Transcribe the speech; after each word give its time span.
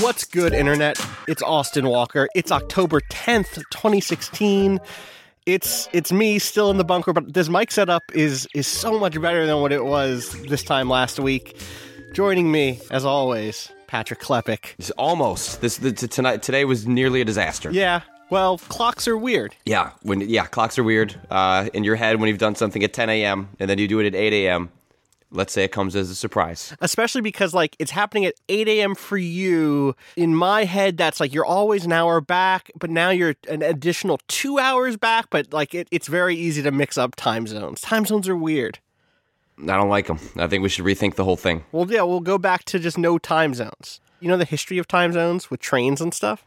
What's 0.00 0.24
good, 0.24 0.52
Internet? 0.52 1.00
It's 1.26 1.42
Austin 1.42 1.86
Walker. 1.86 2.28
It's 2.34 2.52
October 2.52 3.00
10th, 3.10 3.54
2016. 3.70 4.78
It's 5.46 5.88
it's 5.92 6.12
me 6.12 6.38
still 6.38 6.70
in 6.70 6.76
the 6.76 6.84
bunker, 6.84 7.12
but 7.12 7.32
this 7.32 7.48
mic 7.48 7.70
setup 7.70 8.02
is 8.14 8.48
is 8.54 8.66
so 8.66 8.98
much 8.98 9.20
better 9.20 9.46
than 9.46 9.60
what 9.60 9.72
it 9.72 9.84
was 9.84 10.32
this 10.42 10.62
time 10.62 10.88
last 10.88 11.18
week. 11.18 11.56
Joining 12.12 12.50
me, 12.50 12.80
as 12.90 13.04
always, 13.04 13.70
Patrick 13.86 14.20
Klepek. 14.20 14.74
It's 14.78 14.90
almost 14.92 15.60
this 15.60 15.78
the, 15.78 15.92
t- 15.92 16.08
tonight. 16.08 16.42
Today 16.42 16.64
was 16.64 16.86
nearly 16.86 17.20
a 17.20 17.24
disaster. 17.24 17.70
Yeah, 17.70 18.00
well, 18.28 18.58
clocks 18.58 19.06
are 19.06 19.16
weird. 19.16 19.54
Yeah, 19.64 19.92
when 20.02 20.20
yeah, 20.20 20.46
clocks 20.46 20.78
are 20.78 20.84
weird. 20.84 21.14
Uh, 21.30 21.68
in 21.72 21.84
your 21.84 21.94
head, 21.94 22.20
when 22.20 22.28
you've 22.28 22.38
done 22.38 22.56
something 22.56 22.82
at 22.82 22.92
10 22.92 23.08
a.m. 23.08 23.48
and 23.60 23.70
then 23.70 23.78
you 23.78 23.86
do 23.86 24.00
it 24.00 24.06
at 24.06 24.14
8 24.14 24.32
a.m. 24.32 24.70
Let's 25.36 25.52
say 25.52 25.62
it 25.64 25.70
comes 25.72 25.94
as 25.94 26.10
a 26.10 26.14
surprise. 26.14 26.74
especially 26.80 27.20
because 27.20 27.52
like 27.54 27.76
it's 27.78 27.90
happening 27.90 28.24
at 28.24 28.34
8 28.48 28.66
a.m 28.68 28.94
for 28.94 29.18
you 29.18 29.94
in 30.16 30.34
my 30.34 30.64
head 30.64 30.96
that's 30.96 31.20
like 31.20 31.32
you're 31.34 31.44
always 31.44 31.84
an 31.84 31.92
hour 31.92 32.20
back 32.20 32.70
but 32.78 32.90
now 32.90 33.10
you're 33.10 33.34
an 33.48 33.62
additional 33.62 34.18
two 34.28 34.58
hours 34.58 34.96
back 34.96 35.26
but 35.30 35.52
like 35.52 35.74
it, 35.74 35.86
it's 35.90 36.08
very 36.08 36.34
easy 36.34 36.62
to 36.62 36.70
mix 36.70 36.96
up 36.98 37.14
time 37.16 37.46
zones 37.46 37.80
time 37.82 38.04
zones 38.06 38.28
are 38.28 38.36
weird 38.36 38.78
I 39.62 39.74
don't 39.76 39.88
like 39.88 40.06
them. 40.06 40.18
I 40.36 40.46
think 40.48 40.62
we 40.62 40.68
should 40.68 40.84
rethink 40.84 41.14
the 41.14 41.24
whole 41.24 41.36
thing. 41.36 41.64
well 41.72 41.90
yeah 41.90 42.02
we'll 42.02 42.20
go 42.20 42.38
back 42.38 42.64
to 42.66 42.78
just 42.78 42.98
no 42.98 43.18
time 43.18 43.54
zones 43.54 44.00
you 44.20 44.28
know 44.28 44.36
the 44.36 44.44
history 44.44 44.78
of 44.78 44.88
time 44.88 45.12
zones 45.12 45.50
with 45.50 45.60
trains 45.60 46.00
and 46.00 46.12
stuff 46.14 46.44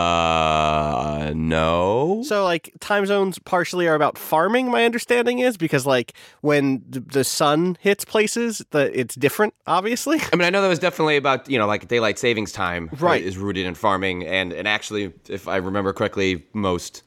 Uh, 0.00 1.32
no. 1.34 2.22
so 2.24 2.44
like 2.44 2.72
time 2.80 3.06
zones 3.06 3.38
partially 3.38 3.86
are 3.88 3.94
about 3.94 4.16
farming 4.18 4.70
my 4.70 4.84
understanding 4.84 5.38
is 5.40 5.56
because 5.56 5.86
like 5.86 6.12
when 6.40 6.82
the, 6.88 7.00
the 7.00 7.24
sun 7.24 7.76
hits 7.80 8.04
places 8.04 8.64
the 8.70 8.98
it's 8.98 9.14
different 9.14 9.54
obviously 9.66 10.18
I 10.32 10.36
mean, 10.36 10.46
I 10.46 10.50
know 10.50 10.62
that 10.62 10.68
was 10.68 10.78
definitely 10.78 11.16
about 11.16 11.48
you 11.50 11.58
know 11.58 11.66
like 11.66 11.88
daylight 11.88 12.18
savings 12.18 12.52
time, 12.52 12.90
Right. 12.98 13.22
Is 13.22 13.36
rooted 13.38 13.66
in 13.66 13.74
farming, 13.74 14.26
and 14.26 14.52
and 14.52 14.66
actually, 14.68 15.12
if 15.28 15.48
I 15.48 15.56
remember 15.56 15.92
correctly, 15.92 16.44
most 16.52 17.02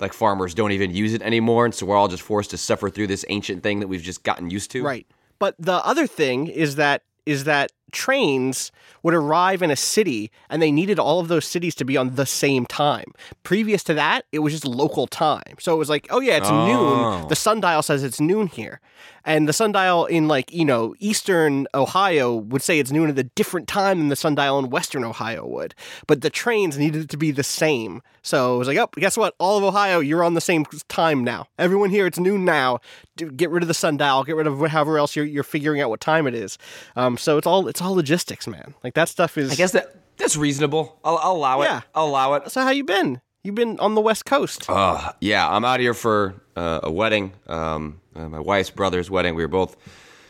like 0.00 0.12
farmers 0.12 0.54
don't 0.54 0.72
even 0.72 0.90
use 0.92 1.12
it 1.14 1.22
anymore, 1.22 1.64
and 1.64 1.74
so 1.74 1.86
we're 1.86 1.96
all 1.96 2.08
just 2.08 2.22
forced 2.22 2.50
to 2.50 2.56
suffer 2.58 2.88
through 2.90 3.06
this 3.08 3.24
ancient 3.28 3.62
thing 3.62 3.80
that 3.80 3.88
we've 3.88 4.02
just 4.02 4.22
gotten 4.22 4.50
used 4.50 4.70
to. 4.72 4.82
Right. 4.82 5.06
But 5.38 5.54
the 5.58 5.84
other 5.84 6.06
thing 6.06 6.46
is 6.46 6.76
that 6.76 7.02
is 7.26 7.44
that 7.44 7.70
trains 7.90 8.72
would 9.02 9.14
arrive 9.14 9.62
in 9.62 9.70
a 9.70 9.76
city 9.76 10.30
and 10.48 10.60
they 10.60 10.70
needed 10.72 10.98
all 10.98 11.20
of 11.20 11.28
those 11.28 11.44
cities 11.44 11.74
to 11.76 11.84
be 11.84 11.96
on 11.96 12.14
the 12.16 12.26
same 12.26 12.66
time. 12.66 13.12
Previous 13.42 13.82
to 13.84 13.94
that, 13.94 14.24
it 14.32 14.40
was 14.40 14.52
just 14.52 14.66
local 14.66 15.06
time. 15.06 15.54
So 15.58 15.74
it 15.74 15.78
was 15.78 15.88
like, 15.88 16.06
oh 16.10 16.20
yeah, 16.20 16.36
it's 16.36 16.48
Oh. 16.50 16.66
noon. 17.20 17.28
The 17.28 17.36
sundial 17.36 17.82
says 17.82 18.02
it's 18.04 18.20
noon 18.20 18.46
here. 18.48 18.80
And 19.24 19.48
the 19.48 19.52
sundial 19.52 20.06
in 20.06 20.28
like, 20.28 20.52
you 20.52 20.64
know, 20.64 20.94
eastern 20.98 21.66
Ohio 21.74 22.34
would 22.34 22.62
say 22.62 22.78
it's 22.78 22.90
noon 22.90 23.10
at 23.10 23.18
a 23.18 23.24
different 23.24 23.68
time 23.68 23.98
than 23.98 24.08
the 24.08 24.16
sundial 24.16 24.58
in 24.58 24.70
western 24.70 25.04
Ohio 25.04 25.46
would. 25.46 25.74
But 26.06 26.22
the 26.22 26.30
trains 26.30 26.78
needed 26.78 27.04
it 27.04 27.08
to 27.10 27.16
be 27.16 27.30
the 27.30 27.42
same. 27.42 28.02
So 28.22 28.54
it 28.54 28.58
was 28.58 28.68
like, 28.68 28.78
oh, 28.78 28.88
guess 28.96 29.16
what? 29.16 29.34
All 29.38 29.58
of 29.58 29.64
Ohio, 29.64 30.00
you're 30.00 30.24
on 30.24 30.34
the 30.34 30.40
same 30.40 30.64
time 30.88 31.24
now. 31.24 31.46
Everyone 31.58 31.90
here, 31.90 32.06
it's 32.06 32.18
noon 32.18 32.44
now. 32.44 32.80
Get 33.16 33.50
rid 33.50 33.62
of 33.62 33.68
the 33.68 33.74
sundial. 33.74 34.24
Get 34.24 34.36
rid 34.36 34.46
of 34.46 34.58
however 34.68 34.98
else 34.98 35.16
you're, 35.16 35.24
you're 35.24 35.42
figuring 35.42 35.80
out 35.80 35.90
what 35.90 36.00
time 36.00 36.26
it 36.26 36.34
is. 36.34 36.58
Um, 36.96 37.16
so 37.18 37.38
it's 37.38 37.46
all 37.46 37.68
it's 37.68 37.80
all 37.82 37.94
logistics, 37.94 38.46
man. 38.46 38.74
Like 38.82 38.94
that 38.94 39.08
stuff 39.08 39.36
is. 39.36 39.50
I 39.52 39.54
guess 39.54 39.72
that 39.72 39.94
that's 40.16 40.36
reasonable. 40.36 40.98
I'll, 41.04 41.18
I'll 41.18 41.32
allow 41.32 41.62
it. 41.62 41.64
Yeah. 41.66 41.80
I'll 41.94 42.06
allow 42.06 42.34
it. 42.34 42.50
So 42.50 42.62
how 42.62 42.70
you 42.70 42.84
been? 42.84 43.20
You've 43.42 43.54
been 43.54 43.78
on 43.80 43.94
the 43.94 44.02
West 44.02 44.26
Coast. 44.26 44.66
Uh, 44.68 45.12
yeah, 45.20 45.48
I'm 45.48 45.64
out 45.64 45.80
here 45.80 45.94
for 45.94 46.42
uh, 46.56 46.80
a 46.82 46.92
wedding. 46.92 47.32
Um, 47.46 47.99
uh, 48.14 48.28
my 48.28 48.40
wife's 48.40 48.70
brother's 48.70 49.10
wedding. 49.10 49.34
We 49.34 49.42
were 49.42 49.48
both 49.48 49.76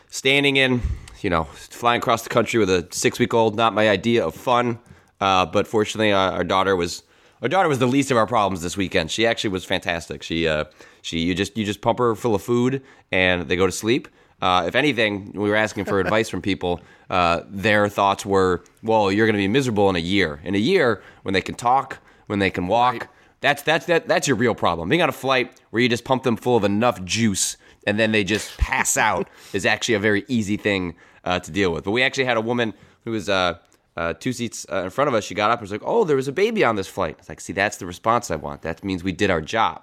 standing 0.09 0.57
in, 0.57 0.83
you 1.23 1.31
know, 1.31 1.45
flying 1.45 2.01
across 2.01 2.23
the 2.23 2.29
country 2.29 2.59
with 2.59 2.71
a 2.71 2.87
six 2.91 3.19
week 3.19 3.33
old. 3.33 3.57
Not 3.57 3.75
my 3.75 3.89
idea 3.89 4.27
of 4.27 4.35
fun, 4.35 4.79
uh, 5.21 5.47
but 5.47 5.67
fortunately, 5.67 6.13
uh, 6.13 6.31
our 6.33 6.45
daughter 6.45 6.77
was 6.77 7.03
our 7.43 7.49
daughter 7.49 7.69
was 7.69 7.79
the 7.79 7.87
least 7.87 8.11
of 8.11 8.17
our 8.17 8.27
problems 8.27 8.63
this 8.63 8.77
weekend. 8.77 9.11
She 9.11 9.27
actually 9.27 9.51
was 9.51 9.65
fantastic. 9.65 10.23
She 10.23 10.47
uh, 10.47 10.65
she 11.03 11.21
you 11.21 11.35
just 11.35 11.57
you 11.57 11.65
just 11.65 11.81
pump 11.81 11.99
her 11.99 12.15
full 12.15 12.35
of 12.35 12.43
food 12.43 12.83
and 13.11 13.49
they 13.49 13.57
go 13.57 13.67
to 13.67 13.73
sleep. 13.73 14.09
Uh, 14.43 14.65
if 14.67 14.75
anything, 14.75 15.33
we 15.35 15.51
were 15.51 15.57
asking 15.57 15.85
for 15.85 16.01
advice 16.01 16.29
from 16.29 16.43
people. 16.43 16.81
Uh, 17.09 17.43
their 17.49 17.89
thoughts 17.89 18.25
were, 18.27 18.63
"Well, 18.83 19.11
you're 19.11 19.27
going 19.27 19.37
to 19.37 19.43
be 19.43 19.49
miserable 19.49 19.89
in 19.91 19.97
a 19.97 20.01
year. 20.01 20.41
In 20.45 20.55
a 20.55 20.59
year, 20.59 21.03
when 21.23 21.33
they 21.33 21.43
can 21.43 21.55
talk, 21.55 21.99
when 22.27 22.39
they 22.39 22.51
can 22.51 22.67
walk, 22.67 23.09
that's 23.41 23.63
that's 23.63 23.87
that 23.87 24.07
that's 24.07 24.29
your 24.29 24.37
real 24.37 24.55
problem. 24.55 24.89
Being 24.89 25.03
on 25.03 25.09
a 25.09 25.13
flight 25.13 25.61
where 25.71 25.83
you 25.83 25.89
just 25.89 26.05
pump 26.05 26.23
them 26.25 26.37
full 26.37 26.57
of 26.57 26.65
enough 26.65 27.03
juice 27.05 27.57
and 27.87 27.99
then 27.99 28.13
they 28.13 28.25
just 28.25 28.57
pass 28.59 28.97
out 28.97 29.29
is 29.53 29.65
actually 29.67 29.95
a 29.95 29.99
very 30.01 30.25
easy 30.29 30.57
thing 30.57 30.95
uh, 31.25 31.41
to 31.41 31.51
deal 31.51 31.73
with. 31.73 31.85
But 31.85 31.93
we 31.93 32.03
actually 32.03 32.25
had 32.25 32.37
a 32.37 32.41
woman 32.41 32.75
who 33.05 33.13
was 33.13 33.29
uh, 33.29 33.59
uh, 33.97 34.15
two 34.15 34.33
seats 34.33 34.67
uh, 34.71 34.83
in 34.85 34.91
front 34.91 35.09
of 35.09 35.15
us. 35.15 35.25
She 35.25 35.35
got 35.35 35.51
up 35.51 35.59
and 35.59 35.63
was 35.63 35.73
like, 35.73 35.83
"Oh, 35.85 36.05
there 36.05 36.17
was 36.17 36.29
a 36.29 36.33
baby 36.33 36.65
on 36.65 36.77
this 36.77 36.89
flight." 36.89 37.17
It's 37.19 37.29
like, 37.29 37.41
see, 37.41 37.53
that's 37.53 37.77
the 37.79 37.87
response 37.87 38.31
I 38.31 38.37
want. 38.37 38.63
That 38.63 38.83
means 38.85 39.03
we 39.05 39.13
did 39.13 39.31
our 39.31 39.41
job. 39.41 39.83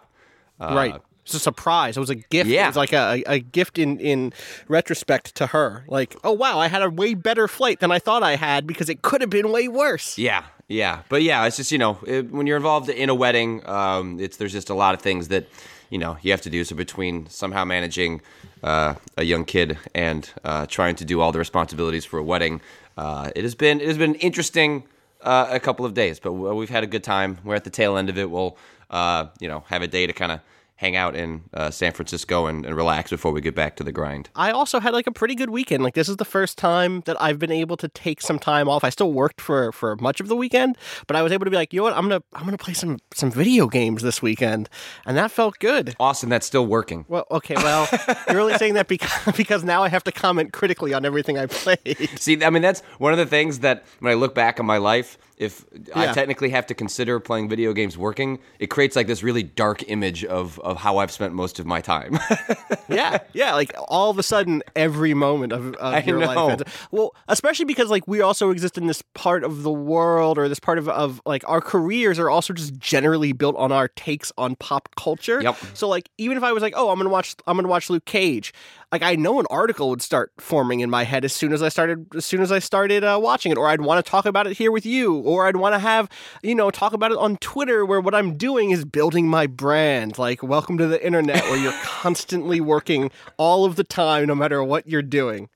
right. 0.59 0.95
It's 1.23 1.33
a 1.33 1.39
surprise. 1.39 1.97
It 1.97 1.99
was 1.99 2.09
a 2.09 2.15
gift. 2.15 2.49
uh, 2.49 2.53
Yeah. 2.53 2.63
It 2.63 2.67
was 2.67 2.77
like 2.77 2.93
a, 2.93 3.21
a 3.27 3.39
gift 3.39 3.77
in, 3.77 3.99
in 3.99 4.31
retrospect 4.69 5.35
to 5.35 5.47
her. 5.47 5.83
Like, 5.89 6.15
oh 6.23 6.31
wow, 6.31 6.57
I 6.57 6.67
had 6.69 6.81
a 6.81 6.89
way 6.89 7.15
better 7.15 7.49
flight 7.49 7.81
than 7.81 7.91
I 7.91 7.99
thought 7.99 8.23
I 8.23 8.37
had 8.37 8.65
because 8.65 8.87
it 8.87 9.01
could 9.01 9.19
have 9.19 9.29
been 9.29 9.51
way 9.51 9.67
worse. 9.67 10.17
Yeah, 10.17 10.45
yeah, 10.69 11.01
but 11.09 11.23
yeah, 11.23 11.45
it's 11.45 11.57
just 11.57 11.69
you 11.71 11.77
know 11.79 11.99
it, 12.07 12.31
when 12.31 12.47
you're 12.47 12.55
involved 12.55 12.87
in 12.89 13.09
a 13.09 13.15
wedding, 13.15 13.67
um, 13.67 14.21
it's 14.21 14.37
there's 14.37 14.53
just 14.53 14.69
a 14.69 14.73
lot 14.73 14.95
of 14.95 15.01
things 15.01 15.27
that 15.27 15.47
you 15.89 15.97
know 15.97 16.17
you 16.21 16.31
have 16.31 16.41
to 16.41 16.49
do. 16.49 16.63
So 16.63 16.75
between 16.75 17.27
somehow 17.29 17.65
managing 17.65 18.21
uh, 18.63 18.95
a 19.17 19.23
young 19.23 19.45
kid 19.45 19.77
and 19.93 20.29
uh, 20.43 20.65
trying 20.65 20.95
to 20.95 21.05
do 21.05 21.21
all 21.21 21.31
the 21.31 21.39
responsibilities 21.39 22.05
for 22.05 22.19
a 22.19 22.23
wedding, 22.23 22.61
uh, 22.97 23.31
it 23.35 23.43
has 23.43 23.55
been 23.55 23.79
it 23.81 23.87
has 23.87 23.97
been 23.97 24.15
interesting 24.15 24.83
uh, 25.21 25.47
a 25.49 25.59
couple 25.59 25.85
of 25.85 25.93
days. 25.93 26.19
But 26.19 26.33
we've 26.33 26.69
had 26.69 26.83
a 26.83 26.87
good 26.87 27.03
time. 27.03 27.37
We're 27.43 27.55
at 27.55 27.63
the 27.63 27.69
tail 27.69 27.97
end 27.97 28.09
of 28.09 28.17
it. 28.17 28.29
We'll 28.29 28.57
uh, 28.89 29.27
you 29.39 29.47
know 29.47 29.63
have 29.67 29.81
a 29.81 29.87
day 29.87 30.07
to 30.07 30.13
kind 30.13 30.31
of 30.31 30.39
hang 30.77 30.95
out 30.95 31.15
in 31.15 31.43
uh, 31.53 31.69
San 31.69 31.91
Francisco 31.91 32.45
and, 32.45 32.65
and 32.65 32.75
relax 32.75 33.09
before 33.09 33.31
we 33.31 33.41
get 33.41 33.55
back 33.55 33.75
to 33.75 33.83
the 33.83 33.91
grind. 33.91 34.29
I 34.35 34.51
also 34.51 34.79
had 34.79 34.93
like 34.93 35.07
a 35.07 35.11
pretty 35.11 35.35
good 35.35 35.49
weekend. 35.49 35.83
Like 35.83 35.95
this 35.95 36.07
is 36.07 36.17
the 36.17 36.25
first 36.25 36.57
time 36.57 37.01
that 37.05 37.21
I've 37.21 37.39
been 37.39 37.51
able 37.51 37.77
to 37.77 37.87
take 37.87 38.21
some 38.21 38.39
time 38.39 38.69
off. 38.69 38.83
I 38.83 38.89
still 38.89 39.11
worked 39.11 39.41
for 39.41 39.71
for 39.71 39.95
much 39.97 40.19
of 40.19 40.27
the 40.27 40.35
weekend, 40.35 40.77
but 41.07 41.15
I 41.15 41.23
was 41.23 41.31
able 41.31 41.45
to 41.45 41.51
be 41.51 41.57
like, 41.57 41.73
you 41.73 41.79
know 41.79 41.85
what, 41.85 41.93
I'm 41.93 42.03
gonna 42.07 42.23
I'm 42.33 42.45
gonna 42.45 42.57
play 42.57 42.73
some 42.73 42.99
some 43.13 43.31
video 43.31 43.67
games 43.67 44.03
this 44.03 44.21
weekend, 44.21 44.69
and 45.05 45.17
that 45.17 45.31
felt 45.31 45.59
good. 45.59 45.95
Austin, 45.99 46.29
that's 46.29 46.45
still 46.45 46.65
working. 46.65 47.05
Well, 47.07 47.25
okay, 47.31 47.55
well, 47.55 47.87
you're 48.29 48.39
only 48.39 48.57
saying 48.57 48.75
that 48.75 48.87
because 48.87 49.11
because 49.37 49.63
now 49.63 49.83
I 49.83 49.89
have 49.89 50.03
to 50.05 50.11
comment 50.11 50.53
critically 50.53 50.93
on 50.93 51.05
everything 51.05 51.37
I 51.37 51.47
played. 51.47 52.09
See, 52.19 52.43
I 52.43 52.49
mean, 52.49 52.61
that's 52.61 52.81
one 52.99 53.11
of 53.11 53.17
the 53.17 53.25
things 53.25 53.59
that 53.59 53.85
when 53.99 54.11
I 54.11 54.15
look 54.15 54.35
back 54.35 54.59
on 54.59 54.65
my 54.65 54.77
life, 54.77 55.17
if 55.37 55.65
I 55.93 56.13
technically 56.13 56.49
have 56.49 56.65
to 56.67 56.73
consider 56.73 57.19
playing 57.19 57.47
video 57.47 57.71
games 57.71 57.97
working, 57.97 58.39
it 58.59 58.67
creates 58.67 58.95
like 58.95 59.05
this 59.05 59.21
really 59.21 59.43
dark 59.43 59.87
image 59.87 60.25
of, 60.25 60.59
of 60.67 60.77
how 60.77 60.97
I've 60.97 61.11
spent 61.11 61.33
most 61.33 61.59
of 61.59 61.65
my 61.65 61.81
time. 61.81 62.19
yeah, 62.89 63.19
yeah. 63.33 63.53
Like 63.53 63.73
all 63.87 64.09
of 64.09 64.19
a 64.19 64.23
sudden, 64.23 64.61
every 64.75 65.13
moment 65.13 65.53
of, 65.53 65.73
of 65.75 66.05
your 66.05 66.19
know. 66.19 66.47
life. 66.47 66.87
Well, 66.91 67.15
especially 67.27 67.65
because 67.65 67.89
like 67.89 68.07
we 68.07 68.21
also 68.21 68.51
exist 68.51 68.77
in 68.77 68.87
this 68.87 69.01
part 69.13 69.43
of 69.43 69.63
the 69.63 69.71
world, 69.71 70.37
or 70.37 70.49
this 70.49 70.59
part 70.59 70.77
of 70.77 70.89
of 70.89 71.21
like 71.25 71.47
our 71.47 71.61
careers 71.61 72.19
are 72.19 72.29
also 72.29 72.53
just 72.53 72.77
generally 72.77 73.31
built 73.31 73.55
on 73.55 73.71
our 73.71 73.87
takes 73.87 74.31
on 74.37 74.55
pop 74.57 74.89
culture. 74.95 75.41
Yep. 75.41 75.57
So 75.73 75.87
like 75.87 76.09
even 76.17 76.37
if 76.37 76.43
I 76.43 76.51
was 76.51 76.61
like, 76.61 76.73
oh, 76.75 76.89
I'm 76.89 76.97
gonna 76.97 77.09
watch, 77.09 77.35
I'm 77.47 77.55
gonna 77.55 77.69
watch 77.69 77.89
Luke 77.89 78.05
Cage. 78.05 78.53
Like 78.91 79.03
I 79.03 79.15
know 79.15 79.39
an 79.39 79.45
article 79.49 79.89
would 79.89 80.01
start 80.01 80.31
forming 80.37 80.79
in 80.79 80.89
my 80.89 81.03
head 81.03 81.25
as 81.25 81.33
soon 81.33 81.51
as 81.51 81.61
I 81.61 81.69
started 81.69 82.07
as 82.15 82.25
soon 82.25 82.41
as 82.41 82.51
I 82.51 82.59
started 82.59 83.03
uh, 83.03 83.19
watching 83.21 83.51
it, 83.51 83.57
or 83.57 83.67
I'd 83.67 83.81
want 83.81 84.03
to 84.03 84.09
talk 84.09 84.25
about 84.25 84.47
it 84.47 84.57
here 84.57 84.71
with 84.71 84.85
you, 84.85 85.15
or 85.17 85.45
I'd 85.45 85.57
want 85.57 85.75
to 85.75 85.79
have 85.79 86.09
you 86.41 86.55
know 86.55 86.71
talk 86.71 86.93
about 86.93 87.11
it 87.11 87.17
on 87.17 87.37
Twitter, 87.37 87.85
where 87.85 87.99
what 87.99 88.15
I'm 88.15 88.37
doing 88.37 88.71
is 88.71 88.85
building 88.85 89.27
my 89.27 89.45
brand. 89.45 90.17
Like, 90.17 90.41
welcome 90.41 90.77
to 90.77 90.87
the 90.87 91.03
internet, 91.05 91.43
where 91.45 91.57
you're 91.57 91.73
constantly 91.83 92.61
working 92.61 93.11
all 93.37 93.65
of 93.65 93.75
the 93.75 93.83
time, 93.83 94.27
no 94.27 94.35
matter 94.35 94.63
what 94.63 94.87
you're 94.87 95.01
doing. 95.01 95.49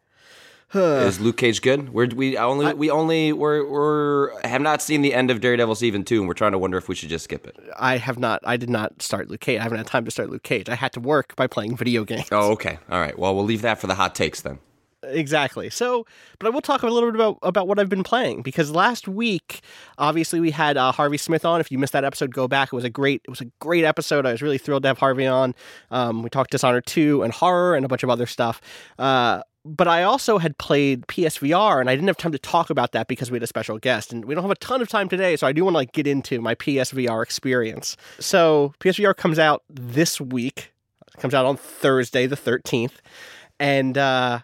Is 0.73 1.19
Luke 1.19 1.37
Cage 1.37 1.61
good? 1.61 1.93
We're, 1.93 2.07
we 2.07 2.37
only 2.37 2.73
we 2.73 2.89
only 2.89 3.33
we're, 3.33 3.67
we're 3.67 4.41
have 4.47 4.61
not 4.61 4.81
seen 4.81 5.01
the 5.01 5.13
end 5.13 5.29
of 5.29 5.41
Daredevil 5.41 5.75
season 5.75 6.03
two, 6.03 6.19
and 6.19 6.27
we're 6.27 6.33
trying 6.33 6.53
to 6.53 6.57
wonder 6.57 6.77
if 6.77 6.87
we 6.87 6.95
should 6.95 7.09
just 7.09 7.25
skip 7.25 7.45
it. 7.45 7.57
I 7.77 7.97
have 7.97 8.19
not. 8.19 8.41
I 8.43 8.57
did 8.57 8.69
not 8.69 9.01
start 9.01 9.29
Luke 9.29 9.41
Cage. 9.41 9.59
I 9.59 9.63
haven't 9.63 9.79
had 9.79 9.87
time 9.87 10.05
to 10.05 10.11
start 10.11 10.29
Luke 10.29 10.43
Cage. 10.43 10.69
I 10.69 10.75
had 10.75 10.93
to 10.93 10.99
work 10.99 11.35
by 11.35 11.47
playing 11.47 11.75
video 11.75 12.03
games. 12.03 12.27
Oh, 12.31 12.51
okay, 12.51 12.79
all 12.89 12.99
right. 12.99 13.17
Well, 13.17 13.35
we'll 13.35 13.45
leave 13.45 13.61
that 13.63 13.79
for 13.79 13.87
the 13.87 13.95
hot 13.95 14.15
takes 14.15 14.41
then. 14.41 14.59
Exactly. 15.03 15.69
So, 15.71 16.05
but 16.37 16.45
I 16.45 16.51
will 16.51 16.61
talk 16.61 16.83
a 16.83 16.87
little 16.87 17.11
bit 17.11 17.15
about, 17.15 17.39
about 17.41 17.67
what 17.67 17.79
I've 17.79 17.89
been 17.89 18.03
playing 18.03 18.43
because 18.43 18.69
last 18.69 19.07
week, 19.07 19.61
obviously, 19.97 20.39
we 20.39 20.51
had 20.51 20.77
uh, 20.77 20.91
Harvey 20.91 21.17
Smith 21.17 21.43
on. 21.43 21.59
If 21.59 21.71
you 21.71 21.79
missed 21.79 21.93
that 21.93 22.03
episode, 22.03 22.33
go 22.33 22.47
back. 22.47 22.67
It 22.71 22.75
was 22.75 22.83
a 22.83 22.89
great, 22.89 23.21
it 23.23 23.29
was 23.29 23.41
a 23.41 23.45
great 23.59 23.83
episode. 23.83 24.27
I 24.27 24.31
was 24.31 24.43
really 24.43 24.59
thrilled 24.59 24.83
to 24.83 24.89
have 24.89 24.99
Harvey 24.99 25.25
on. 25.25 25.55
Um, 25.89 26.21
we 26.21 26.29
talked 26.29 26.51
Dishonored 26.51 26.85
two 26.85 27.23
and 27.23 27.33
horror 27.33 27.75
and 27.75 27.83
a 27.83 27.87
bunch 27.87 28.03
of 28.03 28.11
other 28.11 28.27
stuff. 28.27 28.61
Uh, 28.99 29.41
but 29.63 29.87
I 29.87 30.03
also 30.03 30.37
had 30.37 30.57
played 30.57 31.05
PSVR 31.07 31.79
and 31.79 31.89
I 31.89 31.95
didn't 31.95 32.07
have 32.07 32.17
time 32.17 32.31
to 32.31 32.39
talk 32.39 32.69
about 32.69 32.93
that 32.93 33.07
because 33.07 33.29
we 33.29 33.35
had 33.35 33.43
a 33.43 33.47
special 33.47 33.77
guest 33.77 34.11
and 34.11 34.25
we 34.25 34.33
don't 34.33 34.43
have 34.43 34.51
a 34.51 34.55
ton 34.55 34.81
of 34.81 34.89
time 34.89 35.07
today. 35.07 35.35
So 35.35 35.45
I 35.45 35.51
do 35.51 35.63
want 35.63 35.75
to 35.75 35.79
like 35.79 35.91
get 35.91 36.07
into 36.07 36.41
my 36.41 36.55
PSVR 36.55 37.21
experience. 37.21 37.95
So 38.19 38.73
PSVR 38.79 39.15
comes 39.15 39.37
out 39.37 39.63
this 39.69 40.19
week. 40.19 40.71
It 41.07 41.19
comes 41.19 41.33
out 41.33 41.45
on 41.45 41.57
Thursday, 41.57 42.25
the 42.25 42.37
13th. 42.37 42.93
And, 43.59 43.97
uh, 43.97 44.39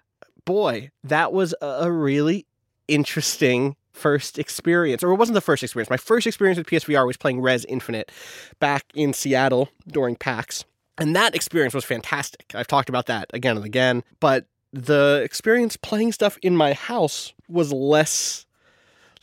boy, 0.46 0.92
that 1.04 1.34
was 1.34 1.56
a 1.62 1.92
really 1.92 2.46
interesting 2.88 3.76
first 3.92 4.38
experience. 4.38 5.04
Or 5.04 5.12
it 5.12 5.16
wasn't 5.16 5.34
the 5.34 5.42
first 5.42 5.64
experience. 5.64 5.90
My 5.90 5.98
first 5.98 6.28
experience 6.28 6.58
with 6.58 6.68
PSVR 6.68 7.08
was 7.08 7.18
playing 7.18 7.42
Rez 7.42 7.66
Infinite 7.66 8.12
back 8.60 8.86
in 8.94 9.14
Seattle 9.14 9.70
during 9.88 10.16
PAX. 10.16 10.66
And 11.00 11.16
that 11.16 11.36
experience 11.36 11.74
was 11.74 11.84
fantastic. 11.84 12.52
I've 12.54 12.68
talked 12.68 12.90
about 12.90 13.08
that 13.08 13.30
again 13.34 13.58
and 13.58 13.66
again. 13.66 14.04
But 14.20 14.46
the 14.74 15.22
experience 15.24 15.78
playing 15.78 16.12
stuff 16.12 16.38
in 16.42 16.56
my 16.56 16.74
house 16.74 17.34
was 17.48 17.72
less 17.72 18.48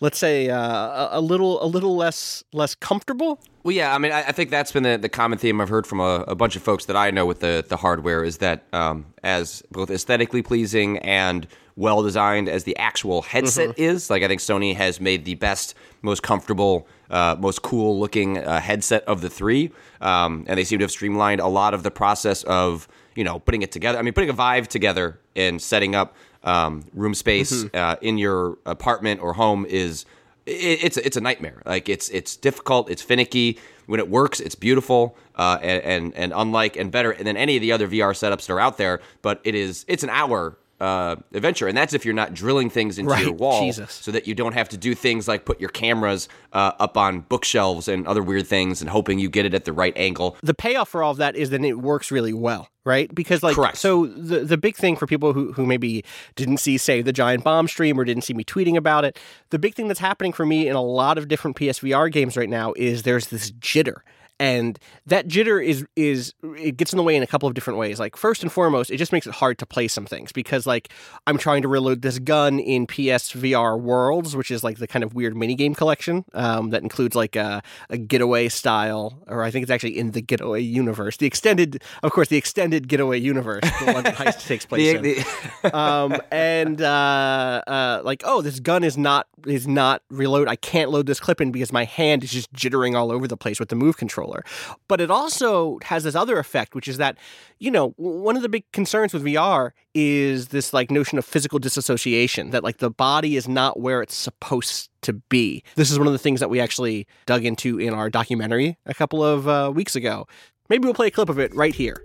let's 0.01 0.19
say 0.19 0.51
uh, 0.51 1.19
a, 1.19 1.21
little 1.21 1.63
a 1.65 1.67
little 1.67 1.97
less 1.97 2.45
less 2.53 2.75
comfortable. 2.75 3.41
Well, 3.63 3.75
yeah, 3.75 3.95
I 3.95 3.99
mean, 3.99 4.13
I, 4.13 4.29
I 4.29 4.33
think 4.33 4.51
that's 4.51 4.73
been 4.73 4.83
the, 4.83 4.99
the 4.99 5.09
common 5.09 5.39
theme 5.39 5.61
I've 5.61 5.71
heard 5.71 5.87
from 5.87 6.01
a, 6.01 6.25
a 6.29 6.35
bunch 6.35 6.55
of 6.57 6.63
folks 6.63 6.85
that 6.87 6.97
I 6.97 7.11
know 7.11 7.25
with 7.25 7.41
the, 7.41 7.65
the 7.67 7.79
hardware 7.79 8.23
is 8.23 8.39
that 8.39 8.65
um, 8.75 9.07
as 9.23 9.63
both 9.71 9.91
aesthetically 9.91 10.43
pleasing 10.43 10.99
and 10.99 11.47
well 11.77 12.03
designed 12.03 12.49
as 12.49 12.65
the 12.65 12.77
actual 12.77 13.23
headset 13.23 13.79
is, 13.79 14.11
like 14.11 14.23
I 14.23 14.29
think 14.29 14.43
Sony 14.43 14.77
has 14.77 15.01
made 15.01 15.25
the 15.25 15.35
best, 15.37 15.75
most 16.03 16.23
comfortable, 16.23 16.87
uh, 17.09 17.37
most 17.39 17.63
cool 17.63 17.99
looking 17.99 18.39
uh, 18.39 18.61
headset 18.61 19.03
of 19.05 19.23
the 19.23 19.31
three, 19.31 19.73
um, 20.03 20.45
and 20.47 20.59
they 20.59 20.65
seem 20.65 20.79
to 20.81 20.85
have 20.85 20.93
streamlined 20.93 21.41
a 21.41 21.49
lot 21.49 21.73
of 21.73 21.83
the 21.83 21.91
process 21.91 22.43
of 22.45 22.87
you 23.15 23.25
know 23.25 23.39
putting 23.39 23.63
it 23.63 23.73
together. 23.73 23.99
I 23.99 24.03
mean, 24.03 24.15
putting 24.15 24.31
a 24.31 24.35
Vive 24.35 24.69
together 24.69 25.19
and 25.37 25.61
setting 25.61 25.95
up 25.95 26.15
um, 26.43 26.85
room 26.93 27.15
space 27.15 27.65
uh, 27.75 27.97
in 28.01 28.19
your 28.19 28.59
apartment 28.67 29.21
or 29.21 29.33
home 29.33 29.67
is 29.67 30.05
it, 30.47 30.85
it's 30.85 30.97
it's 30.97 31.17
a 31.17 31.21
nightmare. 31.21 31.63
Like 31.65 31.89
it's 31.89 32.09
it's 32.11 32.37
difficult. 32.37 32.91
It's 32.91 33.03
finicky. 33.03 33.59
When 33.87 34.01
it 34.01 34.09
works, 34.09 34.41
it's 34.41 34.55
beautiful 34.55 35.17
uh, 35.37 35.59
and, 35.63 35.83
and 35.83 36.15
and 36.15 36.33
unlike 36.35 36.77
and 36.77 36.91
better 36.91 37.15
than 37.19 37.37
any 37.37 37.57
of 37.57 37.61
the 37.61 37.73
other 37.73 37.87
VR 37.87 38.13
setups 38.13 38.47
that 38.47 38.51
are 38.51 38.61
out 38.61 38.79
there. 38.79 39.01
But 39.23 39.41
it 39.45 39.55
is 39.55 39.85
it's 39.89 40.03
an 40.03 40.11
hour 40.11 40.57
uh, 40.85 41.17
adventure, 41.33 41.67
and 41.69 41.77
that's 41.77 41.95
if 41.95 42.05
you're 42.05 42.15
not 42.15 42.35
drilling 42.35 42.69
things 42.71 42.99
into 42.99 43.17
your 43.19 43.31
Right, 43.31 43.41
wall, 43.41 43.61
Jesus. 43.65 43.93
so 43.93 44.11
that 44.13 44.27
you 44.29 44.35
don't 44.35 44.53
have 44.53 44.69
to 44.71 44.77
do 44.77 44.95
things 44.95 45.27
like 45.27 45.45
put 45.45 45.61
your 45.61 45.71
cameras 45.71 46.29
uh, 46.53 46.73
up 46.79 46.97
on 46.97 47.21
bookshelves 47.21 47.89
and 47.89 48.07
other 48.07 48.23
weird 48.23 48.47
things, 48.47 48.81
and 48.81 48.91
hoping 48.91 49.19
you 49.19 49.29
get 49.29 49.45
it 49.47 49.55
at 49.55 49.65
the 49.65 49.73
right 49.73 49.97
angle. 49.97 50.37
the 50.43 50.55
payoff 50.55 50.89
for 50.91 51.03
all 51.03 51.13
of 51.13 51.17
that 51.19 51.35
is 51.37 51.51
that 51.51 51.65
it 51.65 51.79
works 51.81 52.11
really 52.11 52.33
well, 52.33 52.69
right? 52.85 53.13
Because 53.15 53.43
like 53.43 53.57
Correct. 53.57 53.77
so 53.79 54.07
the 54.07 54.41
the 54.41 54.59
big 54.59 54.77
thing 54.77 54.97
for 54.97 55.07
people 55.07 55.33
who 55.33 55.53
who 55.53 55.65
maybe 55.67 56.05
didn't 56.37 56.59
see 56.59 56.77
say 56.79 57.03
the 57.03 57.13
giant 57.13 57.45
bomb 57.45 57.67
stream 57.69 57.99
or 57.99 58.05
didn't 58.05 58.23
see 58.25 58.35
me 58.35 58.45
tweeting 58.45 58.77
about 58.77 59.05
it, 59.05 59.19
the 59.51 59.59
big 59.59 59.75
thing 59.75 59.89
that's 59.89 60.01
happening 60.01 60.33
for 60.33 60.45
me 60.45 60.69
in 60.69 60.77
a 60.77 60.83
lot 60.83 61.17
of 61.19 61.29
different 61.29 61.57
PSVR 61.57 62.13
games 62.13 62.37
right 62.37 62.51
now 62.51 62.73
is 62.77 63.03
there's 63.05 63.29
this 63.29 63.51
jitter. 63.53 63.99
And 64.41 64.79
that 65.07 65.29
jitter 65.29 65.65
is 65.65 65.87
is 65.97 66.35
it 66.59 66.77
gets 66.77 66.93
in 66.93 66.97
the 66.97 67.03
way 67.03 67.15
in 67.15 67.23
a 67.23 67.27
couple 67.27 67.49
of 67.49 67.55
different 67.55 67.79
ways. 67.79 68.01
Like 68.01 68.17
first 68.17 68.43
and 68.43 68.51
foremost, 68.51 68.91
it 68.91 68.97
just 68.97 69.13
makes 69.13 69.27
it 69.27 69.35
hard 69.35 69.59
to 69.59 69.67
play 69.67 69.87
some 69.89 70.07
things 70.07 70.33
because 70.33 70.67
like 70.67 70.89
I'm 71.27 71.39
trying 71.39 71.63
to 71.63 71.69
reload 71.69 72.03
this 72.03 72.19
gun 72.19 72.59
in 72.59 72.87
PSVR 72.87 73.81
Worlds, 73.81 74.35
which 74.37 74.51
is 74.51 74.65
like 74.65 74.79
the 74.79 74.87
kind 74.89 75.05
of 75.05 75.15
weird 75.15 75.37
mini 75.37 75.55
game 75.55 75.75
collection 75.75 76.25
um, 76.35 76.71
that 76.71 76.83
includes 76.83 77.15
like 77.15 77.37
a, 77.37 77.63
a 77.91 77.97
getaway 77.97 78.49
style, 78.49 79.23
or 79.29 79.45
I 79.45 79.51
think 79.51 79.63
it's 79.63 79.71
actually 79.71 79.97
in 79.99 80.11
the 80.11 80.21
getaway 80.21 80.61
universe. 80.61 81.17
The 81.17 81.27
extended, 81.27 81.83
of 82.03 82.11
course, 82.13 82.29
the 82.29 82.37
extended 82.37 82.89
getaway 82.89 83.19
universe, 83.21 83.63
the 83.85 83.93
one 83.93 84.03
that 84.05 84.17
heist 84.17 84.47
takes 84.49 84.67
place 84.67 85.01
The- 85.01 85.17
in 85.19 85.25
the- 85.63 85.77
um, 85.77 86.17
and 86.33 86.83
uh, 86.83 87.63
uh, 87.67 88.01
like, 88.05 88.23
oh, 88.25 88.43
this 88.43 88.59
gun 88.61 88.83
is 88.85 88.99
not 88.99 89.27
is 89.47 89.69
not 89.69 90.03
reload. 90.11 90.49
I 90.49 90.57
can't 90.57 90.91
load 90.91 91.07
this 91.07 91.21
clip 91.21 91.41
in 91.41 91.53
because 91.53 91.71
my 91.73 91.85
hand 91.85 92.25
is 92.25 92.33
just 92.33 92.51
jittering 92.55 92.97
all 92.97 93.13
over 93.13 93.29
the 93.29 93.37
place 93.37 93.61
with 93.61 93.69
the 93.69 93.77
move 93.77 93.97
controller. 94.25 94.45
But 94.89 95.01
it 95.01 95.11
also 95.11 95.79
has 95.83 96.05
this 96.05 96.15
other 96.15 96.39
effect, 96.39 96.75
which 96.75 96.89
is 96.89 96.99
that 96.99 97.17
you 97.59 97.71
know 97.71 97.91
one 97.97 98.37
of 98.37 98.43
the 98.43 98.49
big 98.49 98.71
concerns 98.73 99.13
with 99.13 99.25
VR 99.25 99.71
is 99.95 100.49
this 100.49 100.73
like 100.73 100.91
notion 100.91 101.19
of 101.19 101.25
physical 101.25 101.59
disassociation 101.59 102.51
that 102.51 102.65
like 102.65 102.79
the 102.79 102.91
body 102.91 103.37
is 103.37 103.49
not 103.49 103.81
where 103.81 104.03
it's 104.03 104.17
supposed 104.17 104.91
to 105.03 105.13
be. 105.13 105.63
This 105.77 105.91
is 105.91 105.99
one 105.99 106.07
of 106.07 106.13
the 106.13 106.19
things 106.19 106.41
that 106.41 106.51
we 106.51 106.61
actually 106.61 107.07
dug 107.27 107.45
into 107.45 107.79
in 107.79 107.95
our 107.95 108.11
documentary 108.11 108.77
a 108.87 108.95
couple 108.95 109.25
of 109.25 109.49
uh, 109.49 109.71
weeks 109.75 109.97
ago. 109.97 110.27
Maybe 110.69 110.85
we'll 110.85 110.95
play 110.95 111.09
a 111.09 111.11
clip 111.11 111.29
of 111.29 111.39
it 111.39 111.55
right 111.55 111.75
here. 111.75 112.03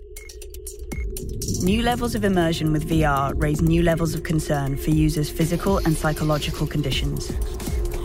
New 1.62 1.82
levels 1.82 2.14
of 2.14 2.24
immersion 2.24 2.72
with 2.72 2.88
VR 2.88 3.32
raise 3.36 3.60
new 3.60 3.82
levels 3.82 4.14
of 4.14 4.22
concern 4.22 4.76
for 4.76 4.90
users' 4.90 5.28
physical 5.30 5.78
and 5.78 5.96
psychological 5.96 6.66
conditions. 6.66 7.32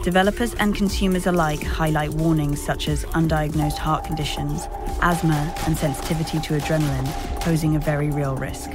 Developers 0.05 0.53
and 0.59 0.75
consumers 0.75 1.25
alike 1.25 1.63
highlight 1.63 2.11
warnings 2.11 2.61
such 2.61 2.89
as 2.89 3.05
undiagnosed 3.05 3.79
heart 3.79 4.05
conditions, 4.05 4.67
asthma, 5.01 5.51
and 5.65 5.75
sensitivity 5.75 6.39
to 6.41 6.59
adrenaline, 6.59 7.07
posing 7.41 7.75
a 7.75 7.79
very 7.79 8.11
real 8.11 8.35
risk. 8.35 8.69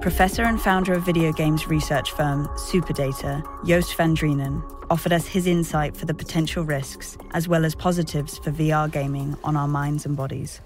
Professor 0.00 0.44
and 0.44 0.58
founder 0.58 0.94
of 0.94 1.04
video 1.04 1.32
games 1.34 1.68
research 1.68 2.12
firm 2.12 2.46
Superdata, 2.56 3.44
Joost 3.66 3.94
van 3.94 4.16
Dreunen, 4.16 4.62
offered 4.88 5.12
us 5.12 5.26
his 5.26 5.46
insight 5.46 5.94
for 5.94 6.06
the 6.06 6.14
potential 6.14 6.64
risks 6.64 7.18
as 7.32 7.46
well 7.46 7.66
as 7.66 7.74
positives 7.74 8.38
for 8.38 8.52
VR 8.52 8.90
gaming 8.90 9.36
on 9.44 9.54
our 9.54 9.68
minds 9.68 10.06
and 10.06 10.16
bodies. 10.16 10.62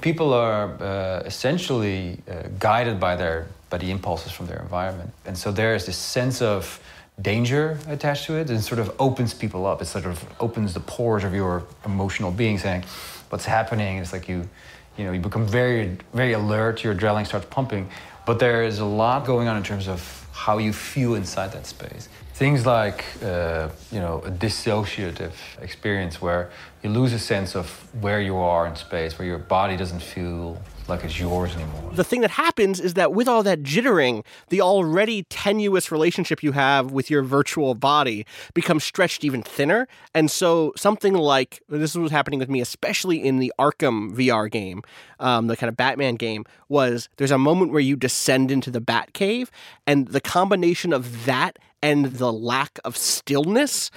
People 0.00 0.32
are 0.32 0.72
uh, 0.80 1.22
essentially 1.26 2.22
uh, 2.30 2.44
guided 2.58 2.98
by 2.98 3.14
their 3.14 3.46
by 3.68 3.76
the 3.76 3.90
impulses 3.90 4.32
from 4.32 4.46
their 4.46 4.60
environment, 4.60 5.12
and 5.26 5.36
so 5.36 5.52
there 5.52 5.74
is 5.74 5.84
this 5.84 5.98
sense 5.98 6.40
of 6.40 6.80
danger 7.20 7.78
attached 7.88 8.26
to 8.26 8.34
it, 8.36 8.50
and 8.50 8.62
sort 8.62 8.78
of 8.78 8.94
opens 8.98 9.34
people 9.34 9.66
up. 9.66 9.82
It 9.82 9.86
sort 9.86 10.06
of 10.06 10.24
opens 10.40 10.74
the 10.74 10.80
pores 10.80 11.24
of 11.24 11.34
your 11.34 11.64
emotional 11.84 12.30
being, 12.30 12.58
saying, 12.58 12.84
"What's 13.30 13.44
happening?" 13.44 13.98
It's 13.98 14.12
like 14.12 14.28
you, 14.28 14.48
you 14.96 15.04
know, 15.04 15.12
you 15.12 15.20
become 15.20 15.46
very 15.46 15.98
very 16.12 16.32
alert. 16.32 16.84
Your 16.84 16.94
adrenaline 16.94 17.26
starts 17.26 17.46
pumping, 17.50 17.88
but 18.26 18.38
there 18.38 18.62
is 18.62 18.78
a 18.78 18.84
lot 18.84 19.24
going 19.24 19.48
on 19.48 19.56
in 19.56 19.62
terms 19.62 19.88
of 19.88 20.00
how 20.32 20.58
you 20.58 20.72
feel 20.72 21.14
inside 21.14 21.50
that 21.52 21.66
space. 21.66 22.08
Things 22.34 22.64
like, 22.64 23.04
uh, 23.24 23.68
you 23.90 23.98
know, 23.98 24.22
a 24.24 24.30
dissociative 24.30 25.32
experience 25.60 26.22
where 26.22 26.50
you 26.82 26.90
lose 26.90 27.12
a 27.12 27.18
sense 27.18 27.56
of 27.56 27.66
where 28.00 28.20
you 28.20 28.36
are 28.36 28.64
in 28.68 28.76
space, 28.76 29.18
where 29.18 29.26
your 29.26 29.38
body 29.38 29.76
doesn't 29.76 30.00
feel 30.00 30.56
like 30.88 31.04
it's 31.04 31.18
yours 31.18 31.54
anymore. 31.54 31.90
the 31.94 32.04
thing 32.04 32.20
that 32.20 32.30
happens 32.30 32.80
is 32.80 32.94
that 32.94 33.12
with 33.12 33.28
all 33.28 33.42
that 33.42 33.62
jittering, 33.62 34.24
the 34.48 34.60
already 34.60 35.24
tenuous 35.24 35.92
relationship 35.92 36.42
you 36.42 36.52
have 36.52 36.92
with 36.92 37.10
your 37.10 37.22
virtual 37.22 37.74
body 37.74 38.24
becomes 38.54 38.84
stretched 38.84 39.24
even 39.24 39.42
thinner. 39.42 39.86
And 40.14 40.30
so 40.30 40.72
something 40.76 41.14
like 41.14 41.62
this 41.68 41.94
was 41.94 42.10
happening 42.10 42.38
with 42.38 42.48
me, 42.48 42.60
especially 42.60 43.22
in 43.22 43.38
the 43.38 43.52
Arkham 43.58 44.14
VR 44.14 44.50
game, 44.50 44.82
um, 45.20 45.46
the 45.48 45.56
kind 45.56 45.68
of 45.68 45.76
Batman 45.76 46.14
game, 46.14 46.44
was 46.68 47.08
there's 47.16 47.30
a 47.30 47.38
moment 47.38 47.72
where 47.72 47.80
you 47.80 47.96
descend 47.96 48.50
into 48.50 48.70
the 48.70 48.80
Batcave, 48.80 49.48
and 49.86 50.08
the 50.08 50.20
combination 50.20 50.92
of 50.92 51.24
that 51.26 51.58
and 51.82 52.06
the 52.06 52.32
lack 52.32 52.78
of 52.84 52.96
stillness 52.96 53.90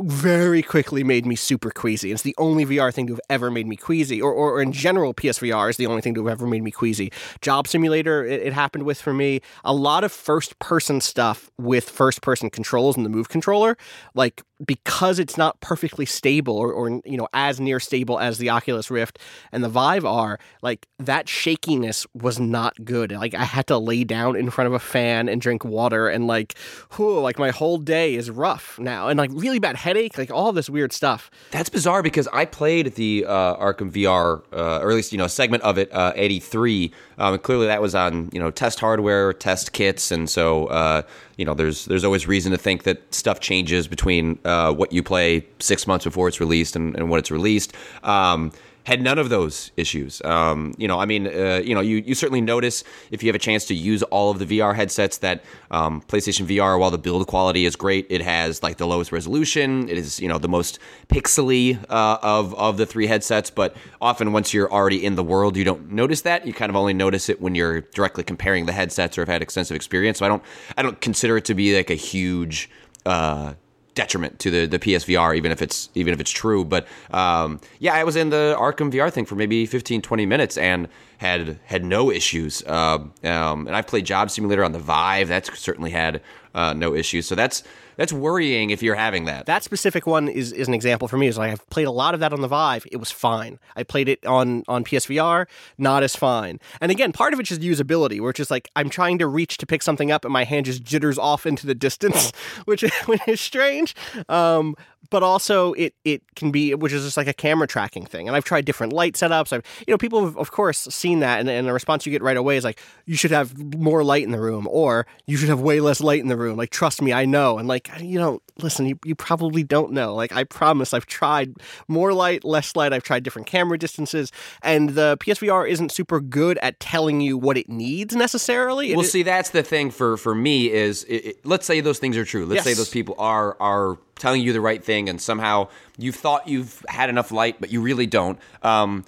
very 0.00 0.62
quickly 0.62 1.02
made 1.02 1.26
me 1.26 1.34
super 1.34 1.70
queasy. 1.70 2.12
It's 2.12 2.22
the 2.22 2.34
only 2.38 2.64
VR 2.64 2.94
thing 2.94 3.06
to 3.08 3.14
have 3.14 3.20
ever 3.28 3.50
made 3.50 3.66
me 3.66 3.76
queasy, 3.76 4.22
or, 4.22 4.32
or, 4.32 4.52
or 4.52 4.62
in 4.62 4.72
general, 4.72 5.12
PSVR 5.12 5.70
is 5.70 5.76
the 5.76 5.86
only 5.86 6.02
thing 6.02 6.14
to 6.14 6.26
have 6.26 6.38
ever 6.40 6.46
made 6.46 6.62
me 6.62 6.70
queasy. 6.70 7.12
Job 7.40 7.66
Simulator, 7.66 8.24
it, 8.24 8.42
it 8.42 8.52
happened 8.52 8.84
with 8.84 9.00
for 9.00 9.12
me. 9.12 9.40
A 9.64 9.74
lot 9.74 10.04
of 10.04 10.12
first 10.12 10.58
person 10.60 11.00
stuff 11.00 11.50
with 11.58 11.90
first 11.90 12.22
person 12.22 12.48
controls 12.48 12.96
and 12.96 13.04
the 13.04 13.10
move 13.10 13.28
controller, 13.28 13.76
like 14.14 14.42
because 14.64 15.18
it's 15.18 15.36
not 15.36 15.60
perfectly 15.60 16.04
stable 16.06 16.56
or, 16.56 16.72
or 16.72 17.00
you 17.04 17.16
know 17.16 17.28
as 17.32 17.60
near 17.60 17.78
stable 17.80 18.18
as 18.18 18.38
the 18.38 18.50
Oculus 18.50 18.90
Rift 18.90 19.18
and 19.52 19.62
the 19.62 19.68
Vive 19.68 20.04
are, 20.04 20.38
like 20.62 20.86
that 20.98 21.28
shakiness 21.28 22.06
was 22.14 22.40
not 22.40 22.84
good. 22.84 23.12
Like 23.12 23.34
I 23.34 23.44
had 23.44 23.66
to 23.68 23.78
lay 23.78 24.04
down 24.04 24.36
in 24.36 24.50
front 24.50 24.66
of 24.66 24.74
a 24.74 24.78
fan 24.78 25.28
and 25.28 25.40
drink 25.40 25.64
water 25.64 26.08
and 26.08 26.26
like, 26.26 26.56
whew, 26.96 27.20
like 27.20 27.38
my 27.38 27.50
whole 27.50 27.78
day 27.78 28.14
is 28.14 28.30
rough 28.30 28.78
now 28.78 29.08
and 29.08 29.18
like 29.18 29.30
really 29.32 29.58
bad 29.58 29.76
headache, 29.76 30.18
like 30.18 30.30
all 30.30 30.52
this 30.52 30.68
weird 30.68 30.92
stuff. 30.92 31.30
That's 31.50 31.68
bizarre 31.68 32.02
because 32.02 32.28
I 32.32 32.44
played 32.44 32.94
the 32.94 33.24
uh, 33.26 33.56
Arkham 33.56 33.90
VR, 33.90 34.42
uh, 34.52 34.80
or 34.80 34.90
at 34.90 34.96
least 34.96 35.12
you 35.12 35.18
know 35.18 35.24
a 35.24 35.28
segment 35.28 35.62
of 35.62 35.78
it, 35.78 35.92
uh, 35.92 36.12
at 36.16 36.30
E3. 36.30 36.92
Um, 37.18 37.38
clearly, 37.38 37.66
that 37.66 37.82
was 37.82 37.94
on 37.94 38.30
you 38.32 38.40
know 38.40 38.50
test 38.50 38.80
hardware, 38.80 39.32
test 39.32 39.72
kits, 39.72 40.10
and 40.10 40.28
so 40.28 40.66
uh, 40.66 41.02
you 41.36 41.44
know 41.44 41.54
there's 41.54 41.84
there's 41.86 42.04
always 42.04 42.26
reason 42.26 42.52
to 42.52 42.58
think 42.58 42.82
that 42.82 43.14
stuff 43.14 43.40
changes 43.40 43.88
between 43.88 44.38
uh, 44.48 44.72
what 44.72 44.92
you 44.92 45.02
play 45.02 45.46
six 45.58 45.86
months 45.86 46.04
before 46.04 46.28
it's 46.28 46.40
released 46.40 46.74
and, 46.76 46.96
and 46.96 47.10
when 47.10 47.18
it's 47.18 47.30
released. 47.30 47.74
Um, 48.02 48.52
had 48.88 49.02
none 49.02 49.18
of 49.18 49.28
those 49.28 49.70
issues. 49.76 50.22
Um, 50.24 50.72
you 50.78 50.88
know, 50.88 50.98
I 50.98 51.04
mean, 51.04 51.26
uh, 51.26 51.60
you 51.62 51.74
know, 51.74 51.82
you, 51.82 51.96
you 51.98 52.14
certainly 52.14 52.40
notice 52.40 52.84
if 53.10 53.22
you 53.22 53.28
have 53.28 53.34
a 53.34 53.38
chance 53.38 53.66
to 53.66 53.74
use 53.74 54.02
all 54.04 54.30
of 54.30 54.38
the 54.38 54.46
VR 54.46 54.74
headsets 54.74 55.18
that 55.18 55.44
um, 55.70 56.00
PlayStation 56.00 56.46
VR, 56.46 56.80
while 56.80 56.90
the 56.90 56.96
build 56.96 57.26
quality 57.26 57.66
is 57.66 57.76
great, 57.76 58.06
it 58.08 58.22
has 58.22 58.62
like 58.62 58.78
the 58.78 58.86
lowest 58.86 59.12
resolution. 59.12 59.90
It 59.90 59.98
is, 59.98 60.18
you 60.20 60.26
know, 60.26 60.38
the 60.38 60.48
most 60.48 60.78
pixely 61.08 61.78
uh, 61.90 62.18
of 62.22 62.54
of 62.54 62.78
the 62.78 62.86
three 62.86 63.06
headsets. 63.06 63.50
But 63.50 63.76
often, 64.00 64.32
once 64.32 64.54
you're 64.54 64.72
already 64.72 65.04
in 65.04 65.16
the 65.16 65.24
world, 65.24 65.58
you 65.58 65.64
don't 65.64 65.92
notice 65.92 66.22
that. 66.22 66.46
You 66.46 66.54
kind 66.54 66.70
of 66.70 66.76
only 66.76 66.94
notice 66.94 67.28
it 67.28 67.42
when 67.42 67.54
you're 67.54 67.82
directly 67.82 68.24
comparing 68.24 68.64
the 68.64 68.72
headsets 68.72 69.18
or 69.18 69.20
have 69.20 69.28
had 69.28 69.42
extensive 69.42 69.76
experience. 69.76 70.20
So 70.20 70.24
I 70.24 70.30
don't, 70.30 70.42
I 70.78 70.82
don't 70.82 70.98
consider 70.98 71.36
it 71.36 71.44
to 71.44 71.54
be 71.54 71.76
like 71.76 71.90
a 71.90 71.94
huge. 71.94 72.70
Uh, 73.04 73.52
detriment 73.98 74.38
to 74.38 74.48
the 74.48 74.66
the 74.66 74.78
PSVR, 74.78 75.36
even 75.36 75.50
if 75.50 75.60
it's 75.60 75.90
even 75.94 76.14
if 76.14 76.20
it's 76.20 76.30
true. 76.30 76.64
But 76.64 76.86
um, 77.10 77.60
yeah, 77.80 77.94
I 77.94 78.04
was 78.04 78.14
in 78.14 78.30
the 78.30 78.54
Arkham 78.56 78.92
VR 78.92 79.12
thing 79.12 79.26
for 79.26 79.34
maybe 79.34 79.66
15, 79.66 80.02
20 80.02 80.24
minutes 80.24 80.56
and 80.56 80.88
had 81.18 81.58
had 81.64 81.84
no 81.84 82.10
issues. 82.10 82.62
Uh, 82.62 82.98
um, 83.24 83.66
and 83.66 83.74
I've 83.74 83.88
played 83.88 84.06
Job 84.06 84.30
Simulator 84.30 84.64
on 84.64 84.70
the 84.70 84.78
Vive. 84.78 85.26
That's 85.26 85.58
certainly 85.58 85.90
had 85.90 86.20
uh, 86.58 86.72
no 86.72 86.92
issues. 86.92 87.24
So 87.26 87.36
that's 87.36 87.62
that's 87.96 88.12
worrying 88.12 88.70
if 88.70 88.82
you're 88.82 88.96
having 88.96 89.26
that. 89.26 89.46
That 89.46 89.62
specific 89.62 90.06
one 90.06 90.28
is, 90.28 90.52
is 90.52 90.66
an 90.66 90.74
example 90.74 91.06
for 91.06 91.16
me. 91.16 91.28
Is 91.28 91.38
like 91.38 91.52
I've 91.52 91.70
played 91.70 91.86
a 91.86 91.92
lot 91.92 92.14
of 92.14 92.20
that 92.20 92.32
on 92.32 92.40
the 92.40 92.48
Vive. 92.48 92.84
It 92.90 92.96
was 92.96 93.12
fine. 93.12 93.60
I 93.76 93.84
played 93.84 94.08
it 94.08 94.26
on 94.26 94.64
on 94.66 94.82
PSVR, 94.82 95.46
not 95.78 96.02
as 96.02 96.16
fine. 96.16 96.58
And 96.80 96.90
again, 96.90 97.12
part 97.12 97.32
of 97.32 97.38
it's 97.38 97.48
just 97.48 97.60
usability, 97.60 98.20
where 98.20 98.30
it's 98.30 98.38
just 98.38 98.50
like 98.50 98.70
I'm 98.74 98.90
trying 98.90 99.18
to 99.18 99.28
reach 99.28 99.58
to 99.58 99.66
pick 99.66 99.82
something 99.82 100.10
up, 100.10 100.24
and 100.24 100.32
my 100.32 100.42
hand 100.42 100.66
just 100.66 100.82
jitters 100.82 101.16
off 101.16 101.46
into 101.46 101.64
the 101.64 101.76
distance, 101.76 102.32
which 102.64 102.82
which 103.06 103.20
is 103.28 103.40
strange. 103.40 103.94
Um, 104.28 104.74
but 105.10 105.22
also 105.22 105.72
it 105.74 105.94
it 106.04 106.22
can 106.34 106.50
be 106.50 106.74
which 106.74 106.92
is 106.92 107.04
just 107.04 107.16
like 107.16 107.26
a 107.26 107.32
camera 107.34 107.66
tracking 107.66 108.04
thing. 108.04 108.26
And 108.28 108.36
i've 108.36 108.44
tried 108.44 108.64
different 108.64 108.92
light 108.92 109.14
setups. 109.14 109.52
I've 109.52 109.62
you 109.86 109.92
know 109.92 109.98
people 109.98 110.24
have 110.24 110.36
of 110.36 110.50
course 110.50 110.80
seen 110.90 111.20
that. 111.20 111.40
And, 111.40 111.48
and 111.48 111.66
the 111.66 111.72
response 111.72 112.06
you 112.06 112.12
get 112.12 112.22
right 112.22 112.36
away 112.36 112.56
is 112.56 112.64
like 112.64 112.80
you 113.06 113.16
should 113.16 113.30
have 113.30 113.74
more 113.76 114.04
light 114.04 114.24
in 114.24 114.30
the 114.30 114.40
room 114.40 114.66
or 114.70 115.06
you 115.26 115.36
should 115.36 115.48
have 115.48 115.60
way 115.60 115.80
less 115.80 116.00
light 116.00 116.20
in 116.20 116.28
the 116.28 116.36
room. 116.36 116.56
Like 116.56 116.70
trust 116.70 117.00
me 117.02 117.12
i 117.12 117.24
know. 117.24 117.58
And 117.58 117.68
like 117.68 117.90
you 118.00 118.18
know 118.18 118.40
listen 118.60 118.86
you, 118.86 118.98
you 119.04 119.14
probably 119.14 119.62
don't 119.62 119.92
know. 119.92 120.14
Like 120.14 120.32
i 120.32 120.44
promise 120.44 120.92
i've 120.92 121.06
tried 121.06 121.54
more 121.88 122.12
light 122.12 122.44
less 122.44 122.76
light. 122.76 122.92
I've 122.92 123.02
tried 123.02 123.22
different 123.22 123.46
camera 123.46 123.78
distances. 123.78 124.32
And 124.62 124.90
the 124.90 125.16
psvr 125.18 125.68
isn't 125.68 125.92
super 125.92 126.20
good 126.20 126.58
at 126.58 126.80
telling 126.80 127.20
you 127.20 127.38
what 127.38 127.56
it 127.56 127.68
needs 127.68 128.14
necessarily. 128.14 128.94
Well, 128.94 129.04
It- 129.04 129.08
see, 129.08 129.22
that's 129.22 129.50
the 129.50 129.62
thing 129.62 129.90
for 129.90 130.16
for 130.16 130.34
me 130.34 130.70
is 130.70 131.04
it, 131.04 131.14
it- 131.14 131.46
let's 131.46 131.66
say 131.66 131.80
those 131.80 131.98
things 131.98 132.16
are 132.16 132.24
true. 132.24 132.46
Let's 132.46 132.64
say 132.64 132.74
those 132.74 132.90
people 132.90 133.14
are 133.18 133.56
are 133.60 133.98
telling 134.18 134.42
you 134.42 134.52
the 134.52 134.60
right 134.60 134.82
thing, 134.82 135.08
and 135.08 135.20
somehow 135.20 135.68
you've 135.96 136.16
thought 136.16 136.48
you've 136.48 136.84
had 136.88 137.08
enough 137.08 137.32
light, 137.32 137.60
but 137.60 137.70
you 137.70 137.80
really 137.80 138.06
don't. 138.06 138.38
Um, 138.62 139.04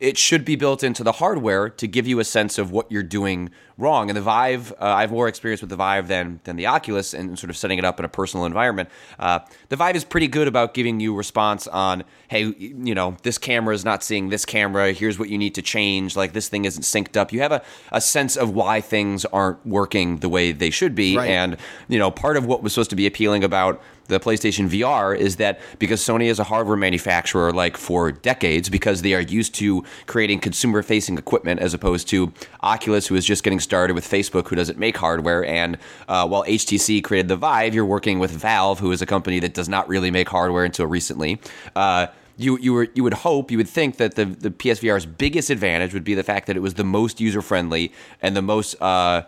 it 0.00 0.18
should 0.18 0.44
be 0.44 0.56
built 0.56 0.82
into 0.82 1.04
the 1.04 1.12
hardware 1.12 1.68
to 1.68 1.86
give 1.86 2.06
you 2.06 2.18
a 2.20 2.24
sense 2.24 2.58
of 2.58 2.70
what 2.70 2.90
you're 2.90 3.02
doing 3.02 3.50
wrong. 3.76 4.08
And 4.08 4.16
the 4.16 4.22
Vive, 4.22 4.72
uh, 4.72 4.84
I 4.84 5.00
have 5.02 5.10
more 5.10 5.28
experience 5.28 5.60
with 5.60 5.70
the 5.70 5.76
Vive 5.76 6.08
than 6.08 6.40
than 6.44 6.56
the 6.56 6.66
Oculus, 6.66 7.14
and 7.14 7.38
sort 7.38 7.50
of 7.50 7.56
setting 7.56 7.78
it 7.78 7.84
up 7.84 7.98
in 7.98 8.04
a 8.04 8.08
personal 8.08 8.46
environment. 8.46 8.88
Uh, 9.18 9.40
the 9.68 9.76
Vive 9.76 9.96
is 9.96 10.04
pretty 10.04 10.28
good 10.28 10.48
about 10.48 10.74
giving 10.74 11.00
you 11.00 11.14
response 11.14 11.66
on, 11.68 12.04
hey, 12.28 12.54
you 12.58 12.94
know, 12.94 13.16
this 13.22 13.38
camera 13.38 13.74
is 13.74 13.84
not 13.84 14.02
seeing 14.02 14.28
this 14.28 14.44
camera. 14.44 14.92
Here's 14.92 15.18
what 15.18 15.28
you 15.28 15.38
need 15.38 15.54
to 15.54 15.62
change. 15.62 16.16
Like 16.16 16.32
this 16.32 16.48
thing 16.48 16.64
isn't 16.64 16.82
synced 16.82 17.16
up. 17.16 17.32
You 17.32 17.40
have 17.40 17.52
a, 17.52 17.62
a 17.92 18.00
sense 18.00 18.36
of 18.36 18.50
why 18.50 18.80
things 18.80 19.24
aren't 19.26 19.64
working 19.66 20.18
the 20.18 20.28
way 20.28 20.52
they 20.52 20.70
should 20.70 20.94
be. 20.94 21.16
Right. 21.16 21.30
And 21.30 21.56
you 21.88 21.98
know, 21.98 22.10
part 22.10 22.36
of 22.36 22.46
what 22.46 22.62
was 22.62 22.72
supposed 22.72 22.90
to 22.90 22.96
be 22.96 23.06
appealing 23.06 23.44
about 23.44 23.82
the 24.06 24.20
PlayStation 24.20 24.68
VR 24.68 25.16
is 25.16 25.36
that 25.36 25.60
because 25.78 26.00
Sony 26.00 26.26
is 26.26 26.38
a 26.38 26.44
hardware 26.44 26.76
manufacturer 26.76 27.52
like 27.52 27.76
for 27.76 28.12
decades 28.12 28.68
because 28.68 29.02
they 29.02 29.14
are 29.14 29.20
used 29.20 29.54
to 29.56 29.84
creating 30.06 30.40
consumer 30.40 30.82
facing 30.82 31.16
equipment 31.16 31.60
as 31.60 31.72
opposed 31.72 32.08
to 32.08 32.32
Oculus 32.62 33.06
who 33.06 33.14
is 33.14 33.24
just 33.24 33.42
getting 33.42 33.60
started 33.64 33.94
with 33.94 34.06
Facebook 34.08 34.46
who 34.48 34.54
doesn't 34.56 34.78
make 34.78 34.96
hardware 34.96 35.44
and 35.44 35.76
uh, 36.08 36.26
while 36.28 36.44
HTC 36.44 37.02
created 37.02 37.26
the 37.28 37.36
Vive 37.36 37.74
you're 37.74 37.84
working 37.84 38.20
with 38.20 38.30
Valve 38.30 38.78
who 38.78 38.92
is 38.92 39.02
a 39.02 39.06
company 39.06 39.40
that 39.40 39.54
does 39.54 39.68
not 39.68 39.88
really 39.88 40.10
make 40.12 40.28
hardware 40.28 40.64
until 40.64 40.86
recently 40.86 41.40
uh, 41.74 42.06
you 42.36 42.58
you 42.58 42.72
were 42.72 42.88
you 42.94 43.02
would 43.02 43.14
hope 43.14 43.50
you 43.50 43.56
would 43.58 43.68
think 43.68 43.96
that 43.96 44.14
the 44.14 44.24
the 44.26 44.50
PSVR's 44.50 45.06
biggest 45.06 45.50
advantage 45.50 45.92
would 45.94 46.04
be 46.04 46.14
the 46.14 46.22
fact 46.24 46.46
that 46.46 46.56
it 46.56 46.60
was 46.60 46.74
the 46.74 46.84
most 46.84 47.20
user 47.20 47.42
friendly 47.42 47.92
and 48.22 48.36
the 48.36 48.42
most 48.42 48.80
uh, 48.82 49.22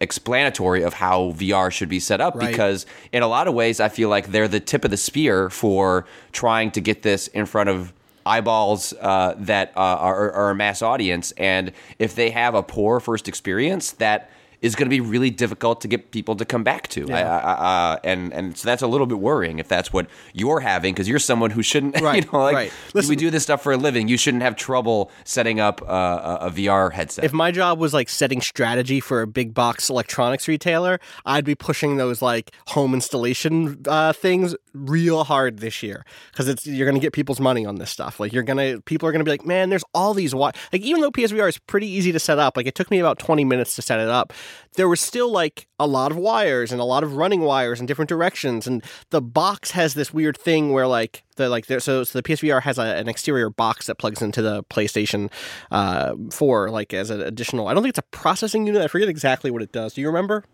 explanatory 0.00 0.82
of 0.82 0.94
how 0.94 1.32
VR 1.32 1.70
should 1.72 1.88
be 1.88 2.00
set 2.00 2.20
up 2.20 2.34
Right. 2.36 2.50
because 2.50 2.86
in 3.12 3.22
a 3.22 3.28
lot 3.28 3.48
of 3.48 3.54
ways 3.54 3.80
I 3.80 3.88
feel 3.88 4.08
like 4.08 4.28
they're 4.28 4.48
the 4.48 4.60
tip 4.60 4.84
of 4.84 4.90
the 4.90 4.96
spear 4.96 5.50
for 5.50 6.06
trying 6.32 6.70
to 6.72 6.80
get 6.80 7.02
this 7.02 7.26
in 7.28 7.46
front 7.46 7.68
of 7.68 7.92
eyeballs 8.28 8.92
uh, 9.00 9.34
that 9.38 9.72
uh, 9.76 9.80
are, 9.80 10.32
are 10.32 10.50
a 10.50 10.54
mass 10.54 10.82
audience. 10.82 11.32
And 11.32 11.72
if 11.98 12.14
they 12.14 12.30
have 12.30 12.54
a 12.54 12.62
poor 12.62 13.00
first 13.00 13.28
experience 13.28 13.92
that 13.92 14.30
is 14.60 14.74
going 14.74 14.86
to 14.86 14.90
be 14.90 15.00
really 15.00 15.30
difficult 15.30 15.80
to 15.82 15.88
get 15.88 16.10
people 16.10 16.34
to 16.36 16.44
come 16.44 16.64
back 16.64 16.88
to. 16.88 17.10
I, 17.12 17.20
I, 17.20 17.38
I, 17.38 17.92
uh, 17.92 17.98
and 18.02 18.32
and 18.32 18.56
so 18.56 18.66
that's 18.66 18.82
a 18.82 18.86
little 18.86 19.06
bit 19.06 19.18
worrying 19.18 19.58
if 19.58 19.68
that's 19.68 19.92
what 19.92 20.08
you're 20.32 20.60
having 20.60 20.94
because 20.94 21.08
you're 21.08 21.20
someone 21.20 21.50
who 21.50 21.62
shouldn't 21.62 22.00
Right, 22.08 22.24
you 22.24 22.30
know 22.32 22.40
like 22.40 22.54
right. 22.54 23.06
we 23.08 23.16
do 23.16 23.30
this 23.30 23.44
stuff 23.44 23.62
for 23.62 23.72
a 23.72 23.76
living. 23.76 24.08
You 24.08 24.16
shouldn't 24.16 24.42
have 24.42 24.56
trouble 24.56 25.10
setting 25.24 25.60
up 25.60 25.80
uh, 25.82 26.38
a, 26.40 26.46
a 26.46 26.50
VR 26.50 26.92
headset. 26.92 27.24
If 27.24 27.32
my 27.32 27.50
job 27.50 27.78
was 27.78 27.94
like 27.94 28.08
setting 28.08 28.40
strategy 28.40 29.00
for 29.00 29.22
a 29.22 29.26
big 29.26 29.54
box 29.54 29.90
electronics 29.90 30.48
retailer, 30.48 30.98
I'd 31.24 31.44
be 31.44 31.54
pushing 31.54 31.96
those 31.96 32.20
like 32.20 32.50
home 32.68 32.94
installation 32.94 33.82
uh, 33.86 34.12
things 34.12 34.56
real 34.78 35.24
hard 35.24 35.58
this 35.58 35.82
year 35.82 36.04
because 36.30 36.48
it's 36.48 36.66
you're 36.66 36.86
gonna 36.86 36.98
get 36.98 37.12
people's 37.12 37.40
money 37.40 37.66
on 37.66 37.76
this 37.76 37.90
stuff. 37.90 38.20
Like 38.20 38.32
you're 38.32 38.42
gonna 38.42 38.80
people 38.82 39.08
are 39.08 39.12
gonna 39.12 39.24
be 39.24 39.30
like, 39.30 39.46
man, 39.46 39.70
there's 39.70 39.84
all 39.94 40.14
these 40.14 40.32
wi-. 40.32 40.52
like 40.72 40.82
even 40.82 41.00
though 41.00 41.10
PSVR 41.10 41.48
is 41.48 41.58
pretty 41.58 41.86
easy 41.86 42.12
to 42.12 42.18
set 42.18 42.38
up, 42.38 42.56
like 42.56 42.66
it 42.66 42.74
took 42.74 42.90
me 42.90 42.98
about 42.98 43.18
20 43.18 43.44
minutes 43.44 43.74
to 43.76 43.82
set 43.82 44.00
it 44.00 44.08
up. 44.08 44.32
There 44.74 44.88
was 44.88 45.00
still 45.00 45.30
like 45.30 45.66
a 45.78 45.86
lot 45.86 46.10
of 46.10 46.16
wires 46.16 46.72
and 46.72 46.80
a 46.80 46.84
lot 46.84 47.02
of 47.02 47.16
running 47.16 47.40
wires 47.40 47.80
in 47.80 47.86
different 47.86 48.08
directions, 48.08 48.66
and 48.66 48.84
the 49.10 49.20
box 49.20 49.72
has 49.72 49.94
this 49.94 50.12
weird 50.12 50.36
thing 50.36 50.72
where 50.72 50.86
like 50.86 51.24
the 51.36 51.48
like 51.48 51.66
there, 51.66 51.80
so, 51.80 52.04
so 52.04 52.18
the 52.18 52.22
PSVR 52.22 52.62
has 52.62 52.78
a, 52.78 52.82
an 52.82 53.08
exterior 53.08 53.48
box 53.48 53.86
that 53.86 53.96
plugs 53.96 54.20
into 54.20 54.42
the 54.42 54.62
PlayStation 54.64 55.30
uh, 55.70 56.14
4 56.30 56.70
like 56.70 56.92
as 56.92 57.10
an 57.10 57.22
additional. 57.22 57.66
I 57.68 57.74
don't 57.74 57.82
think 57.82 57.92
it's 57.92 57.98
a 57.98 58.10
processing 58.10 58.66
unit. 58.66 58.82
I 58.82 58.88
forget 58.88 59.08
exactly 59.08 59.50
what 59.50 59.62
it 59.62 59.72
does. 59.72 59.94
Do 59.94 60.02
you 60.02 60.08
remember? 60.08 60.44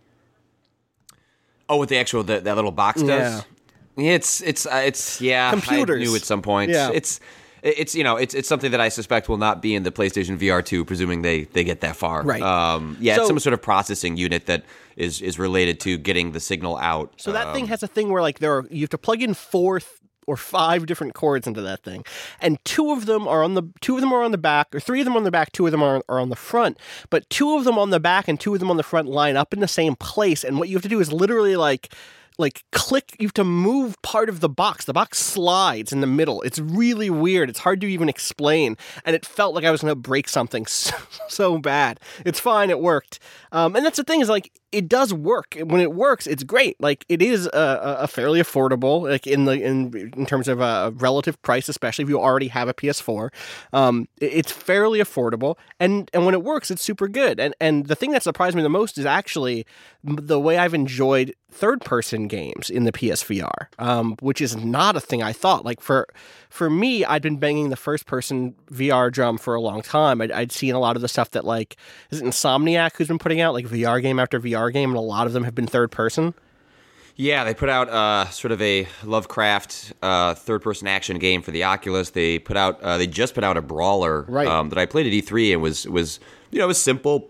Oh, 1.68 1.78
what 1.78 1.88
the 1.88 1.96
actual 1.96 2.22
the, 2.22 2.40
that 2.40 2.56
little 2.56 2.72
box 2.72 3.02
does? 3.02 3.44
It's 3.96 4.40
it's 4.42 4.66
uh, 4.66 4.82
it's 4.84 5.20
yeah. 5.20 5.50
Computers. 5.50 6.00
I 6.02 6.04
knew 6.04 6.16
at 6.16 6.22
some 6.22 6.42
point. 6.42 6.70
Yeah. 6.70 6.90
It's 6.92 7.20
it's 7.62 7.94
you 7.94 8.04
know 8.04 8.16
it's 8.16 8.34
it's 8.34 8.48
something 8.48 8.72
that 8.72 8.80
I 8.80 8.88
suspect 8.88 9.28
will 9.28 9.38
not 9.38 9.62
be 9.62 9.74
in 9.74 9.84
the 9.84 9.92
PlayStation 9.92 10.38
VR 10.38 10.64
two, 10.64 10.84
presuming 10.84 11.22
they 11.22 11.44
they 11.44 11.64
get 11.64 11.80
that 11.80 11.96
far. 11.96 12.22
Right. 12.22 12.42
Um. 12.42 12.96
Yeah. 13.00 13.14
So- 13.16 13.22
it's 13.22 13.28
some 13.28 13.38
sort 13.38 13.54
of 13.54 13.62
processing 13.62 14.16
unit 14.16 14.46
that 14.46 14.64
is 14.96 15.22
is 15.22 15.38
related 15.38 15.80
to 15.80 15.96
getting 15.96 16.32
the 16.32 16.40
signal 16.40 16.76
out. 16.76 17.12
So 17.16 17.32
that 17.32 17.48
Um, 17.48 17.54
thing 17.54 17.66
has 17.68 17.82
a 17.82 17.86
thing 17.88 18.10
where 18.10 18.20
like 18.22 18.38
there 18.40 18.56
are 18.58 18.66
you 18.70 18.82
have 18.82 18.90
to 18.90 18.98
plug 18.98 19.22
in 19.22 19.34
four 19.34 19.80
th- 19.80 19.90
or 20.26 20.38
five 20.38 20.86
different 20.86 21.12
cords 21.12 21.46
into 21.46 21.60
that 21.60 21.82
thing, 21.82 22.02
and 22.40 22.58
two 22.64 22.90
of 22.92 23.04
them 23.06 23.28
are 23.28 23.42
on 23.44 23.52
the 23.54 23.62
two 23.80 23.94
of 23.94 24.00
them 24.00 24.12
are 24.12 24.22
on 24.22 24.30
the 24.32 24.38
back, 24.38 24.74
or 24.74 24.80
three 24.80 25.00
of 25.00 25.04
them 25.04 25.16
on 25.16 25.22
the 25.24 25.30
back, 25.30 25.52
two 25.52 25.66
of 25.66 25.70
them 25.72 25.82
are, 25.82 26.02
are 26.08 26.18
on 26.18 26.30
the 26.30 26.36
front. 26.36 26.78
But 27.10 27.28
two 27.28 27.56
of 27.56 27.64
them 27.64 27.78
on 27.78 27.90
the 27.90 28.00
back 28.00 28.26
and 28.26 28.40
two 28.40 28.54
of 28.54 28.60
them 28.60 28.70
on 28.70 28.76
the 28.78 28.82
front 28.82 29.06
line 29.08 29.36
up 29.36 29.52
in 29.52 29.60
the 29.60 29.68
same 29.68 29.94
place, 29.96 30.42
and 30.42 30.58
what 30.58 30.68
you 30.70 30.76
have 30.76 30.82
to 30.82 30.88
do 30.88 30.98
is 31.00 31.12
literally 31.12 31.56
like 31.56 31.92
like 32.38 32.64
click 32.72 33.14
you 33.18 33.26
have 33.26 33.34
to 33.34 33.44
move 33.44 34.00
part 34.02 34.28
of 34.28 34.40
the 34.40 34.48
box. 34.48 34.84
The 34.84 34.92
box 34.92 35.18
slides 35.18 35.92
in 35.92 36.00
the 36.00 36.06
middle. 36.06 36.42
It's 36.42 36.58
really 36.58 37.10
weird. 37.10 37.48
It's 37.48 37.60
hard 37.60 37.80
to 37.82 37.86
even 37.86 38.08
explain. 38.08 38.76
And 39.04 39.14
it 39.14 39.24
felt 39.24 39.54
like 39.54 39.64
i 39.64 39.70
was 39.70 39.82
going 39.82 39.92
to 39.92 39.96
break 39.96 40.28
something 40.28 40.66
so, 40.66 40.96
so 41.28 41.58
bad. 41.58 42.00
It's 42.24 42.40
fine. 42.40 42.70
It 42.70 42.80
worked. 42.80 43.18
Um, 43.52 43.76
and 43.76 43.84
that's 43.84 43.96
the 43.96 44.04
thing 44.04 44.20
is 44.20 44.28
like 44.28 44.50
it 44.74 44.88
does 44.88 45.14
work 45.14 45.56
when 45.64 45.80
it 45.80 45.92
works 45.92 46.26
it's 46.26 46.42
great 46.42 46.80
like 46.80 47.04
it 47.08 47.22
is 47.22 47.46
a, 47.46 47.98
a- 48.00 48.08
fairly 48.08 48.40
affordable 48.40 49.02
like 49.08 49.26
in 49.26 49.44
the 49.44 49.52
in 49.52 50.12
in 50.16 50.26
terms 50.26 50.48
of 50.48 50.60
a 50.60 50.92
relative 50.96 51.40
price 51.42 51.68
especially 51.68 52.02
if 52.02 52.08
you 52.08 52.20
already 52.20 52.48
have 52.48 52.68
a 52.68 52.74
ps4 52.74 53.30
um, 53.72 54.08
it's 54.20 54.50
fairly 54.52 54.98
affordable 54.98 55.56
and 55.78 56.10
and 56.12 56.26
when 56.26 56.34
it 56.34 56.42
works 56.42 56.70
it's 56.70 56.82
super 56.82 57.08
good 57.08 57.38
and 57.38 57.54
and 57.60 57.86
the 57.86 57.94
thing 57.94 58.10
that 58.10 58.22
surprised 58.22 58.56
me 58.56 58.62
the 58.62 58.68
most 58.68 58.98
is 58.98 59.06
actually 59.06 59.64
the 60.02 60.40
way 60.40 60.58
i've 60.58 60.74
enjoyed 60.74 61.34
third 61.54 61.80
person 61.82 62.26
games 62.26 62.68
in 62.68 62.82
the 62.82 62.90
PSVR, 62.90 63.68
um, 63.78 64.16
which 64.20 64.40
is 64.40 64.56
not 64.56 64.96
a 64.96 65.00
thing 65.00 65.22
I 65.22 65.32
thought. 65.32 65.64
Like 65.64 65.80
for 65.80 66.08
for 66.50 66.68
me, 66.68 67.04
I'd 67.04 67.22
been 67.22 67.36
banging 67.36 67.70
the 67.70 67.76
first 67.76 68.06
person 68.06 68.54
VR 68.72 69.10
drum 69.10 69.38
for 69.38 69.54
a 69.54 69.60
long 69.60 69.80
time. 69.80 70.20
I'd, 70.20 70.32
I'd 70.32 70.52
seen 70.52 70.74
a 70.74 70.80
lot 70.80 70.96
of 70.96 71.02
the 71.02 71.08
stuff 71.08 71.30
that 71.30 71.44
like 71.44 71.76
is 72.10 72.20
it 72.20 72.24
Insomniac 72.24 72.96
who's 72.96 73.08
been 73.08 73.20
putting 73.20 73.40
out 73.40 73.54
like 73.54 73.66
VR 73.66 74.02
game 74.02 74.18
after 74.18 74.40
VR 74.40 74.63
game, 74.70 74.90
and 74.90 74.98
a 74.98 75.02
lot 75.02 75.26
of 75.26 75.32
them 75.32 75.44
have 75.44 75.54
been 75.54 75.66
third 75.66 75.90
person. 75.90 76.34
Yeah, 77.16 77.44
they 77.44 77.54
put 77.54 77.68
out 77.68 77.88
uh, 77.88 78.28
sort 78.30 78.50
of 78.50 78.60
a 78.60 78.88
Lovecraft 79.04 79.92
uh, 80.02 80.34
third-person 80.34 80.88
action 80.88 81.18
game 81.20 81.42
for 81.42 81.52
the 81.52 81.62
Oculus. 81.62 82.10
They 82.10 82.40
put 82.40 82.56
out, 82.56 82.82
uh, 82.82 82.98
they 82.98 83.06
just 83.06 83.34
put 83.36 83.44
out 83.44 83.56
a 83.56 83.62
brawler 83.62 84.22
Right. 84.22 84.48
um, 84.48 84.68
that 84.70 84.78
I 84.78 84.86
played 84.86 85.06
at 85.06 85.12
E3 85.12 85.52
and 85.52 85.62
was 85.62 85.86
was 85.86 86.18
you 86.50 86.58
know 86.58 86.64
it 86.64 86.68
was 86.68 86.82
simple, 86.82 87.28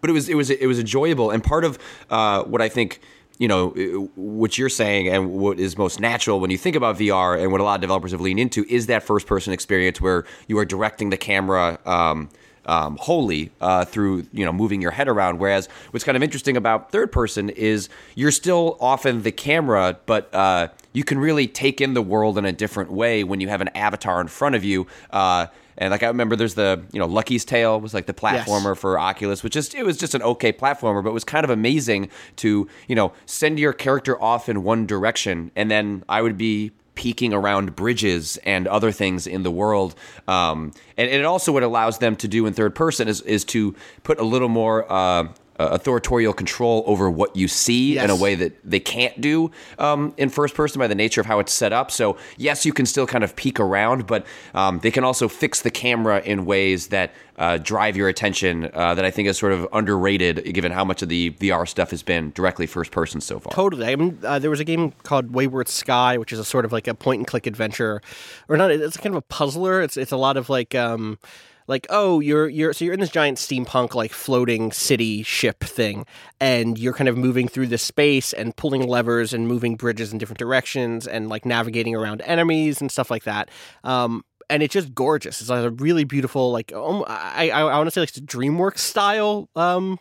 but 0.00 0.08
it 0.08 0.14
was 0.14 0.30
it 0.30 0.36
was 0.36 0.48
it 0.48 0.66
was 0.66 0.78
enjoyable. 0.78 1.30
And 1.30 1.44
part 1.44 1.64
of 1.64 1.78
uh, 2.08 2.44
what 2.44 2.62
I 2.62 2.70
think 2.70 3.00
you 3.38 3.46
know 3.46 4.08
what 4.14 4.56
you're 4.56 4.70
saying 4.70 5.08
and 5.08 5.32
what 5.32 5.60
is 5.60 5.76
most 5.76 6.00
natural 6.00 6.40
when 6.40 6.50
you 6.50 6.56
think 6.56 6.74
about 6.74 6.96
VR 6.96 7.38
and 7.38 7.52
what 7.52 7.60
a 7.60 7.64
lot 7.64 7.74
of 7.74 7.82
developers 7.82 8.12
have 8.12 8.22
leaned 8.22 8.40
into 8.40 8.64
is 8.70 8.86
that 8.86 9.02
first-person 9.02 9.52
experience 9.52 10.00
where 10.00 10.24
you 10.48 10.56
are 10.56 10.64
directing 10.64 11.10
the 11.10 11.18
camera. 11.18 11.78
Um, 11.84 12.30
um, 12.66 12.96
wholly 13.00 13.50
uh, 13.60 13.84
through 13.84 14.26
you 14.32 14.44
know 14.44 14.52
moving 14.52 14.82
your 14.82 14.90
head 14.90 15.08
around. 15.08 15.38
Whereas 15.38 15.68
what's 15.90 16.04
kind 16.04 16.16
of 16.16 16.22
interesting 16.22 16.56
about 16.56 16.90
third 16.90 17.10
person 17.12 17.50
is 17.50 17.88
you're 18.14 18.30
still 18.30 18.76
often 18.80 19.22
the 19.22 19.32
camera, 19.32 19.98
but 20.06 20.32
uh, 20.34 20.68
you 20.92 21.04
can 21.04 21.18
really 21.18 21.46
take 21.46 21.80
in 21.80 21.94
the 21.94 22.02
world 22.02 22.38
in 22.38 22.44
a 22.44 22.52
different 22.52 22.90
way 22.90 23.24
when 23.24 23.40
you 23.40 23.48
have 23.48 23.60
an 23.60 23.68
avatar 23.68 24.20
in 24.20 24.28
front 24.28 24.54
of 24.54 24.64
you. 24.64 24.86
Uh, 25.10 25.46
and 25.78 25.90
like 25.90 26.02
I 26.02 26.06
remember, 26.06 26.36
there's 26.36 26.54
the 26.54 26.82
you 26.92 26.98
know 26.98 27.06
Lucky's 27.06 27.44
Tale 27.44 27.80
was 27.80 27.92
like 27.92 28.06
the 28.06 28.14
platformer 28.14 28.76
for 28.76 28.98
Oculus, 28.98 29.42
which 29.42 29.52
just 29.52 29.74
it 29.74 29.84
was 29.84 29.96
just 29.96 30.14
an 30.14 30.22
okay 30.22 30.52
platformer, 30.52 31.02
but 31.02 31.10
it 31.10 31.14
was 31.14 31.24
kind 31.24 31.44
of 31.44 31.50
amazing 31.50 32.08
to 32.36 32.68
you 32.88 32.94
know 32.94 33.12
send 33.26 33.58
your 33.58 33.72
character 33.72 34.20
off 34.22 34.48
in 34.48 34.62
one 34.62 34.86
direction, 34.86 35.50
and 35.54 35.70
then 35.70 36.02
I 36.08 36.22
would 36.22 36.38
be 36.38 36.72
peeking 36.96 37.32
around 37.32 37.76
bridges 37.76 38.36
and 38.38 38.66
other 38.66 38.90
things 38.90 39.28
in 39.28 39.44
the 39.44 39.50
world. 39.50 39.94
Um, 40.26 40.72
and, 40.96 41.08
and 41.08 41.20
it 41.20 41.24
also 41.24 41.52
what 41.52 41.62
allows 41.62 41.98
them 41.98 42.16
to 42.16 42.26
do 42.26 42.46
in 42.46 42.52
third 42.52 42.74
person 42.74 43.06
is, 43.06 43.20
is 43.20 43.44
to 43.46 43.76
put 44.02 44.18
a 44.18 44.24
little 44.24 44.48
more 44.48 44.90
uh, 44.90 45.28
authorial 45.58 46.32
control 46.32 46.84
over 46.86 47.10
what 47.10 47.34
you 47.34 47.48
see 47.48 47.98
in 47.98 48.10
a 48.10 48.16
way 48.16 48.34
that 48.34 48.52
they 48.64 48.80
can't 48.80 49.20
do 49.20 49.50
um, 49.78 50.12
in 50.16 50.28
first 50.28 50.54
person 50.54 50.78
by 50.78 50.86
the 50.86 50.94
nature 50.94 51.20
of 51.20 51.26
how 51.26 51.38
it's 51.38 51.52
set 51.52 51.72
up. 51.72 51.90
So 51.90 52.16
yes, 52.36 52.66
you 52.66 52.72
can 52.72 52.86
still 52.86 53.06
kind 53.06 53.24
of 53.24 53.34
peek 53.36 53.58
around, 53.58 54.06
but 54.06 54.26
um, 54.54 54.80
they 54.80 54.90
can 54.90 55.04
also 55.04 55.28
fix 55.28 55.62
the 55.62 55.70
camera 55.70 56.20
in 56.24 56.44
ways 56.44 56.88
that 56.88 57.12
uh, 57.38 57.58
drive 57.58 57.96
your 57.96 58.08
attention. 58.08 58.70
Uh, 58.72 58.94
that 58.94 59.04
I 59.04 59.10
think 59.10 59.28
is 59.28 59.38
sort 59.38 59.52
of 59.52 59.68
underrated, 59.72 60.42
given 60.54 60.72
how 60.72 60.84
much 60.84 61.02
of 61.02 61.08
the 61.08 61.32
VR 61.32 61.68
stuff 61.68 61.90
has 61.90 62.02
been 62.02 62.30
directly 62.32 62.66
first 62.66 62.90
person 62.90 63.20
so 63.20 63.38
far. 63.38 63.52
Totally. 63.52 63.86
I 63.86 63.96
mean, 63.96 64.18
uh, 64.24 64.38
there 64.38 64.50
was 64.50 64.60
a 64.60 64.64
game 64.64 64.92
called 65.02 65.32
Wayward 65.32 65.68
Sky, 65.68 66.18
which 66.18 66.32
is 66.32 66.38
a 66.38 66.44
sort 66.44 66.64
of 66.64 66.72
like 66.72 66.88
a 66.88 66.94
point 66.94 67.20
and 67.20 67.26
click 67.26 67.46
adventure, 67.46 68.00
or 68.48 68.56
not. 68.56 68.70
It's 68.70 68.96
kind 68.96 69.14
of 69.14 69.18
a 69.18 69.22
puzzler. 69.22 69.82
It's 69.82 69.96
it's 69.96 70.12
a 70.12 70.16
lot 70.16 70.36
of 70.36 70.48
like 70.48 70.74
um, 70.74 71.18
like 71.66 71.86
oh, 71.90 72.20
you're 72.20 72.48
you're 72.48 72.72
so 72.72 72.84
you're 72.84 72.94
in 72.94 73.00
this 73.00 73.10
giant 73.10 73.38
steampunk 73.38 73.94
like 73.94 74.12
floating 74.12 74.72
city 74.72 75.22
ship 75.22 75.60
thing, 75.60 76.06
and 76.40 76.78
you're 76.78 76.92
kind 76.92 77.08
of 77.08 77.16
moving 77.16 77.48
through 77.48 77.66
this 77.68 77.82
space 77.82 78.32
and 78.32 78.56
pulling 78.56 78.86
levers 78.86 79.32
and 79.32 79.48
moving 79.48 79.76
bridges 79.76 80.12
in 80.12 80.18
different 80.18 80.38
directions 80.38 81.06
and 81.06 81.28
like 81.28 81.44
navigating 81.44 81.94
around 81.94 82.22
enemies 82.22 82.80
and 82.80 82.90
stuff 82.90 83.10
like 83.10 83.24
that. 83.24 83.50
Um, 83.84 84.24
and 84.48 84.62
it's 84.62 84.72
just 84.72 84.94
gorgeous. 84.94 85.40
It's 85.40 85.50
like 85.50 85.64
a 85.64 85.70
really 85.70 86.04
beautiful, 86.04 86.52
like 86.52 86.72
um, 86.72 87.04
I 87.06 87.50
I, 87.50 87.60
I 87.62 87.76
want 87.76 87.88
to 87.88 87.90
say 87.90 88.00
like 88.00 88.10
DreamWorks 88.10 88.78
style 88.78 89.48
um 89.56 89.98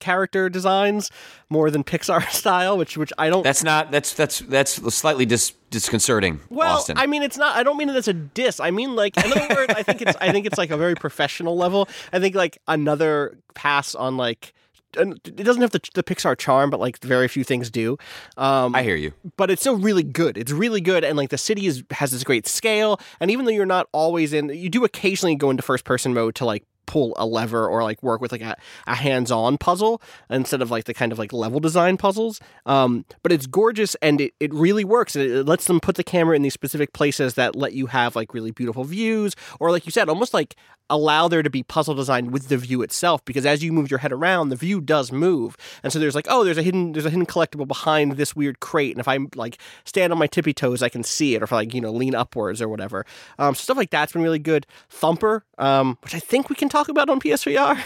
character 0.00 0.48
designs 0.48 1.10
more 1.50 1.70
than 1.70 1.84
Pixar 1.84 2.28
style, 2.30 2.76
which 2.78 2.96
which 2.96 3.12
I 3.18 3.30
don't. 3.30 3.42
That's 3.42 3.62
not. 3.64 3.90
That's 3.90 4.12
that's 4.14 4.40
that's 4.40 4.72
slightly 4.94 5.26
dis- 5.26 5.52
disconcerting. 5.70 6.40
well, 6.50 6.76
Austin. 6.76 6.96
I 6.98 7.06
mean, 7.06 7.22
it's 7.22 7.36
not. 7.36 7.56
I 7.56 7.62
don't 7.62 7.76
mean 7.76 7.88
it 7.88 7.96
as 7.96 8.08
a 8.08 8.12
diss. 8.14 8.60
I 8.60 8.70
mean, 8.70 8.94
like, 8.96 9.16
in 9.16 9.32
other 9.32 9.54
words, 9.54 9.74
I 9.76 9.82
think 9.82 10.02
it's. 10.02 10.16
I 10.20 10.32
think 10.32 10.46
it's 10.46 10.58
like 10.58 10.70
a 10.70 10.76
very 10.76 10.94
professional 10.94 11.56
level. 11.56 11.88
I 12.12 12.20
think 12.20 12.34
like 12.34 12.58
another 12.68 13.38
pass 13.54 13.94
on 13.94 14.16
like. 14.16 14.52
It 14.96 15.34
doesn't 15.34 15.60
have 15.60 15.72
the, 15.72 15.80
the 15.94 16.04
Pixar 16.04 16.38
charm, 16.38 16.70
but 16.70 16.78
like 16.78 17.00
very 17.02 17.26
few 17.26 17.42
things 17.42 17.68
do. 17.68 17.98
Um, 18.36 18.76
I 18.76 18.84
hear 18.84 18.94
you. 18.94 19.12
but 19.36 19.50
it's 19.50 19.60
still 19.60 19.76
really 19.76 20.04
good. 20.04 20.38
It's 20.38 20.52
really 20.52 20.80
good, 20.80 21.02
and 21.02 21.16
like 21.16 21.30
the 21.30 21.38
city 21.38 21.66
is 21.66 21.82
has 21.90 22.12
this 22.12 22.22
great 22.22 22.46
scale. 22.46 23.00
And 23.18 23.28
even 23.28 23.44
though 23.44 23.50
you're 23.50 23.66
not 23.66 23.88
always 23.90 24.32
in, 24.32 24.50
you 24.50 24.70
do 24.70 24.84
occasionally 24.84 25.34
go 25.34 25.50
into 25.50 25.64
first 25.64 25.84
person 25.84 26.14
mode 26.14 26.36
to 26.36 26.44
like 26.44 26.62
pull 26.86 27.14
a 27.16 27.26
lever 27.26 27.66
or 27.66 27.82
like 27.82 28.02
work 28.02 28.20
with 28.20 28.32
like 28.32 28.40
a, 28.40 28.56
a 28.86 28.94
hands 28.94 29.30
on 29.30 29.58
puzzle 29.58 30.00
instead 30.30 30.62
of 30.62 30.70
like 30.70 30.84
the 30.84 30.94
kind 30.94 31.12
of 31.12 31.18
like 31.18 31.32
level 31.32 31.60
design 31.60 31.96
puzzles. 31.96 32.40
Um, 32.66 33.04
but 33.22 33.32
it's 33.32 33.46
gorgeous 33.46 33.94
and 33.96 34.20
it, 34.20 34.34
it 34.40 34.52
really 34.52 34.84
works. 34.84 35.16
It, 35.16 35.30
it 35.30 35.46
lets 35.46 35.66
them 35.66 35.80
put 35.80 35.96
the 35.96 36.04
camera 36.04 36.36
in 36.36 36.42
these 36.42 36.54
specific 36.54 36.92
places 36.92 37.34
that 37.34 37.56
let 37.56 37.72
you 37.72 37.86
have 37.86 38.16
like 38.16 38.34
really 38.34 38.50
beautiful 38.50 38.84
views, 38.84 39.34
or 39.60 39.70
like 39.70 39.86
you 39.86 39.92
said, 39.92 40.08
almost 40.08 40.34
like 40.34 40.56
allow 40.90 41.28
there 41.28 41.42
to 41.42 41.48
be 41.48 41.62
puzzle 41.62 41.94
design 41.94 42.30
with 42.30 42.48
the 42.48 42.58
view 42.58 42.82
itself 42.82 43.24
because 43.24 43.46
as 43.46 43.64
you 43.64 43.72
move 43.72 43.90
your 43.90 43.98
head 43.98 44.12
around 44.12 44.50
the 44.50 44.56
view 44.56 44.82
does 44.82 45.10
move 45.10 45.56
and 45.82 45.92
so 45.92 45.98
there's 45.98 46.14
like 46.14 46.26
oh 46.28 46.44
there's 46.44 46.58
a 46.58 46.62
hidden 46.62 46.92
there's 46.92 47.06
a 47.06 47.10
hidden 47.10 47.24
collectible 47.24 47.66
behind 47.66 48.12
this 48.12 48.36
weird 48.36 48.60
crate 48.60 48.92
and 48.92 49.00
if 49.00 49.08
i 49.08 49.18
like 49.34 49.56
stand 49.86 50.12
on 50.12 50.18
my 50.18 50.26
tippy 50.26 50.52
toes 50.52 50.82
i 50.82 50.88
can 50.90 51.02
see 51.02 51.34
it 51.34 51.40
or 51.40 51.44
if 51.44 51.52
i 51.54 51.56
like 51.56 51.72
you 51.72 51.80
know 51.80 51.90
lean 51.90 52.14
upwards 52.14 52.60
or 52.60 52.68
whatever 52.68 53.06
um, 53.38 53.54
stuff 53.54 53.78
like 53.78 53.88
that's 53.88 54.12
been 54.12 54.22
really 54.22 54.38
good 54.38 54.66
thumper 54.90 55.42
um, 55.56 55.96
which 56.02 56.14
i 56.14 56.18
think 56.18 56.50
we 56.50 56.56
can 56.56 56.68
talk 56.74 56.88
about 56.88 57.08
on 57.08 57.18
psvr 57.20 57.78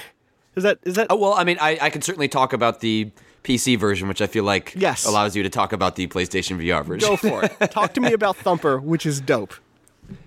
is 0.56 0.62
that 0.64 0.78
is 0.88 0.94
that 0.94 1.06
Oh 1.10 1.16
well, 1.16 1.34
I 1.34 1.44
mean, 1.44 1.58
I, 1.60 1.78
I 1.86 1.90
can 1.90 2.02
certainly 2.02 2.26
talk 2.28 2.52
about 2.52 2.80
the 2.80 3.10
PC 3.44 3.78
version, 3.78 4.08
which 4.08 4.20
I 4.20 4.26
feel 4.26 4.44
like 4.44 4.72
Yes. 4.76 5.04
allows 5.06 5.36
you 5.36 5.42
to 5.44 5.48
talk 5.60 5.72
about 5.72 5.94
the 5.96 6.06
PlayStation 6.14 6.54
VR 6.62 6.84
version. 6.84 7.08
go 7.08 7.16
for 7.16 7.44
it 7.44 7.70
talk 7.80 7.94
to 7.94 8.00
me 8.00 8.12
about 8.12 8.34
thumper 8.36 8.74
which 8.92 9.04
is 9.06 9.20
dope 9.20 9.54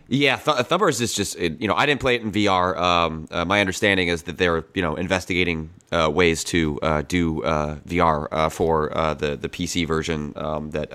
Yeah, 0.08 0.36
Th- 0.38 0.66
Thumbers 0.70 1.02
is 1.02 1.12
just 1.14 1.32
you 1.40 1.68
know 1.70 1.74
I 1.76 1.86
didn't 1.88 2.02
play 2.06 2.16
it 2.18 2.22
in 2.22 2.32
VR. 2.32 2.68
Um, 2.78 3.28
uh, 3.32 3.46
my 3.46 3.60
understanding 3.66 4.08
is 4.14 4.24
that 4.28 4.38
they're 4.38 4.64
you 4.78 4.82
know 4.86 4.94
investigating 4.96 5.70
uh, 5.92 6.10
ways 6.20 6.44
to 6.54 6.60
uh, 6.82 7.02
do 7.18 7.24
uh, 7.44 7.78
VR 7.94 8.28
uh, 8.32 8.50
for 8.50 8.96
uh, 8.96 9.14
the 9.24 9.36
the 9.36 9.50
PC 9.50 9.88
version 9.88 10.34
um, 10.36 10.72
that 10.72 10.90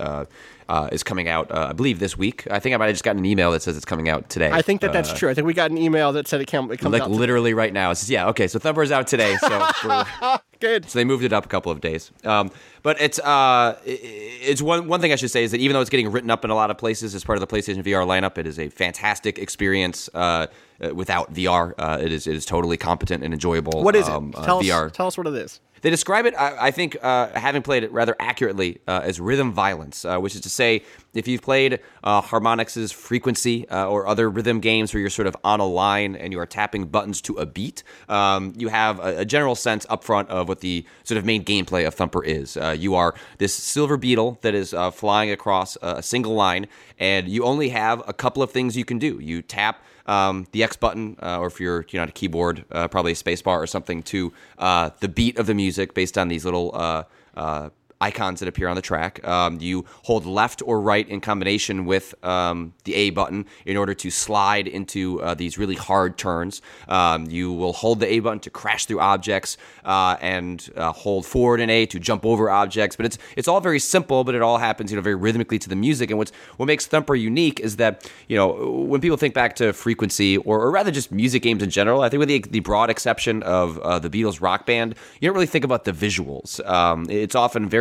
uh, 0.69 0.73
uh, 0.77 0.89
is 0.93 1.03
coming 1.03 1.29
out. 1.29 1.51
Uh, 1.51 1.69
I 1.71 1.73
believe 1.73 1.99
this 1.99 2.17
week. 2.17 2.47
I 2.51 2.59
think 2.59 2.75
I 2.75 2.79
might 2.79 2.87
have 2.87 2.95
just 2.95 3.05
gotten 3.05 3.21
an 3.21 3.27
email 3.27 3.51
that 3.53 3.63
says 3.63 3.77
it's 3.77 3.85
coming 3.85 4.09
out 4.09 4.29
today. 4.29 4.51
i 4.51 4.63
think 4.63 4.81
that 4.81 4.93
that's 4.93 5.13
true 5.13 5.31
i 5.31 5.35
think 5.35 5.47
we 5.47 5.55
got 5.55 5.71
an 5.71 5.79
email 5.79 6.13
that 6.13 6.29
said 6.29 6.41
it, 6.41 6.47
come, 6.47 6.71
it 6.71 6.79
comes 6.79 6.93
like 6.93 7.03
out 7.03 7.11
literally 7.11 7.55
right 7.55 7.73
now. 7.73 7.91
It 7.91 7.97
says 7.97 8.11
yeah. 8.11 8.29
Okay, 8.29 8.47
so 8.49 8.59
Thumper 8.59 8.83
is 8.83 8.93
out 8.93 9.07
today. 9.07 9.37
So 9.37 9.69
good 10.61 10.89
So 10.89 10.99
they 10.99 11.05
moved 11.05 11.25
it 11.25 11.33
up 11.33 11.45
a 11.45 11.49
couple 11.49 11.73
of 11.73 11.81
days. 11.81 12.11
Um, 12.25 12.51
but 12.83 13.01
it's 13.01 13.19
uh, 13.19 13.79
it's 13.85 14.63
one 14.63 14.89
one 14.89 15.01
thing 15.01 15.13
I 15.13 15.17
should 15.17 15.31
say 15.31 15.45
is 15.45 15.51
that 15.51 15.61
even 15.61 15.75
though 15.75 15.81
it's 15.81 15.91
getting 15.91 16.11
written 16.11 16.31
up 16.31 16.45
in 16.45 16.51
a 16.51 16.55
lot 16.55 16.71
of 16.71 16.79
places 16.79 17.15
as 17.15 17.25
part 17.25 17.41
of 17.41 17.49
the 17.49 17.55
PlayStation 17.55 17.83
VR 17.83 18.07
lineup, 18.07 18.39
it 18.39 18.47
is 18.47 18.59
a 18.59 18.69
fantastic 18.69 19.39
experience. 19.39 20.09
Uh, 20.15 20.47
uh, 20.79 20.95
without 20.95 21.33
VR, 21.33 21.73
uh, 21.79 21.99
it 22.01 22.13
is 22.13 22.27
it 22.27 22.35
is 22.35 22.45
totally 22.45 22.77
competent 22.77 23.25
and 23.25 23.33
enjoyable. 23.33 23.83
what 23.83 23.97
is 23.97 24.07
it 24.07 24.13
um, 24.13 24.35
uh, 24.37 24.45
tell, 24.45 24.63
VR. 24.63 24.87
us, 24.87 24.93
tell 24.93 25.07
us 25.07 25.17
what 25.17 25.27
it 25.27 25.35
is 25.35 25.61
They 25.83 25.91
describe 25.91 26.27
it, 26.27 26.35
I, 26.35 26.67
I 26.67 26.71
think, 26.71 26.97
uh, 27.03 27.29
having 27.39 27.62
played 27.62 27.85
it 27.85 27.93
rather 27.93 28.17
accurately, 28.19 28.81
uh, 28.89 29.01
as 29.05 29.21
rhythm 29.21 29.53
violence, 29.53 30.05
uh, 30.05 30.19
which 30.19 30.35
is 30.35 30.41
to 30.43 30.51
say, 30.51 30.83
if 31.15 31.29
you've 31.29 31.43
played 31.43 31.81
uh, 32.03 32.23
Harmonix's 32.23 32.93
Frequency 32.93 33.69
uh, 33.69 33.87
or 33.89 34.07
other 34.07 34.29
rhythm 34.31 34.61
games 34.61 34.93
where 34.93 35.01
you're 35.01 35.11
sort 35.11 35.29
of 35.29 35.37
on 35.45 35.61
a 35.61 35.67
line 35.67 36.17
and 36.17 36.33
you 36.33 36.39
are 36.39 36.47
tapping 36.47 36.87
buttons 36.87 37.21
to 37.23 37.35
a 37.35 37.47
beat, 37.47 37.83
um, 38.09 38.53
you 38.57 38.69
have 38.69 38.99
a, 39.01 39.19
a 39.19 39.25
general 39.25 39.55
sense 39.55 39.87
up 39.89 40.03
front 40.03 40.29
of 40.31 40.49
what 40.49 40.61
the 40.61 40.85
sort 41.05 41.19
of 41.19 41.25
main 41.25 41.45
gameplay 41.45 41.87
of 41.87 41.95
Thumper 41.95 42.25
is. 42.25 42.57
Uh, 42.57 42.75
you 42.77 42.95
are 42.95 43.15
this 43.39 43.55
silver 43.55 43.97
beetle 43.97 44.39
that 44.43 44.55
is 44.55 44.75
flying 44.93 45.31
across 45.31 45.77
a 45.83 46.03
single 46.03 46.35
line, 46.35 46.67
and 46.99 47.29
you 47.29 47.45
only 47.45 47.69
have 47.69 48.03
a 48.09 48.12
couple 48.12 48.43
of 48.43 48.51
things 48.51 48.77
you 48.77 48.85
can 48.85 48.99
do. 48.99 49.19
You 49.21 49.43
tap 49.43 49.83
um, 50.07 50.47
the 50.53 50.62
X 50.62 50.77
button, 50.77 51.16
uh, 51.23 51.38
or 51.38 51.47
if 51.47 51.61
you're 51.61 51.85
you 51.90 51.99
know 51.99 52.03
on 52.03 52.09
a 52.09 52.12
keyboard, 52.12 52.64
uh, 52.71 52.88
probably 52.88 53.12
a 53.12 53.16
spacebar 53.16 53.59
or 53.59 53.66
something 53.66 54.03
to 54.05 54.33
uh, 54.59 54.90
the 55.01 55.09
beat 55.09 55.38
of 55.38 55.47
the 55.47 55.55
music 55.55 55.95
based 55.95 56.16
on 56.16 56.29
these 56.29 56.45
little 56.45 56.71
uh, 56.75 57.05
uh, 57.37 57.71
icons 58.01 58.41
that 58.41 58.49
appear 58.49 58.69
on 58.69 58.77
the 58.77 58.83
track. 58.83 59.27
Um, 59.27 59.59
you 59.61 59.85
hold 60.05 60.27
left 60.27 60.63
or 60.65 60.81
right 60.81 61.09
in 61.09 61.21
combination 61.21 61.87
with 61.87 62.15
um, 62.25 62.75
the 62.85 62.95
A 62.95 63.11
button 63.11 63.47
in 63.65 63.77
order 63.77 63.95
to 63.95 64.11
slide 64.11 64.69
into 64.69 65.21
uh, 65.23 65.35
these 65.35 65.59
really 65.59 65.75
hard 65.75 66.19
turns. 66.19 66.61
Um, 66.89 67.27
you 67.27 67.53
will 67.53 67.73
hold 67.73 68.01
the 68.01 68.07
A 68.07 68.21
button 68.21 68.41
to 68.41 68.51
crash 68.51 68.87
through 68.87 69.01
objects 69.01 69.57
uh, 69.85 70.17
and 70.21 70.69
uh, 70.77 70.93
hold 70.93 71.25
forward 71.27 71.61
and 71.61 71.71
A 71.71 71.87
to 71.87 71.99
jump 71.99 72.27
over 72.27 72.51
objects. 72.51 72.97
But 72.97 73.07
it's 73.07 73.19
it's 73.37 73.49
all 73.49 73.61
very 73.61 73.79
simple, 73.79 74.25
but 74.25 74.35
it 74.35 74.43
all 74.43 74.59
happens 74.59 74.91
you 74.91 74.97
know 74.97 75.03
very 75.03 75.15
rhythmically 75.15 75.59
to 75.61 75.69
the 75.69 75.77
music. 75.77 76.11
And 76.11 76.19
what's 76.19 76.33
what 76.57 76.67
makes 76.67 76.87
Thumper 76.87 77.15
unique 77.15 77.61
is 77.61 77.77
that 77.77 78.11
you 78.29 78.37
know 78.37 78.71
when 78.71 79.01
people 79.01 79.17
think 79.17 79.35
back 79.35 79.57
to 79.57 79.73
Frequency 79.73 80.37
or, 80.39 80.61
or 80.61 80.71
rather 80.71 80.91
just 80.91 81.11
music 81.11 81.43
games 81.43 81.63
in 81.63 81.71
general, 81.71 82.03
I 82.03 82.09
think 82.09 82.19
with 82.19 82.29
the, 82.29 82.41
the 82.41 82.61
broad 82.61 82.91
exception 82.91 83.43
of 83.43 83.79
uh, 83.79 83.99
the 83.99 84.11
Beatles 84.11 84.41
rock 84.41 84.67
band, 84.67 84.95
you 85.21 85.29
don't 85.29 85.35
really 85.35 85.47
think 85.47 85.65
about 85.65 85.85
the 85.85 85.93
visuals. 85.93 86.65
Um, 86.67 87.07
it's 87.09 87.35
often 87.35 87.69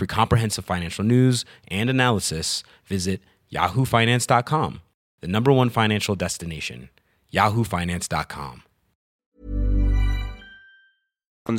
For 0.00 0.06
comprehensive 0.06 0.64
financial 0.64 1.04
news 1.04 1.44
and 1.68 1.90
analysis, 1.90 2.64
visit 2.86 3.20
yahoofinance.com, 3.52 4.80
the 5.20 5.28
number 5.28 5.52
one 5.52 5.68
financial 5.68 6.14
destination, 6.14 6.88
yahoofinance.com. 7.30 8.62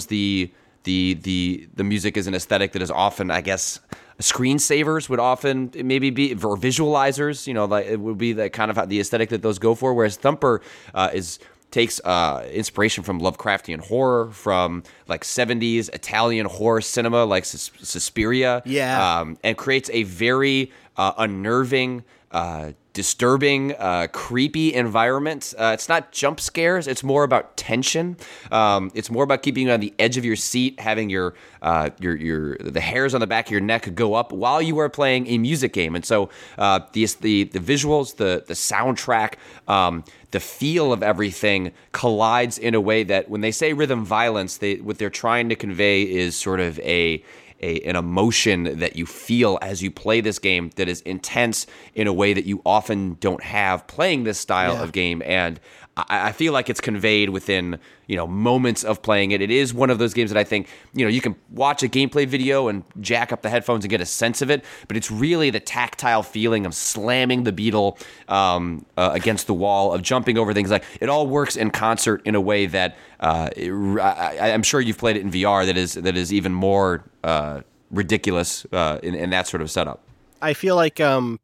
the 0.08 0.52
the 0.86 1.14
the 1.22 1.70
the 1.76 1.84
music 1.84 2.18
is 2.18 2.26
an 2.26 2.34
aesthetic 2.34 2.72
that 2.72 2.82
is 2.82 2.90
often, 2.90 3.30
I 3.30 3.42
guess, 3.42 3.80
screensavers 4.18 5.08
would 5.08 5.20
often 5.20 5.70
maybe 5.76 6.10
be 6.10 6.34
or 6.34 6.58
visualizers. 6.58 7.46
You 7.46 7.54
know, 7.54 7.66
like 7.66 7.86
it 7.86 8.00
would 8.00 8.18
be 8.18 8.34
the 8.34 8.50
kind 8.50 8.72
of 8.72 8.90
the 8.90 9.00
aesthetic 9.00 9.30
that 9.30 9.44
those 9.44 9.60
go 9.60 9.76
for. 9.76 9.94
Whereas 9.94 10.18
Thumper 10.18 10.62
uh, 10.96 11.12
is 11.14 11.38
takes 11.72 12.00
uh, 12.04 12.48
inspiration 12.52 13.04
from 13.04 13.20
Lovecraftian 13.22 13.80
horror, 13.80 14.30
from 14.32 14.84
like 15.08 15.24
70s 15.24 15.90
Italian 15.94 16.46
horror 16.46 16.82
cinema, 16.82 17.24
like 17.26 17.46
Sus- 17.46 17.72
Suspiria, 17.82 18.62
Yeah. 18.66 19.20
um, 19.22 19.38
and 19.44 19.58
creates 19.58 19.90
a 19.94 20.04
very 20.04 20.72
uh, 20.98 21.14
unnerving. 21.18 22.04
Uh, 22.32 22.72
disturbing, 22.94 23.74
uh, 23.76 24.08
creepy 24.12 24.74
environment. 24.74 25.54
Uh, 25.58 25.72
it's 25.74 25.88
not 25.88 26.12
jump 26.12 26.40
scares. 26.40 26.88
It's 26.88 27.04
more 27.04 27.24
about 27.24 27.56
tension. 27.56 28.18
Um, 28.52 28.92
it's 28.94 29.10
more 29.10 29.24
about 29.24 29.44
keeping 29.44 29.68
you 29.68 29.74
on 29.74 29.80
the 29.80 29.94
edge 29.98 30.18
of 30.18 30.26
your 30.26 30.36
seat, 30.36 30.80
having 30.80 31.10
your 31.10 31.34
uh, 31.62 31.92
your 32.00 32.16
your 32.16 32.58
the 32.58 32.82
hairs 32.82 33.14
on 33.14 33.22
the 33.22 33.28
back 33.28 33.48
of 33.48 33.52
your 33.52 33.62
neck 33.62 33.94
go 33.96 34.14
up 34.14 34.32
while 34.32 34.62
you 34.62 34.78
are 34.80 34.90
playing 34.90 35.28
a 35.28 35.38
music 35.38 35.74
game. 35.74 35.96
And 35.96 36.06
so 36.06 36.30
uh, 36.58 36.82
the 36.94 37.08
the 37.22 37.44
the 37.46 37.60
visuals, 37.60 38.16
the 38.18 38.44
the 38.48 38.54
soundtrack. 38.54 39.36
Um, 39.68 40.04
the 40.32 40.40
feel 40.40 40.94
of 40.94 41.04
everything 41.04 41.74
collides 41.92 42.58
in 42.58 42.74
a 42.74 42.80
way 42.80 43.04
that 43.04 43.30
when 43.30 43.42
they 43.42 43.52
say 43.52 43.74
rhythm 43.74 44.06
violence, 44.06 44.58
they 44.58 44.76
what 44.76 44.98
they're 44.98 45.10
trying 45.10 45.50
to 45.50 45.56
convey 45.58 46.04
is 46.04 46.38
sort 46.38 46.62
of 46.62 46.80
a 46.80 47.22
a, 47.62 47.80
an 47.82 47.96
emotion 47.96 48.80
that 48.80 48.96
you 48.96 49.06
feel 49.06 49.58
as 49.62 49.82
you 49.82 49.92
play 49.92 50.22
this 50.22 50.40
game 50.40 50.72
that 50.76 50.88
is 50.90 51.02
intense 51.02 51.68
in 51.96 52.08
a 52.08 52.14
way 52.14 52.34
that 52.34 52.46
you 52.46 52.62
often 52.66 53.18
don't 53.20 53.44
have 53.44 53.86
playing 53.88 54.24
this 54.24 54.40
style 54.40 54.74
Yeah. 54.74 54.84
of 54.84 54.92
game. 54.92 55.22
And 55.26 55.60
I, 55.98 56.30
I 56.30 56.32
feel 56.32 56.54
like 56.54 56.70
it's 56.70 56.82
conveyed 56.82 57.30
within 57.30 57.80
you 58.08 58.18
know 58.18 58.28
moments 58.28 58.84
of 58.84 59.02
playing 59.02 59.32
it. 59.32 59.42
It 59.42 59.52
is 59.52 59.74
one 59.74 59.90
of 59.90 59.98
those 59.98 60.14
games 60.14 60.32
that 60.32 60.38
I 60.40 60.44
think 60.44 60.68
you 60.94 61.06
know 61.06 61.10
you 61.10 61.22
can 61.22 61.36
watch 61.50 61.82
a 61.84 61.88
gameplay 61.88 62.28
video 62.28 62.68
and 62.68 62.84
jack 63.00 63.32
up 63.32 63.42
the 63.42 63.50
headphones 63.50 63.86
and 63.86 63.90
get 63.90 64.02
a 64.02 64.06
sense 64.06 64.42
of 64.42 64.50
it, 64.50 64.66
but 64.88 64.98
it's 64.98 65.10
really 65.12 65.50
the 65.50 65.60
tactile 65.62 66.24
feeling 66.24 66.66
of 66.66 66.74
slamming 66.74 67.44
the 67.44 67.52
beetle 67.54 67.98
um, 68.28 68.86
uh, 68.98 69.12
against 69.14 69.48
the 69.48 69.54
wall, 69.54 69.94
of 69.94 70.02
jumping 70.02 70.38
over 70.38 70.54
things. 70.54 70.70
Like 70.72 70.84
it 71.00 71.08
all 71.10 71.28
works 71.28 71.56
in 71.56 71.72
concert 71.72 72.22
in 72.26 72.36
a 72.36 72.42
way 72.42 72.66
that 72.66 72.98
uh, 73.22 73.50
it, 73.56 73.72
I, 73.72 74.52
I'm 74.52 74.64
sure 74.64 74.82
you've 74.82 74.98
played 74.98 75.18
it 75.18 75.22
in 75.22 75.32
VR. 75.32 75.66
That 75.66 75.78
is 75.78 75.94
that 75.94 76.18
is 76.18 76.34
even 76.34 76.54
more 76.54 77.04
uh, 77.24 77.62
ridiculous 77.92 78.66
uh, 78.72 79.00
in, 79.04 79.16
in 79.16 79.30
that 79.30 79.48
sort 79.48 79.62
of 79.62 79.70
setup. 79.70 80.02
I 80.42 80.54
feel 80.54 80.76
like 80.76 81.00
um, 81.00 81.40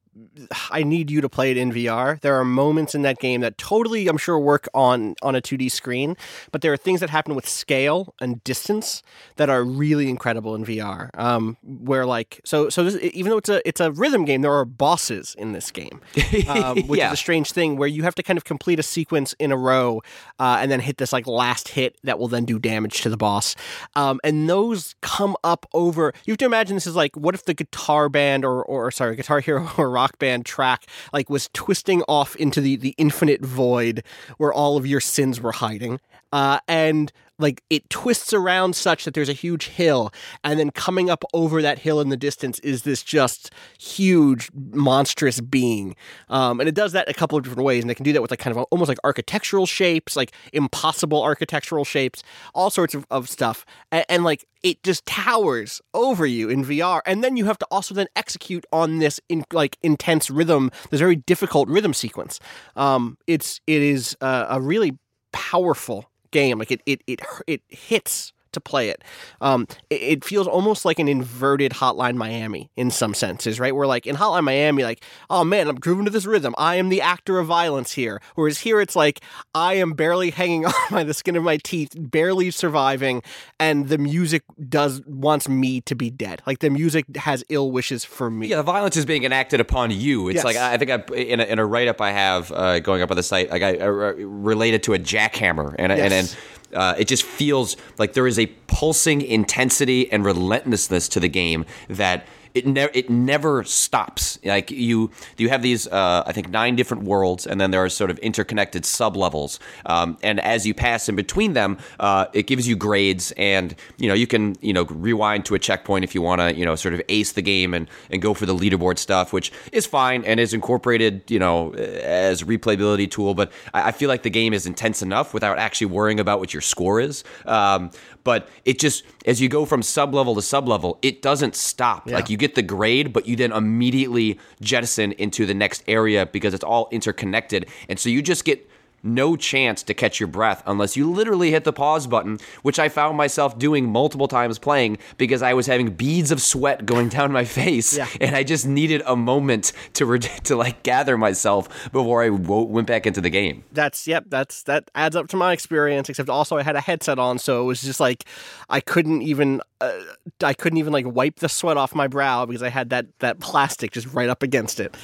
I 0.72 0.84
need 0.84 1.10
you 1.12 1.22
to 1.22 1.30
play 1.30 1.52
it 1.52 1.58
in 1.58 1.72
VR. 1.72 2.20
There 2.22 2.36
are 2.36 2.46
moments 2.46 2.96
in 2.96 3.02
that 3.04 3.20
game 3.20 3.42
that 3.42 3.58
totally, 3.58 4.08
I'm 4.08 4.18
sure, 4.18 4.38
work 4.40 4.68
on 4.74 5.16
on 5.22 5.36
a 5.36 5.42
2D 5.42 5.72
screen, 5.72 6.16
but 6.52 6.62
there 6.62 6.72
are 6.74 6.78
things 6.78 7.00
that 7.02 7.10
happen 7.10 7.36
with 7.36 7.48
scale 7.48 8.14
and 8.22 8.44
distance 8.44 9.04
that 9.38 9.50
are 9.50 9.64
really 9.64 10.10
incredible 10.10 10.56
in 10.56 10.66
VR. 10.66 11.10
Um, 11.18 11.58
where 11.64 12.06
like 12.06 12.40
so 12.46 12.70
so 12.70 12.84
this, 12.84 12.98
even 13.14 13.30
though 13.32 13.38
it's 13.38 13.50
a 13.50 13.68
it's 13.68 13.80
a 13.82 13.92
rhythm 13.92 14.26
game, 14.26 14.42
there 14.42 14.54
are 14.54 14.66
bosses 14.66 15.36
in 15.38 15.52
this 15.54 15.72
game, 15.72 16.02
um, 16.48 16.88
which 16.88 17.00
Yeah. 17.00 17.08
is 17.08 17.14
a 17.14 17.18
strange 17.18 17.52
thing 17.52 17.78
where 17.78 17.88
you 17.88 18.04
have 18.04 18.16
to 18.16 18.24
kind 18.24 18.38
of 18.38 18.44
complete 18.46 18.80
a 18.80 18.84
sequence 18.84 19.34
in 19.40 19.52
a 19.52 19.58
row 19.58 20.02
uh, 20.40 20.58
and 20.62 20.72
then 20.72 20.80
hit 20.80 20.98
this 20.98 21.12
like 21.14 21.28
last 21.28 21.70
hit 21.70 21.98
that 22.04 22.20
will 22.20 22.28
then 22.28 22.46
do 22.46 22.60
damage 22.60 23.02
to 23.02 23.10
the 23.10 23.18
boss. 23.18 23.56
Um, 23.96 24.20
and 24.24 24.50
those 24.50 24.96
come 25.02 25.36
up 25.44 25.66
over. 25.74 26.14
You 26.26 26.32
have 26.32 26.38
to 26.40 26.46
imagine 26.46 26.76
this 26.76 26.88
is 26.88 26.96
like 26.96 27.16
what 27.16 27.36
if 27.36 27.44
the 27.46 27.54
guitar 27.54 28.10
band 28.10 28.46
or 28.46 28.64
or 28.64 28.92
sorry, 28.92 29.16
guitar 29.16 29.40
hero 29.40 29.70
or 29.78 29.90
rock 29.90 30.07
band 30.20 30.46
track 30.46 30.86
like 31.14 31.30
was 31.30 31.50
twisting 31.54 32.04
off 32.04 32.36
into 32.36 32.62
the 32.62 32.76
the 32.76 32.94
infinite 32.98 33.42
void 33.42 34.04
where 34.38 34.54
all 34.54 34.78
of 34.78 34.86
your 34.86 35.00
sins 35.02 35.42
were 35.42 35.54
hiding. 35.54 36.00
Uh, 36.32 36.60
and 36.68 37.12
like 37.40 37.62
it 37.70 37.90
twists 37.90 38.34
around 38.34 38.76
such 38.76 39.06
that 39.06 39.14
there's 39.14 39.30
a 39.30 39.34
huge 39.34 39.68
hill 39.68 40.12
and 40.44 40.60
then 40.60 40.72
coming 40.72 41.10
up 41.10 41.24
over 41.34 41.62
that 41.62 41.80
hill 41.80 42.02
in 42.02 42.10
the 42.10 42.18
distance 42.18 42.60
is 42.60 42.84
this 42.84 43.04
just 43.04 43.52
huge 43.80 44.50
monstrous 44.72 45.40
being. 45.42 45.96
Um, 46.30 46.60
and 46.60 46.68
it 46.68 46.76
does 46.76 46.94
that 46.94 47.10
a 47.10 47.14
couple 47.14 47.38
of 47.38 47.44
different 47.44 47.66
ways 47.66 47.84
and 47.84 47.90
they 47.90 47.96
can 47.96 48.04
do 48.04 48.14
that 48.14 48.22
with 48.22 48.32
like 48.32 48.40
kind 48.40 48.56
of 48.56 48.64
almost 48.72 48.90
like 48.90 48.98
architectural 49.04 49.66
shapes 49.66 50.16
like 50.16 50.32
impossible 50.54 51.22
architectural 51.24 51.86
shapes 51.86 52.24
all 52.54 52.70
sorts 52.70 52.96
of, 52.96 53.06
of 53.12 53.30
stuff. 53.30 53.66
And, 53.92 54.06
and 54.10 54.24
like 54.24 54.46
it 54.64 54.84
just 54.84 55.06
towers 55.06 55.82
over 55.94 56.26
you 56.26 56.50
in 56.50 56.66
vr 56.66 57.02
and 57.06 57.24
then 57.24 57.38
you 57.38 57.46
have 57.46 57.60
to 57.60 57.68
also 57.70 57.94
then 57.94 58.08
execute 58.16 58.66
on 58.72 58.98
this 58.98 59.20
in 59.30 59.44
like 59.54 59.78
intense 59.84 60.30
rhythm 60.30 60.72
this 60.90 61.00
very 61.00 61.16
difficult 61.16 61.70
rhythm 61.70 61.94
sequence. 61.94 62.40
Um, 62.76 63.18
it's 63.28 63.62
it 63.68 63.82
is 63.82 64.18
uh, 64.22 64.48
a 64.50 64.62
really 64.62 64.98
powerful 65.32 66.10
game. 66.32 66.60
Like 66.60 66.72
it, 66.72 66.82
it, 66.86 67.02
it, 67.08 67.22
it 67.48 67.62
hits 67.68 68.34
to 68.58 68.62
play 68.62 68.90
it. 68.90 69.04
Um, 69.42 69.68
it, 69.90 70.02
it 70.02 70.26
feels 70.26 70.48
almost 70.48 70.86
like 70.86 71.00
an 71.00 71.08
inverted 71.08 71.74
Hotline 71.74 72.16
Miami 72.16 72.70
in 72.76 72.92
some 72.92 73.14
senses, 73.14 73.60
right? 73.60 73.76
Where 73.76 73.88
like 73.88 74.06
in 74.06 74.16
Hotline 74.16 74.44
Miami, 74.44 74.84
like, 74.84 75.04
oh 75.30 75.44
man, 75.44 75.68
I'm 75.68 75.76
grooving 75.80 76.06
to 76.06 76.12
this 76.12 76.26
rhythm. 76.26 76.54
I 76.58 76.76
am 76.76 76.90
the 76.90 77.02
actor 77.02 77.40
of 77.40 77.48
violence 77.48 77.94
here. 77.94 78.22
Whereas 78.36 78.60
here, 78.60 78.82
it's 78.82 78.96
like 78.96 79.22
I 79.56 79.76
am 79.76 79.94
barely 79.94 80.32
hanging 80.32 80.66
on 80.66 80.74
by 80.92 81.04
the 81.04 81.14
skin 81.14 81.36
of 81.36 81.44
my 81.44 81.58
teeth, 81.58 81.94
barely 81.98 82.52
surviving, 82.52 83.22
and 83.60 83.88
the 83.90 83.98
music 83.98 84.44
does 84.70 85.02
wants 85.06 85.48
me 85.48 85.82
to 85.82 85.96
be 85.96 86.10
dead. 86.10 86.42
Like 86.46 86.60
the 86.60 86.70
music 86.70 87.06
has 87.18 87.44
ill 87.50 87.72
wishes 87.72 88.04
for 88.06 88.30
me. 88.30 88.48
Yeah, 88.48 88.58
the 88.58 88.64
violence 88.64 88.98
is 88.98 89.06
being 89.06 89.24
enacted 89.24 89.60
upon 89.60 89.92
you. 89.92 90.30
It's 90.30 90.38
Yes. 90.38 90.44
like 90.46 90.56
I 90.58 90.78
think 90.78 90.92
I, 90.92 91.16
in 91.16 91.40
a, 91.40 91.44
in 91.44 91.60
a 91.60 91.66
write 91.66 91.88
up 91.88 92.02
I 92.02 92.12
have 92.12 92.52
uh, 92.52 92.80
going 92.80 93.02
up 93.02 93.12
on 93.12 93.18
the 93.18 93.24
site, 93.24 93.50
like 93.50 93.62
I, 93.62 93.76
I 93.78 93.88
uh, 93.88 94.14
related 94.18 94.84
to 94.84 94.94
a 94.94 95.00
jackhammer, 95.00 95.76
and 95.78 95.92
and, 95.92 95.98
Yes. 96.12 96.34
and 96.34 96.38
uh, 96.74 96.96
it 96.98 97.08
just 97.08 97.24
feels 97.24 97.78
like 97.98 98.14
there 98.14 98.28
is 98.28 98.38
a 98.40 98.48
pulsing 98.68 99.22
intensity 99.22 100.12
and 100.12 100.26
relentlessness 100.26 101.08
to 101.10 101.20
the 101.20 101.30
game 101.30 101.66
that. 101.90 102.26
It, 102.58 102.66
ne- 102.66 102.90
it 102.94 103.10
never 103.10 103.64
stops. 103.64 104.40
Like 104.44 104.72
you, 104.72 105.12
you 105.38 105.50
have 105.50 105.62
these, 105.62 105.88
uh, 105.88 106.24
I 106.26 106.32
think, 106.32 106.50
nine 106.50 106.76
different 106.76 107.04
worlds, 107.04 107.46
and 107.46 107.62
then 107.62 107.72
there 107.72 107.84
are 107.84 107.90
sort 107.90 108.10
of 108.10 108.18
interconnected 108.20 108.86
sub 108.86 109.16
levels. 109.16 109.60
Um, 109.86 110.18
and 110.24 110.40
as 110.40 110.66
you 110.66 110.74
pass 110.74 111.08
in 111.08 111.16
between 111.16 111.54
them, 111.54 111.78
uh, 112.00 112.26
it 112.34 112.48
gives 112.48 112.68
you 112.68 112.76
grades, 112.76 113.32
and 113.38 113.76
you 113.98 114.08
know 114.08 114.14
you 114.14 114.28
can, 114.28 114.56
you 114.62 114.74
know, 114.74 114.86
rewind 114.86 115.46
to 115.46 115.56
a 115.56 115.60
checkpoint 115.60 116.04
if 116.04 116.16
you 116.16 116.22
want 116.22 116.42
to, 116.42 116.56
you 116.56 116.66
know, 116.66 116.76
sort 116.76 116.94
of 116.94 117.02
ace 117.10 117.34
the 117.34 117.42
game 117.42 117.74
and 117.74 117.88
and 118.10 118.22
go 118.22 118.34
for 118.34 118.46
the 118.46 118.56
leaderboard 118.56 118.98
stuff, 118.98 119.34
which 119.34 119.52
is 119.72 119.86
fine 119.86 120.24
and 120.26 120.40
is 120.40 120.54
incorporated, 120.54 121.30
you 121.30 121.40
know, 121.40 121.74
as 121.74 122.42
a 122.42 122.46
replayability 122.46 123.10
tool. 123.10 123.34
But 123.34 123.52
I, 123.74 123.90
I 123.90 123.92
feel 123.92 124.10
like 124.10 124.24
the 124.24 124.30
game 124.30 124.54
is 124.54 124.66
intense 124.66 125.02
enough 125.02 125.34
without 125.34 125.60
actually 125.60 125.88
worrying 125.88 126.20
about 126.20 126.40
what 126.40 126.54
your 126.54 126.62
score 126.62 127.00
is. 127.00 127.24
Um, 127.46 127.92
but 128.24 128.50
it 128.66 128.80
just 128.80 129.04
as 129.26 129.40
you 129.40 129.48
go 129.48 129.66
from 129.66 129.82
sub 129.82 130.14
level 130.14 130.36
to 130.36 130.42
sub 130.42 130.68
level, 130.68 131.00
it 131.02 131.22
doesn't 131.22 131.56
stop. 131.56 132.10
Like 132.10 132.30
you 132.30 132.38
get 132.38 132.47
the 132.56 132.62
grade, 132.62 133.14
but 133.14 133.28
you 133.28 133.36
then 133.36 133.52
immediately 133.52 134.40
jettison 134.62 135.12
into 135.14 135.46
the 135.46 135.54
next 135.54 135.84
area 135.88 136.26
because 136.26 136.54
it's 136.54 136.64
all 136.64 136.88
interconnected, 136.92 137.68
and 137.90 138.00
so 138.00 138.10
you 138.10 138.22
just 138.22 138.46
get 138.46 138.70
no 139.04 139.36
chance 139.36 139.84
to 139.84 139.94
catch 139.94 140.20
your 140.20 140.28
breath 140.28 140.62
unless 140.66 140.98
you 140.98 141.10
literally 141.12 141.52
hit 141.52 141.64
the 141.64 141.74
pause 141.74 142.08
button, 142.08 142.40
which 142.64 142.80
I 142.80 142.90
found 142.90 143.18
myself 143.18 143.58
doing 143.58 143.90
multiple 143.90 144.28
times 144.28 144.60
playing 144.60 144.98
because 145.18 145.42
I 145.42 145.54
was 145.54 145.68
having 145.68 145.92
beads 145.92 146.32
of 146.32 146.42
sweat 146.42 146.86
going 146.86 147.10
down 147.10 147.32
my 147.32 147.46
face, 147.46 147.96
Yeah. 147.98 148.08
and 148.20 148.36
I 148.36 148.44
just 148.44 148.68
needed 148.68 149.02
a 149.06 149.16
moment 149.16 149.72
to 149.94 150.06
re- 150.06 150.20
to 150.20 150.56
like 150.56 150.84
gather 150.84 151.18
myself 151.18 151.92
before 151.92 152.24
I 152.24 152.30
went 152.30 152.88
back 152.88 153.06
into 153.06 153.22
the 153.22 153.30
game. 153.30 153.64
that's 153.72 154.08
yep 154.08 154.26
that's 154.28 154.64
that 154.64 154.90
adds 154.96 155.16
up 155.16 155.28
to 155.30 155.38
my 155.38 155.54
experience 155.54 156.10
except 156.10 156.30
also 156.30 156.58
i 156.58 156.64
had 156.64 156.76
a 156.76 156.82
headset 156.82 157.20
on 157.20 157.38
so 157.40 157.62
it 157.62 157.66
was 157.66 157.82
just 157.82 158.00
like 158.00 158.26
i 158.70 158.80
couldn't 158.80 159.22
even 159.22 159.62
uh, 159.82 160.00
i 160.44 160.54
couldn't 160.54 160.78
even 160.78 160.92
like 160.94 161.06
wipe 161.08 161.38
the 161.40 161.48
sweat 161.50 161.78
off 161.78 161.94
my 161.96 162.08
brow 162.08 162.46
because 162.46 162.64
i 162.64 162.70
had 162.70 162.90
that 162.90 163.06
that 163.20 163.40
plastic 163.40 163.92
just 163.92 164.08
right 164.14 164.30
up 164.30 164.42
against 164.44 164.80
it 164.80 164.96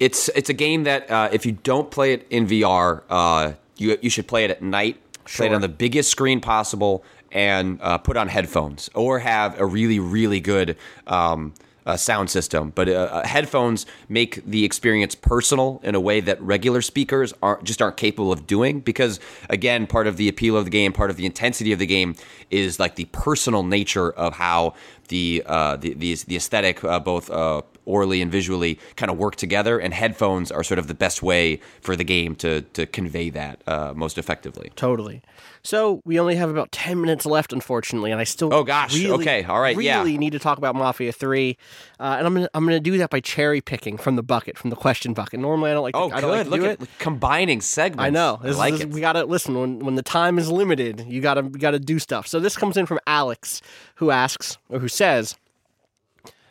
It's 0.00 0.28
it's 0.30 0.48
a 0.48 0.54
game 0.54 0.84
that 0.84 1.10
uh, 1.10 1.28
if 1.30 1.46
you 1.46 1.52
don't 1.52 1.90
play 1.90 2.14
it 2.14 2.26
in 2.30 2.46
VR, 2.46 3.02
uh, 3.10 3.52
you 3.76 3.98
you 4.00 4.10
should 4.10 4.26
play 4.26 4.44
it 4.44 4.50
at 4.50 4.62
night. 4.62 4.96
Play 5.26 5.46
it 5.46 5.52
on 5.52 5.60
the 5.60 5.68
biggest 5.68 6.10
screen 6.10 6.40
possible 6.40 7.04
and 7.30 7.78
uh, 7.82 7.98
put 7.98 8.16
on 8.16 8.26
headphones 8.26 8.90
or 8.94 9.20
have 9.20 9.60
a 9.60 9.66
really 9.66 10.00
really 10.00 10.40
good. 10.40 10.76
Um, 11.06 11.54
uh, 11.86 11.96
sound 11.96 12.30
system, 12.30 12.70
but 12.74 12.88
uh, 12.88 12.92
uh, 12.92 13.26
headphones 13.26 13.86
make 14.08 14.44
the 14.44 14.64
experience 14.64 15.14
personal 15.14 15.80
in 15.82 15.94
a 15.94 16.00
way 16.00 16.20
that 16.20 16.40
regular 16.40 16.82
speakers 16.82 17.32
aren't 17.42 17.64
just 17.64 17.80
aren't 17.80 17.96
capable 17.96 18.30
of 18.32 18.46
doing. 18.46 18.80
Because 18.80 19.18
again, 19.48 19.86
part 19.86 20.06
of 20.06 20.16
the 20.16 20.28
appeal 20.28 20.56
of 20.56 20.64
the 20.64 20.70
game, 20.70 20.92
part 20.92 21.10
of 21.10 21.16
the 21.16 21.26
intensity 21.26 21.72
of 21.72 21.78
the 21.78 21.86
game, 21.86 22.14
is 22.50 22.78
like 22.78 22.96
the 22.96 23.06
personal 23.06 23.62
nature 23.62 24.10
of 24.10 24.34
how 24.34 24.74
the 25.10 25.42
uh, 25.46 25.76
the, 25.76 25.94
the 25.94 26.14
the 26.26 26.36
aesthetic, 26.36 26.82
uh, 26.82 26.98
both 26.98 27.30
uh, 27.30 27.62
orally 27.84 28.22
and 28.22 28.30
visually 28.32 28.78
kind 28.96 29.10
of 29.10 29.18
work 29.18 29.36
together, 29.36 29.78
and 29.78 29.92
headphones 29.94 30.50
are 30.50 30.64
sort 30.64 30.78
of 30.78 30.86
the 30.88 30.94
best 30.94 31.22
way 31.22 31.60
for 31.82 31.94
the 31.94 32.04
game 32.04 32.34
to 32.36 32.62
to 32.62 32.86
convey 32.86 33.28
that 33.30 33.60
uh, 33.66 33.92
most 33.94 34.16
effectively. 34.18 34.72
Totally. 34.74 35.22
So 35.62 36.00
we 36.06 36.18
only 36.18 36.36
have 36.36 36.48
about 36.48 36.72
ten 36.72 37.00
minutes 37.02 37.26
left, 37.26 37.52
unfortunately, 37.52 38.10
and 38.12 38.18
I 38.20 38.24
still 38.24 38.52
Oh, 38.54 38.64
gosh. 38.64 38.94
really, 38.94 39.12
Okay. 39.22 39.44
All 39.44 39.60
right. 39.60 39.76
really 39.76 40.12
Yeah. 40.12 40.18
need 40.18 40.32
to 40.32 40.38
talk 40.38 40.56
about 40.56 40.74
Mafia 40.74 41.12
Three, 41.12 41.58
uh, 41.98 42.16
and 42.18 42.26
I'm 42.26 42.32
gonna 42.34 42.48
I'm 42.54 42.64
gonna 42.64 42.80
do 42.80 42.96
that 42.98 43.10
by 43.10 43.20
cherry 43.20 43.60
picking 43.60 43.98
from 43.98 44.16
the 44.16 44.22
bucket, 44.22 44.56
from 44.56 44.70
the 44.70 44.76
question 44.76 45.12
bucket. 45.12 45.38
Normally, 45.40 45.70
I 45.70 45.74
don't 45.74 45.82
like. 45.82 45.94
To, 45.94 46.00
Oh, 46.00 46.06
I 46.10 46.14
good. 46.14 46.20
don't 46.22 46.30
like 46.30 46.46
Look 46.46 46.62
at 46.62 46.80
it. 46.82 46.88
combining 46.98 47.60
segments. 47.60 48.02
I 48.06 48.10
know. 48.10 48.38
I 48.42 48.46
This, 48.46 48.56
like 48.56 48.72
this- 48.74 48.82
it. 48.82 48.90
We 48.90 49.00
gotta 49.02 49.24
listen 49.24 49.54
when 49.60 49.80
when 49.80 49.96
the 49.96 50.02
time 50.02 50.38
is 50.38 50.48
limited. 50.50 51.04
You 51.06 51.20
gotta 51.20 51.42
you 51.42 51.58
gotta 51.58 51.78
do 51.80 51.98
stuff. 51.98 52.26
So 52.26 52.40
this 52.40 52.56
comes 52.56 52.76
in 52.78 52.86
from 52.86 52.98
Alex, 53.06 53.60
who 53.96 54.10
asks 54.10 54.56
or 54.70 54.78
who 54.78 54.88
says, 55.00 55.34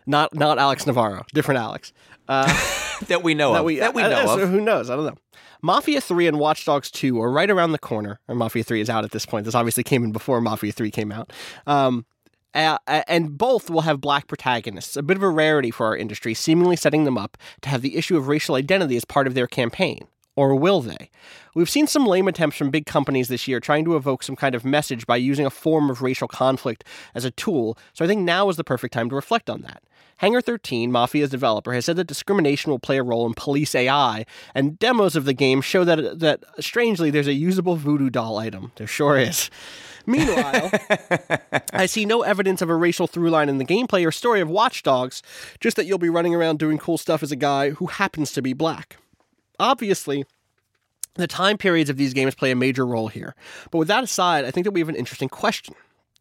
not 0.08 0.34
not 0.34 0.58
Alex 0.58 0.88
Navarro, 0.88 1.24
different 1.34 1.60
Alex. 1.60 1.94
that 3.08 3.22
we 3.24 3.36
know 3.36 3.50
of. 3.50 3.56
that 3.78 3.94
we 3.94 4.02
uh, 4.02 4.10
know 4.10 4.26
so 4.26 4.40
of. 4.40 4.50
Who 4.50 4.60
knows? 4.60 4.90
I 4.90 4.96
don't 4.96 5.06
know. 5.06 5.18
Mafia 5.62 6.02
3 6.02 6.28
and 6.28 6.40
Watch 6.40 6.66
Dogs 6.66 6.90
2 6.90 7.22
are 7.22 7.32
right 7.32 7.50
around 7.50 7.74
the 7.74 7.80
corner. 7.80 8.20
Or 8.28 8.36
Mafia 8.36 8.64
3 8.64 8.82
is 8.82 8.90
out 8.90 9.04
at 9.04 9.12
this 9.12 9.26
point. 9.26 9.46
This 9.46 9.56
obviously 9.56 9.84
came 9.84 10.04
in 10.04 10.12
before 10.12 10.42
Mafia 10.42 10.72
3 10.72 10.90
came 10.90 11.12
out. 11.12 11.32
Um, 11.68 12.06
uh, 12.56 12.78
and 12.88 13.38
both 13.38 13.70
will 13.70 13.82
have 13.82 14.02
black 14.02 14.28
protagonists, 14.28 14.96
a 14.96 15.04
bit 15.04 15.18
of 15.18 15.24
a 15.24 15.30
rarity 15.30 15.70
for 15.70 15.86
our 15.86 15.96
industry, 15.96 16.34
seemingly 16.34 16.76
setting 16.76 17.04
them 17.04 17.18
up 17.18 17.38
to 17.62 17.70
have 17.70 17.82
the 17.82 17.98
issue 17.98 18.18
of 18.18 18.28
racial 18.28 18.56
identity 18.56 18.96
as 18.96 19.06
part 19.06 19.28
of 19.28 19.34
their 19.36 19.48
campaign. 19.48 20.08
Or 20.40 20.56
will 20.56 20.80
they? 20.80 21.10
We've 21.54 21.70
seen 21.70 21.86
some 21.86 22.06
lame 22.06 22.30
attempts 22.30 22.56
from 22.56 22.70
big 22.70 22.86
companies 22.86 23.28
this 23.28 23.46
year 23.46 23.60
trying 23.60 23.84
to 23.84 23.98
evoke 23.98 24.24
some 24.24 24.38
kind 24.38 24.56
of 24.56 24.64
message 24.64 25.06
by 25.06 25.18
using 25.18 25.46
a 25.46 25.50
form 25.50 25.90
of 25.90 26.02
racial 26.02 26.30
conflict 26.30 26.86
as 27.14 27.26
a 27.26 27.32
tool, 27.32 27.78
so 27.92 28.06
I 28.06 28.08
think 28.08 28.22
now 28.22 28.48
is 28.48 28.56
the 28.56 28.64
perfect 28.64 28.94
time 28.94 29.10
to 29.10 29.18
reflect 29.18 29.50
on 29.50 29.64
that. 29.64 29.84
Hangar 30.20 30.40
13, 30.40 30.92
Mafia's 30.92 31.30
developer, 31.30 31.74
has 31.74 31.84
said 31.84 31.98
that 31.98 32.08
discrimination 32.08 32.72
will 32.72 32.80
play 32.80 32.98
a 32.98 33.04
role 33.04 33.26
in 33.26 33.34
police 33.34 33.76
AI, 33.76 34.26
and 34.56 34.80
demos 34.80 35.18
of 35.18 35.26
the 35.26 35.34
game 35.34 35.60
show 35.60 35.84
that, 35.84 36.20
that 36.20 36.46
strangely, 36.62 37.12
there's 37.12 37.28
a 37.28 37.34
usable 37.34 37.76
voodoo 37.76 38.10
doll 38.10 38.38
item. 38.38 38.72
There 38.78 38.88
sure 38.88 39.18
is. 39.18 39.50
Meanwhile, 40.06 40.72
I 41.74 41.86
see 41.86 42.06
no 42.06 42.22
evidence 42.22 42.62
of 42.62 42.70
a 42.70 42.76
racial 42.76 43.08
through 43.08 43.30
line 43.30 43.50
in 43.50 43.58
the 43.58 43.66
gameplay 43.66 44.08
or 44.08 44.14
story 44.14 44.40
of 44.40 44.50
Watch 44.50 44.84
Dogs, 44.84 45.22
just 45.60 45.76
that 45.76 45.86
you'll 45.86 45.98
be 45.98 46.08
running 46.08 46.34
around 46.34 46.60
doing 46.60 46.78
cool 46.78 46.98
stuff 46.98 47.22
as 47.24 47.34
a 47.34 47.36
guy 47.36 47.72
who 47.72 47.88
happens 47.88 48.32
to 48.32 48.42
be 48.42 48.54
black. 48.54 48.96
Obviously, 49.60 50.26
the 51.16 51.28
time 51.28 51.58
periods 51.58 51.90
of 51.90 51.98
these 51.98 52.14
games 52.14 52.36
play 52.36 52.52
a 52.52 52.56
major 52.56 52.86
role 52.86 53.08
here. 53.08 53.36
But 53.72 53.80
with 53.80 53.88
that 53.90 54.04
aside, 54.04 54.46
I 54.46 54.52
think 54.52 54.64
that 54.66 54.72
we 54.72 54.80
have 54.80 54.90
an 54.90 54.96
interesting 54.96 55.30
question. 55.30 55.76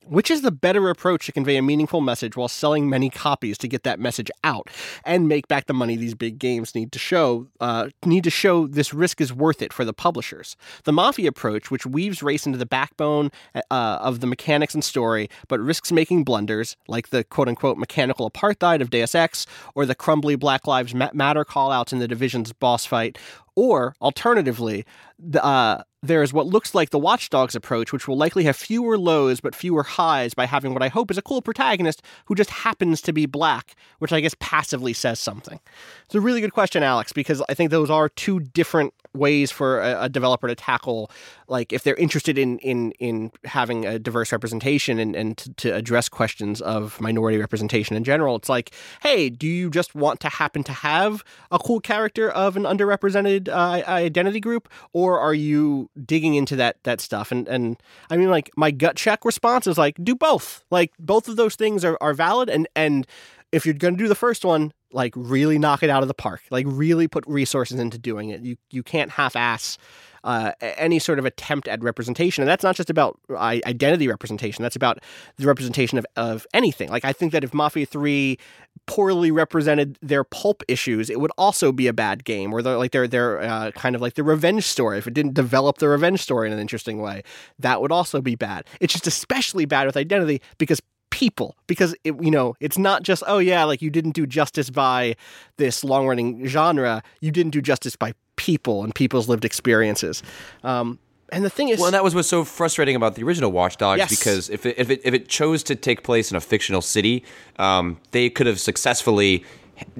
Which 0.07 0.31
is 0.31 0.41
the 0.41 0.51
better 0.51 0.89
approach 0.89 1.27
to 1.27 1.33
convey 1.33 1.57
a 1.57 1.63
meaningful 1.63 2.01
message 2.01 2.35
while 2.35 2.49
selling 2.49 2.89
many 2.89 3.11
copies 3.11 3.59
to 3.59 3.69
get 3.69 3.83
that 3.83 4.01
message 4.01 4.31
out 4.43 4.71
and 5.05 5.29
make 5.29 5.49
back 5.49 5.67
the 5.67 5.75
money 5.75 5.97
these 5.97 6.15
big 6.15 6.39
games 6.39 6.75
need 6.75 6.93
to 6.93 6.99
show? 6.99 7.49
Uh, 7.61 7.89
need 8.07 8.25
to 8.25 8.31
show 8.31 8.67
this 8.67 8.95
risk 8.95 9.21
is 9.21 9.35
worth 9.35 9.61
it 9.61 9.71
for 9.71 9.85
the 9.85 9.93
publishers. 9.93 10.57
The 10.85 10.93
Mafia 10.93 11.29
approach, 11.29 11.71
which 11.71 11.85
weaves 11.85 12.23
race 12.23 12.47
into 12.47 12.59
the 12.59 12.65
backbone 12.65 13.31
uh, 13.55 13.61
of 13.71 14.21
the 14.21 14.27
mechanics 14.27 14.73
and 14.73 14.83
story, 14.83 15.29
but 15.47 15.61
risks 15.61 15.93
making 15.93 16.25
blunders 16.25 16.77
like 16.87 17.09
the 17.11 17.23
"quote 17.25 17.49
unquote" 17.49 17.77
mechanical 17.77 18.31
apartheid 18.31 18.81
of 18.81 18.89
Deus 18.89 19.15
Ex 19.15 19.47
or 19.75 19.85
the 19.85 19.95
crumbly 19.95 20.37
Black 20.37 20.67
Lives 20.67 20.95
Matter 20.95 21.45
callouts 21.45 21.93
in 21.93 21.99
the 21.99 22.09
Division's 22.09 22.53
boss 22.55 22.87
fight, 22.87 23.19
or 23.59 23.97
alternatively, 24.01 24.85
the, 25.19 25.45
uh, 25.45 25.83
there 26.01 26.23
is 26.23 26.33
what 26.33 26.47
looks 26.47 26.77
like 26.77 26.91
the 26.91 26.99
Watchdogs 26.99 27.57
approach, 27.57 27.93
which 27.93 28.07
will 28.07 28.17
likely 28.17 28.45
have 28.45 28.55
fewer 28.55 28.97
lows 28.97 29.41
but 29.41 29.53
fewer 29.53 29.83
highs 29.83 30.33
by 30.33 30.47
having 30.47 30.75
what 30.75 30.83
I 30.83 30.87
hope 30.87 31.11
is 31.11 31.19
a 31.19 31.23
cool 31.23 31.43
protagonist 31.43 32.01
who 32.27 32.37
just 32.37 32.51
happens 32.51 33.03
to 33.03 33.13
be 33.13 33.27
black, 33.27 33.75
which 33.99 34.13
I 34.13 34.21
guess 34.21 34.37
passively 34.39 34.93
says 34.93 35.19
something. 35.19 35.59
It's 36.05 36.15
a 36.15 36.21
really 36.21 36.41
good 36.41 36.53
question, 36.53 36.85
Alex, 36.85 37.13
because 37.13 37.43
I 37.49 37.55
think 37.55 37.73
those 37.73 37.91
are 37.91 38.09
two 38.09 38.39
different 38.39 38.95
ways 39.15 39.51
for 39.51 39.81
a, 39.81 40.05
a 40.05 40.09
developer 40.09 40.49
to 40.49 40.55
tackle, 40.55 41.11
like 41.49 41.73
if 41.73 41.83
they're 41.83 41.97
interested 41.97 42.39
in 42.39 42.59
in 42.59 42.93
in 42.93 43.31
having 43.45 43.87
a 43.87 43.99
diverse 43.99 44.33
representation 44.33 44.99
and, 44.99 45.17
and 45.17 45.37
to, 45.39 45.53
to 45.55 45.75
address 45.75 46.09
questions 46.09 46.61
of 46.61 47.01
minority 47.01 47.39
representation 47.39 47.97
in 47.97 48.05
general. 48.05 48.37
It's 48.37 48.49
like, 48.49 48.73
hey, 49.03 49.31
do 49.31 49.47
you 49.47 49.71
just 49.71 49.95
want 49.95 50.21
to 50.21 50.29
happen 50.29 50.63
to 50.65 50.73
have 50.73 51.25
a 51.51 51.59
cool 51.59 51.81
character 51.81 52.31
of 52.31 52.57
an 52.57 52.65
underrepresented 52.65 53.49
uh, 53.49 53.83
identity 53.89 54.41
group, 54.41 54.69
or 54.93 55.19
are 55.19 55.35
you 55.35 55.91
digging 56.05 56.35
into 56.35 56.57
that 56.57 56.83
that 56.85 57.01
stuff? 57.01 57.33
And 57.33 57.49
and 57.49 57.77
I 58.11 58.17
mean, 58.17 58.31
like 58.31 58.51
my 58.57 58.71
gut 58.71 58.97
check 58.97 59.25
response 59.25 59.67
is 59.67 59.79
like, 59.79 60.03
do 60.03 60.15
both. 60.15 60.65
Like 60.71 60.93
both 60.99 61.29
of 61.29 61.37
those 61.37 61.55
things 61.55 61.85
are 61.85 61.99
are 62.01 62.15
valid, 62.15 62.49
and 62.51 62.69
and 62.75 63.07
if 63.53 63.65
you're 63.65 63.75
going 63.75 63.97
to 63.97 63.99
do 64.03 64.09
the 64.09 64.15
first 64.15 64.45
one, 64.45 64.73
like 64.93 65.13
really 65.17 65.59
knock 65.59 65.83
it 65.83 65.91
out 65.91 66.03
of 66.03 66.09
the 66.09 66.15
park. 66.15 66.43
Like 66.51 66.67
really 66.69 67.09
put 67.09 67.27
resources 67.27 67.79
into 67.79 67.99
doing 67.99 68.31
it. 68.31 68.41
You 68.43 68.57
you 68.71 68.83
can't 68.83 69.11
half-ass 69.11 69.79
uh, 70.25 70.53
any 70.61 70.99
sort 70.99 71.19
of 71.19 71.25
attempt 71.25 71.69
at 71.69 71.83
representation, 71.83 72.43
and 72.43 72.49
that's 72.49 72.65
not 72.65 72.77
just 72.77 72.91
about 72.91 73.19
uh, 73.31 73.59
identity 73.67 74.09
representation. 74.09 74.63
That's 74.63 74.77
about 74.77 74.99
the 75.37 75.47
representation 75.47 75.99
of 75.99 76.07
of 76.17 76.47
anything. 76.53 76.89
Like 76.91 77.05
I 77.05 77.13
think 77.13 77.33
that 77.33 77.45
if 77.45 77.55
Mafia 77.55 77.87
Three 77.87 78.39
poorly 78.87 79.31
represented 79.31 79.99
their 80.01 80.25
pulp 80.25 80.63
issues, 80.67 81.11
it 81.11 81.21
would 81.21 81.33
also 81.37 81.73
be 81.73 81.87
a 81.87 81.93
bad 81.93 82.25
game. 82.25 82.53
Or 82.53 82.63
like 82.63 82.93
they're 82.93 83.09
they're 83.09 83.41
uh, 83.41 83.71
kind 83.73 83.95
of 83.95 84.01
like 84.01 84.15
the 84.15 84.25
revenge 84.25 84.65
story. 84.65 84.99
If 84.99 85.07
it 85.07 85.15
didn't 85.15 85.35
develop 85.35 85.79
the 85.79 85.89
revenge 85.89 86.21
story 86.21 86.49
in 86.49 86.53
an 86.53 86.59
interesting 86.59 87.01
way, 87.01 87.23
that 87.59 87.81
would 87.81 87.93
also 87.93 88.21
be 88.21 88.35
bad. 88.35 88.67
It's 88.81 88.93
just 88.93 89.07
especially 89.07 89.67
bad 89.67 89.87
with 89.87 89.97
identity 89.97 90.41
because 90.59 90.81
people 91.19 91.57
because 91.67 91.97
it, 92.05 92.15
you 92.23 92.31
know 92.31 92.55
it's 92.61 92.79
not 92.79 93.03
just 93.03 93.25
oh 93.27 93.39
yeah 93.39 93.65
like 93.65 93.83
you 93.83 93.91
didn't 93.91 94.13
do 94.13 94.25
justice 94.25 94.71
by 94.71 95.17
this 95.57 95.83
long 95.83 96.07
running 96.07 96.47
genre 96.47 97.03
you 97.21 97.33
didn't 97.33 97.51
do 97.51 97.61
justice 97.61 97.97
by 97.97 98.13
people 98.37 98.85
and 98.85 98.95
people's 98.95 99.29
lived 99.29 99.45
experiences 99.45 100.23
um, 100.63 100.97
and 101.31 101.45
the 101.45 101.51
thing 101.51 101.71
is 101.71 101.79
Well, 101.81 101.89
and 101.89 101.95
that 101.95 102.05
was 102.05 102.15
what's 102.15 102.29
so 102.29 102.45
frustrating 102.45 102.95
about 102.95 103.17
the 103.17 103.25
original 103.25 103.51
Watchdogs 103.51 103.99
Yes. 103.99 104.11
because 104.17 104.49
if 104.49 104.65
it, 104.65 104.77
if 104.79 104.91
it 104.91 105.01
if 105.03 105.13
it 105.13 105.29
chose 105.29 105.65
to 105.65 105.75
take 105.75 106.05
place 106.05 106.31
in 106.31 106.37
a 106.37 106.41
fictional 106.41 106.81
city, 106.81 107.25
um, 107.59 107.99
they 108.13 108.31
could 108.31 108.47
have 108.47 108.61
successfully. 108.61 109.45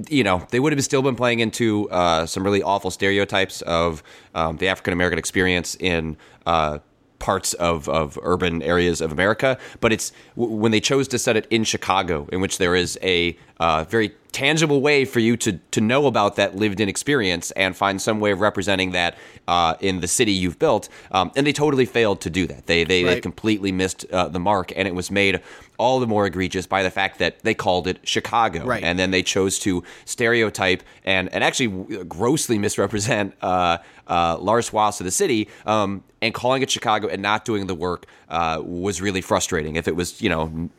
You 0.09 0.25
know, 0.25 0.47
they 0.51 0.59
would 0.59 0.73
have 0.73 0.83
still 0.83 1.03
been 1.03 1.15
playing 1.17 1.41
into 1.41 1.89
uh, 1.91 2.27
some 2.27 2.43
really 2.43 2.63
awful 2.63 2.91
stereotypes 2.91 3.61
of 3.63 4.03
um, 4.35 4.57
the 4.57 4.69
African 4.69 4.93
American 4.93 5.19
experience 5.19 5.77
in 5.79 6.17
uh, 6.47 6.79
parts 7.19 7.53
of, 7.55 7.89
of 7.89 8.19
urban 8.23 8.63
areas 8.63 9.01
of 9.01 9.13
America. 9.13 9.59
But 9.81 9.93
it's 9.93 10.13
w- 10.37 10.55
when 10.57 10.73
they 10.73 10.81
chose 10.81 11.09
to 11.09 11.19
set 11.19 11.37
it 11.37 11.47
in 11.51 11.65
Chicago, 11.65 12.29
in 12.33 12.41
which 12.41 12.59
there 12.59 12.75
is 12.75 12.99
a 13.03 13.37
uh, 13.61 13.85
very 13.85 14.13
tangible 14.31 14.81
way 14.81 15.05
for 15.05 15.21
you 15.21 15.37
to 15.37 15.53
to 15.71 15.81
know 15.81 16.07
about 16.07 16.37
that 16.37 16.55
lived 16.55 16.81
in 16.81 16.89
experience 16.89 17.51
and 17.53 17.75
find 17.77 18.01
some 18.01 18.21
way 18.21 18.31
of 18.31 18.41
representing 18.41 18.93
that 18.93 19.17
uh, 19.49 19.75
in 19.81 20.01
the 20.01 20.07
city 20.07 20.33
you've 20.33 20.59
built. 20.59 20.89
Um, 21.11 21.33
and 21.35 21.47
they 21.47 21.53
totally 21.53 21.87
failed 21.87 22.21
to 22.21 22.31
do 22.31 22.47
that. 22.47 22.67
They 22.67 22.85
they, 22.85 23.03
they 23.03 23.21
completely 23.21 23.73
missed 23.73 24.05
uh, 24.13 24.29
the 24.29 24.39
mark, 24.39 24.73
and 24.77 24.87
it 24.87 24.95
was 24.95 25.11
made 25.11 25.41
all 25.79 25.99
the 26.01 26.07
more 26.07 26.27
egregious 26.27 26.67
by 26.67 26.83
the 26.83 26.91
fact 26.91 27.19
that 27.19 27.41
they 27.43 27.55
called 27.55 27.87
it 27.87 27.99
Chicago, 28.03 28.65
Right. 28.67 28.83
and 28.83 28.99
then 28.99 29.11
they 29.11 29.23
chose 29.23 29.59
to 29.61 29.83
stereotype 30.05 30.83
and 31.05 31.33
and 31.33 31.43
actually 31.43 32.05
grossly 32.05 32.59
misrepresent 32.59 33.35
uh, 33.43 33.79
uh, 34.07 34.37
large 34.39 34.67
swaths 34.67 35.01
of 35.01 35.05
the 35.05 35.11
city. 35.11 35.49
Um, 35.67 36.05
and 36.21 36.35
calling 36.35 36.63
it 36.63 36.71
Chicago 36.71 37.07
and 37.09 37.23
not 37.23 37.45
doing 37.45 37.67
the 37.69 37.77
work 37.77 38.07
uh, 38.29 38.61
was 38.65 39.01
really 39.01 39.21
frustrating. 39.21 39.77
If 39.77 39.89
it 39.89 39.97
was, 39.97 40.21
you 40.21 40.29
know. 40.29 40.71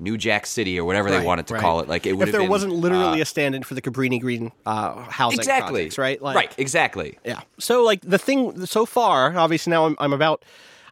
New 0.00 0.16
Jack 0.16 0.46
City 0.46 0.78
or 0.78 0.84
whatever 0.84 1.10
they 1.10 1.22
wanted 1.22 1.46
to 1.48 1.54
right. 1.54 1.60
call 1.60 1.80
it, 1.80 1.88
like 1.88 2.06
it 2.06 2.14
would 2.14 2.28
if 2.28 2.32
there 2.32 2.40
been, 2.40 2.50
wasn't 2.50 2.72
literally 2.72 3.20
uh, 3.20 3.22
a 3.22 3.26
stand-in 3.26 3.62
for 3.62 3.74
the 3.74 3.82
Cabrini 3.82 4.20
Green 4.20 4.50
uh, 4.64 4.94
housing 5.02 5.38
exactly 5.38 5.82
projects, 5.82 5.98
right? 5.98 6.22
Like, 6.22 6.36
right, 6.36 6.54
exactly. 6.58 7.18
Yeah. 7.24 7.40
So 7.58 7.84
like 7.84 8.00
the 8.00 8.18
thing 8.18 8.64
so 8.66 8.86
far, 8.86 9.36
obviously 9.36 9.70
now 9.70 9.86
I'm, 9.86 9.96
I'm 9.98 10.12
about 10.12 10.42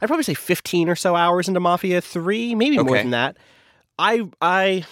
I'd 0.00 0.06
probably 0.06 0.24
say 0.24 0.34
15 0.34 0.88
or 0.88 0.94
so 0.94 1.16
hours 1.16 1.48
into 1.48 1.60
Mafia 1.60 2.00
3, 2.00 2.54
maybe 2.54 2.78
more 2.78 2.96
than 2.96 3.10
that. 3.10 3.36
I 3.98 4.28
I 4.40 4.84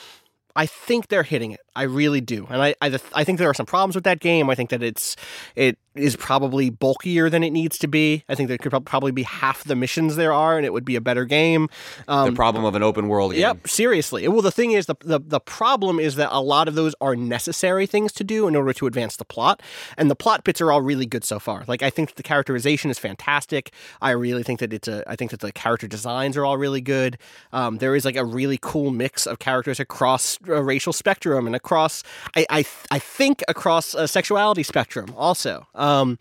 I 0.54 0.66
think 0.66 1.08
they're 1.08 1.22
hitting 1.22 1.52
it. 1.52 1.60
I 1.76 1.82
really 1.82 2.22
do. 2.22 2.46
And 2.50 2.62
I, 2.62 2.74
I 2.80 2.98
I 3.12 3.22
think 3.22 3.38
there 3.38 3.50
are 3.50 3.54
some 3.54 3.66
problems 3.66 3.94
with 3.94 4.04
that 4.04 4.20
game. 4.20 4.48
I 4.48 4.54
think 4.54 4.70
that 4.70 4.82
it's 4.82 5.14
it 5.54 5.78
is 5.94 6.16
probably 6.16 6.70
bulkier 6.70 7.30
than 7.30 7.42
it 7.42 7.50
needs 7.50 7.78
to 7.78 7.88
be. 7.88 8.24
I 8.28 8.34
think 8.34 8.48
there 8.48 8.58
could 8.58 8.70
prob- 8.70 8.84
probably 8.84 9.12
be 9.12 9.22
half 9.22 9.64
the 9.64 9.74
missions 9.74 10.16
there 10.16 10.32
are 10.32 10.56
and 10.56 10.66
it 10.66 10.72
would 10.72 10.84
be 10.84 10.96
a 10.96 11.00
better 11.00 11.24
game. 11.24 11.68
Um, 12.08 12.30
the 12.30 12.36
problem 12.36 12.64
of 12.64 12.74
an 12.74 12.82
open 12.82 13.08
world 13.08 13.32
game. 13.32 13.40
Yep, 13.40 13.68
seriously. 13.68 14.26
Well, 14.28 14.42
the 14.42 14.50
thing 14.50 14.72
is, 14.72 14.86
the, 14.86 14.96
the 15.00 15.20
the 15.20 15.40
problem 15.40 15.98
is 16.00 16.16
that 16.16 16.28
a 16.32 16.40
lot 16.40 16.68
of 16.68 16.74
those 16.74 16.94
are 17.00 17.14
necessary 17.14 17.86
things 17.86 18.12
to 18.12 18.24
do 18.24 18.48
in 18.48 18.56
order 18.56 18.72
to 18.72 18.86
advance 18.86 19.16
the 19.16 19.24
plot, 19.24 19.62
and 19.98 20.10
the 20.10 20.16
plot 20.16 20.44
bits 20.44 20.60
are 20.60 20.72
all 20.72 20.80
really 20.80 21.06
good 21.06 21.24
so 21.24 21.38
far. 21.38 21.64
Like 21.66 21.82
I 21.82 21.90
think 21.90 22.14
the 22.14 22.22
characterization 22.22 22.90
is 22.90 22.98
fantastic. 22.98 23.72
I 24.00 24.10
really 24.10 24.42
think 24.42 24.60
that 24.60 24.72
it's 24.72 24.88
a. 24.88 25.04
I 25.06 25.16
think 25.16 25.30
that 25.30 25.40
the 25.40 25.52
character 25.52 25.86
designs 25.86 26.36
are 26.36 26.44
all 26.44 26.56
really 26.56 26.80
good. 26.80 27.18
Um, 27.52 27.78
there 27.78 27.94
is 27.94 28.04
like 28.04 28.16
a 28.16 28.24
really 28.24 28.58
cool 28.60 28.90
mix 28.90 29.26
of 29.26 29.38
characters 29.38 29.78
across 29.78 30.38
a 30.46 30.62
racial 30.62 30.92
spectrum 30.92 31.46
and 31.46 31.54
across. 31.66 32.02
I 32.36 32.46
I, 32.48 32.64
I 32.90 32.98
think 32.98 33.42
across 33.48 33.94
a 33.94 34.06
sexuality 34.08 34.62
spectrum 34.62 35.12
also. 35.16 35.66
Um, 35.74 36.18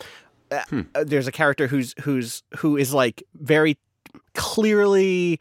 uh, 0.52 0.64
there's 1.04 1.28
a 1.28 1.32
character 1.32 1.68
who's 1.68 1.94
who's 2.02 2.44
who 2.58 2.78
is 2.78 2.94
like 2.94 3.24
very 3.36 3.78
clearly 4.34 5.40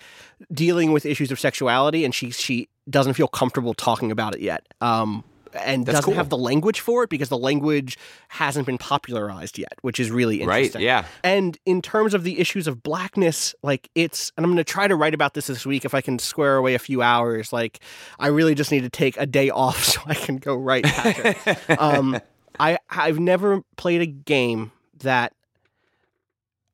dealing 0.53 0.93
with 0.93 1.07
issues 1.07 1.31
of 1.31 1.38
sexuality 1.40 2.05
and 2.05 2.14
she 2.14 2.31
she 2.31 2.69
doesn't 2.88 3.14
feel 3.14 3.29
comfortable 3.29 3.73
talking 3.75 4.11
about 4.11 4.35
it 4.35 4.40
yet 4.40 4.67
um 4.81 5.23
and 5.55 5.87
That's 5.87 5.97
doesn't 5.99 6.05
cool. 6.12 6.14
have 6.14 6.29
the 6.29 6.37
language 6.38 6.81
for 6.81 7.05
it 7.05 7.11
because 7.11 7.29
the 7.29 7.38
language 7.38 7.97
hasn't 8.29 8.67
been 8.67 8.79
popularized 8.79 9.59
yet, 9.59 9.75
which 9.83 9.99
is 10.01 10.11
really 10.11 10.45
Right, 10.45 10.59
interesting. 10.67 10.83
yeah. 10.83 11.07
And 11.23 11.57
in 11.64 11.81
terms 11.83 12.14
of 12.14 12.25
the 12.25 12.38
issues 12.40 12.67
of 12.67 12.83
blackness, 12.83 13.55
like 13.62 13.88
it's, 13.95 14.33
and 14.37 14.45
I'm 14.45 14.51
going 14.51 14.59
to 14.59 14.64
try 14.64 14.88
to 14.88 14.97
write 14.97 15.14
about 15.14 15.35
this 15.35 15.47
this 15.47 15.64
week 15.64 15.85
if 15.85 15.95
I 15.95 16.01
can 16.01 16.19
square 16.19 16.57
away 16.57 16.75
a 16.75 16.79
few 16.79 17.03
hours. 17.03 17.53
Like, 17.53 17.81
I 18.19 18.27
really 18.29 18.55
just 18.55 18.71
need 18.73 18.83
to 18.83 18.90
take 18.90 19.17
a 19.17 19.27
day 19.27 19.51
off 19.64 19.85
so 19.85 20.01
I 20.07 20.14
can 20.14 20.37
go 20.37 20.57
write. 20.57 20.87
Um, 21.79 22.19
I 22.59 22.79
I've 22.90 23.19
never 23.19 23.62
played 23.77 24.01
a 24.01 24.07
game 24.07 24.71
that 25.01 25.33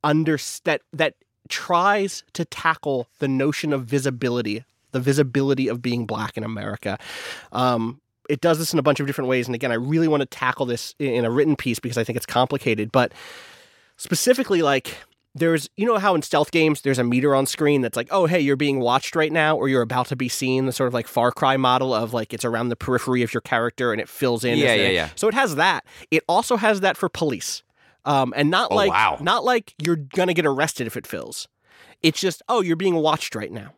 under 0.03 0.37
that 0.63 0.81
that 0.93 1.15
tries 1.49 2.23
to 2.33 2.45
tackle 2.45 3.07
the 3.19 3.27
notion 3.27 3.73
of 3.73 3.85
visibility, 3.85 4.63
the 4.91 4.99
visibility 4.99 5.67
of 5.67 5.81
being 5.81 6.05
black 6.05 6.37
in 6.37 6.43
America. 6.43 6.97
Um, 7.51 7.99
it 8.31 8.41
does 8.41 8.57
this 8.57 8.73
in 8.73 8.79
a 8.79 8.81
bunch 8.83 8.99
of 8.99 9.07
different 9.07 9.27
ways, 9.29 9.47
and 9.47 9.53
again, 9.55 9.71
I 9.71 9.75
really 9.75 10.07
want 10.07 10.21
to 10.21 10.25
tackle 10.25 10.65
this 10.65 10.95
in 10.99 11.25
a 11.25 11.29
written 11.31 11.55
piece 11.55 11.79
because 11.79 11.97
I 11.97 12.03
think 12.03 12.15
it's 12.17 12.25
complicated. 12.25 12.91
But 12.91 13.11
specifically, 13.97 14.61
like 14.61 14.95
there's 15.33 15.69
you 15.77 15.85
know 15.85 15.97
how 15.97 16.13
in 16.15 16.21
stealth 16.21 16.51
games 16.51 16.81
there's 16.81 16.99
a 16.99 17.03
meter 17.03 17.33
on 17.33 17.45
screen 17.45 17.79
that's 17.81 17.95
like 17.95 18.09
oh 18.11 18.25
hey 18.25 18.37
you're 18.41 18.57
being 18.57 18.81
watched 18.81 19.15
right 19.15 19.31
now 19.31 19.55
or 19.55 19.69
you're 19.69 19.81
about 19.81 20.05
to 20.07 20.15
be 20.15 20.27
seen 20.27 20.65
the 20.65 20.73
sort 20.73 20.87
of 20.89 20.93
like 20.93 21.07
far 21.07 21.31
cry 21.31 21.55
model 21.55 21.93
of 21.93 22.13
like 22.13 22.33
it's 22.33 22.43
around 22.43 22.67
the 22.67 22.75
periphery 22.75 23.21
of 23.23 23.33
your 23.33 23.39
character 23.39 23.93
and 23.93 24.01
it 24.01 24.09
fills 24.09 24.43
in 24.43 24.57
Yeah, 24.57 24.73
yeah, 24.73 24.89
yeah. 24.89 25.09
so 25.15 25.29
it 25.29 25.33
has 25.33 25.55
that 25.55 25.85
it 26.11 26.25
also 26.27 26.57
has 26.57 26.81
that 26.81 26.97
for 26.97 27.07
police 27.07 27.63
um, 28.03 28.33
and 28.35 28.49
not 28.49 28.71
Oh, 28.71 28.75
like 28.75 28.89
wow. 28.91 29.19
not 29.21 29.45
like 29.45 29.73
you're 29.81 29.95
gonna 29.95 30.33
get 30.33 30.45
arrested 30.45 30.85
if 30.85 30.97
it 30.97 31.07
fills 31.07 31.47
it's 32.03 32.19
just 32.19 32.41
oh 32.49 32.59
you're 32.61 32.75
being 32.75 32.95
watched 32.95 33.33
right 33.33 33.51
now 33.53 33.71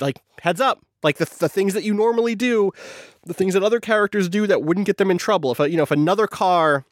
like 0.00 0.20
heads 0.40 0.60
up 0.60 0.78
like 1.02 1.18
the, 1.18 1.26
the 1.38 1.48
things 1.48 1.74
that 1.74 1.84
you 1.84 1.94
normally 1.94 2.34
do 2.34 2.72
the 3.24 3.34
things 3.34 3.54
that 3.54 3.62
other 3.62 3.80
characters 3.80 4.28
do 4.28 4.46
that 4.46 4.62
wouldn't 4.62 4.86
get 4.86 4.96
them 4.96 5.10
in 5.10 5.18
trouble. 5.18 5.52
If 5.52 5.60
a, 5.60 5.70
you 5.70 5.76
know 5.76 5.82
if 5.82 5.90
another 5.90 6.26
car 6.26 6.84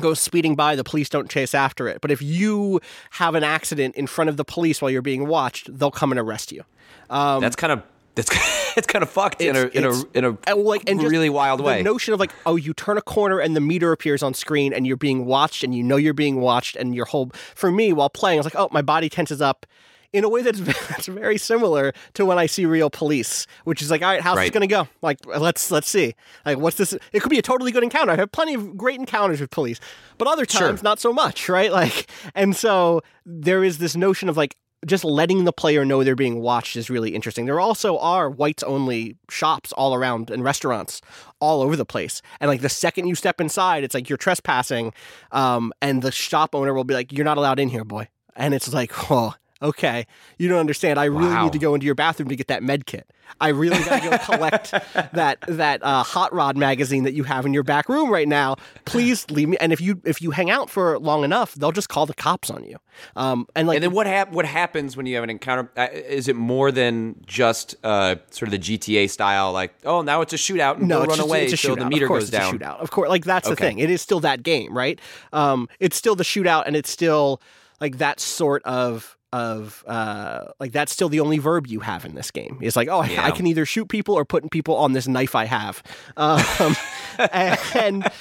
goes 0.00 0.20
speeding 0.20 0.54
by 0.54 0.76
the 0.76 0.84
police 0.84 1.08
don't 1.08 1.30
chase 1.30 1.54
after 1.54 1.88
it. 1.88 2.00
But 2.00 2.10
if 2.10 2.20
you 2.20 2.80
have 3.12 3.34
an 3.34 3.44
accident 3.44 3.94
in 3.94 4.06
front 4.06 4.28
of 4.28 4.36
the 4.36 4.44
police 4.44 4.82
while 4.82 4.90
you're 4.90 5.02
being 5.02 5.26
watched 5.26 5.78
they'll 5.78 5.90
come 5.90 6.12
and 6.12 6.18
arrest 6.18 6.52
you. 6.52 6.64
Um, 7.08 7.40
That's 7.40 7.56
kind 7.56 7.72
of 7.72 7.82
that's 8.16 8.30
it's 8.76 8.86
kind 8.86 9.02
of 9.02 9.10
fucked 9.10 9.40
in 9.40 9.54
a 9.54 9.66
in 9.68 9.84
a 9.84 9.92
in 10.14 10.24
a 10.24 10.38
and, 10.46 10.64
like 10.64 10.88
and 10.88 11.00
really 11.02 11.30
wild 11.30 11.60
the 11.60 11.64
way. 11.64 11.82
notion 11.82 12.12
of 12.12 12.18
like 12.18 12.32
oh 12.44 12.56
you 12.56 12.74
turn 12.74 12.98
a 12.98 13.02
corner 13.02 13.38
and 13.38 13.54
the 13.54 13.60
meter 13.60 13.92
appears 13.92 14.22
on 14.22 14.34
screen 14.34 14.72
and 14.72 14.86
you're 14.86 14.96
being 14.96 15.26
watched 15.26 15.62
and 15.62 15.74
you 15.74 15.82
know 15.82 15.96
you're 15.96 16.14
being 16.14 16.40
watched 16.40 16.74
and 16.76 16.94
your 16.94 17.04
whole 17.04 17.30
for 17.54 17.70
me 17.70 17.92
while 17.92 18.10
playing 18.10 18.38
I 18.38 18.40
was 18.40 18.46
like 18.46 18.56
oh 18.56 18.68
my 18.72 18.82
body 18.82 19.08
tenses 19.08 19.40
up 19.40 19.66
in 20.12 20.24
a 20.24 20.28
way 20.28 20.42
that's 20.42 20.60
that's 20.88 21.06
very 21.06 21.38
similar 21.38 21.92
to 22.14 22.24
when 22.24 22.38
I 22.38 22.46
see 22.46 22.66
real 22.66 22.90
police 22.90 23.46
which 23.64 23.82
is 23.82 23.90
like 23.90 24.02
all 24.02 24.08
right 24.10 24.20
how's 24.20 24.36
this 24.38 24.50
gonna 24.50 24.66
go 24.66 24.88
like 25.02 25.18
let's 25.26 25.70
let's 25.70 25.88
see 25.88 26.14
like 26.44 26.58
what's 26.58 26.76
this 26.76 26.92
it 27.12 27.20
could 27.20 27.30
be 27.30 27.38
a 27.38 27.42
totally 27.42 27.72
good 27.72 27.82
encounter 27.82 28.10
I 28.10 28.14
have 28.14 28.20
had 28.20 28.32
plenty 28.32 28.54
of 28.54 28.76
great 28.76 28.98
encounters 28.98 29.40
with 29.40 29.50
police 29.50 29.80
but 30.18 30.28
other 30.28 30.44
Sure. 30.48 30.68
times 30.68 30.82
not 30.82 30.98
so 31.00 31.12
much 31.12 31.48
right 31.58 31.72
like 31.72 32.10
and 32.34 32.54
so 32.56 33.02
there 33.24 33.64
is 33.64 33.78
this 33.78 33.96
notion 33.96 34.28
of 34.28 34.36
like 34.36 34.56
just 34.84 35.04
letting 35.04 35.44
the 35.44 35.52
player 35.52 35.84
know 35.84 36.04
they're 36.04 36.14
being 36.14 36.40
watched 36.40 36.76
is 36.76 36.90
really 36.90 37.14
interesting. 37.14 37.46
There 37.46 37.58
also 37.58 37.98
are 37.98 38.30
whites 38.30 38.62
only 38.62 39.16
shops 39.30 39.72
all 39.72 39.94
around 39.94 40.30
and 40.30 40.44
restaurants 40.44 41.00
all 41.40 41.62
over 41.62 41.74
the 41.76 41.86
place. 41.86 42.22
And 42.40 42.48
like 42.48 42.60
the 42.60 42.68
second 42.68 43.06
you 43.08 43.14
step 43.16 43.40
inside, 43.40 43.82
it's 43.84 43.94
like 43.94 44.08
you're 44.08 44.18
trespassing. 44.18 44.92
Um, 45.32 45.72
and 45.80 46.02
the 46.02 46.12
shop 46.12 46.54
owner 46.54 46.72
will 46.74 46.84
be 46.84 46.94
like, 46.94 47.10
You're 47.10 47.24
not 47.24 47.38
allowed 47.38 47.58
in 47.58 47.68
here, 47.70 47.84
boy. 47.84 48.08
And 48.36 48.54
it's 48.54 48.72
like, 48.72 48.92
oh, 49.10 49.34
okay. 49.68 50.06
You 50.38 50.48
don't 50.48 50.58
understand. 50.58 50.98
I 50.98 51.04
really 51.04 51.26
Wow. 51.34 51.44
need 51.44 51.52
to 51.52 51.58
go 51.58 51.74
into 51.74 51.86
your 51.86 51.94
bathroom 51.94 52.28
to 52.28 52.36
get 52.36 52.48
that 52.48 52.62
med 52.62 52.86
kit. 52.86 53.06
I 53.40 53.48
really 53.48 53.82
gotta 53.82 54.08
go 54.08 54.18
collect 54.18 54.70
that 55.12 55.38
that 55.48 55.82
uh, 55.82 56.04
hot 56.04 56.32
rod 56.32 56.56
magazine 56.56 57.02
that 57.04 57.12
you 57.12 57.24
have 57.24 57.44
in 57.44 57.52
your 57.52 57.64
back 57.64 57.88
room 57.88 58.08
right 58.10 58.28
now. 58.28 58.54
Please 58.84 59.28
leave 59.30 59.48
me. 59.48 59.56
And 59.60 59.72
if 59.72 59.80
you 59.80 60.00
if 60.04 60.22
you 60.22 60.30
hang 60.30 60.48
out 60.48 60.70
for 60.70 60.98
long 61.00 61.24
enough, 61.24 61.54
they'll 61.54 61.72
just 61.72 61.88
call 61.88 62.06
the 62.06 62.14
cops 62.14 62.50
on 62.50 62.64
you. 62.64 62.76
Um, 63.16 63.46
and 63.56 63.66
like 63.66 63.76
and 63.76 63.82
then 63.82 63.90
what 63.90 64.06
hap- 64.06 64.30
what 64.32 64.46
happens 64.46 64.96
when 64.96 65.06
you 65.06 65.16
have 65.16 65.24
an 65.24 65.30
encounter? 65.30 65.70
Uh, 65.76 65.88
is 65.92 66.28
it 66.28 66.36
more 66.36 66.70
than 66.70 67.16
just 67.26 67.74
uh, 67.82 68.14
sort 68.30 68.52
of 68.52 68.60
the 68.62 68.78
GTA 68.78 69.10
style, 69.10 69.52
like 69.52 69.74
oh 69.84 70.02
now 70.02 70.20
it's 70.20 70.32
a 70.32 70.36
shootout 70.36 70.78
and 70.78 70.86
no, 70.88 71.00
run 71.00 71.08
just, 71.08 71.20
away 71.20 71.44
it's 71.44 71.52
a 71.52 71.56
so 71.56 71.74
shootout. 71.74 71.78
the 71.80 71.86
meter 71.86 72.06
goes 72.06 72.22
it's 72.22 72.30
down? 72.30 72.54
A 72.54 72.58
shootout. 72.58 72.78
Of 72.78 72.90
course, 72.92 73.08
like 73.08 73.24
that's 73.24 73.48
the 73.48 73.56
thing. 73.56 73.80
It 73.80 73.90
is 73.90 74.00
still 74.00 74.20
that 74.20 74.44
game, 74.44 74.72
right? 74.76 75.00
Um, 75.32 75.68
it's 75.80 75.96
still 75.96 76.14
the 76.14 76.24
shootout, 76.24 76.62
and 76.66 76.76
it's 76.76 76.90
still 76.90 77.42
like 77.80 77.98
that 77.98 78.20
sort 78.20 78.62
of 78.64 79.15
of 79.32 79.84
uh, 79.86 80.46
like 80.60 80.72
that's 80.72 80.92
still 80.92 81.08
the 81.08 81.20
only 81.20 81.38
verb 81.38 81.66
you 81.66 81.80
have 81.80 82.04
in 82.04 82.14
this 82.14 82.30
game. 82.30 82.58
It's 82.60 82.76
like, 82.76 82.88
oh, 82.88 83.00
I, 83.00 83.06
Yeah. 83.08 83.24
I 83.24 83.30
can 83.30 83.46
either 83.46 83.66
shoot 83.66 83.88
people 83.88 84.14
or 84.14 84.24
put 84.24 84.50
people 84.50 84.76
on 84.76 84.92
this 84.92 85.08
knife 85.08 85.34
I 85.34 85.44
have, 85.46 85.82
um, 86.16 86.76
and, 87.18 87.58
and 87.74 88.12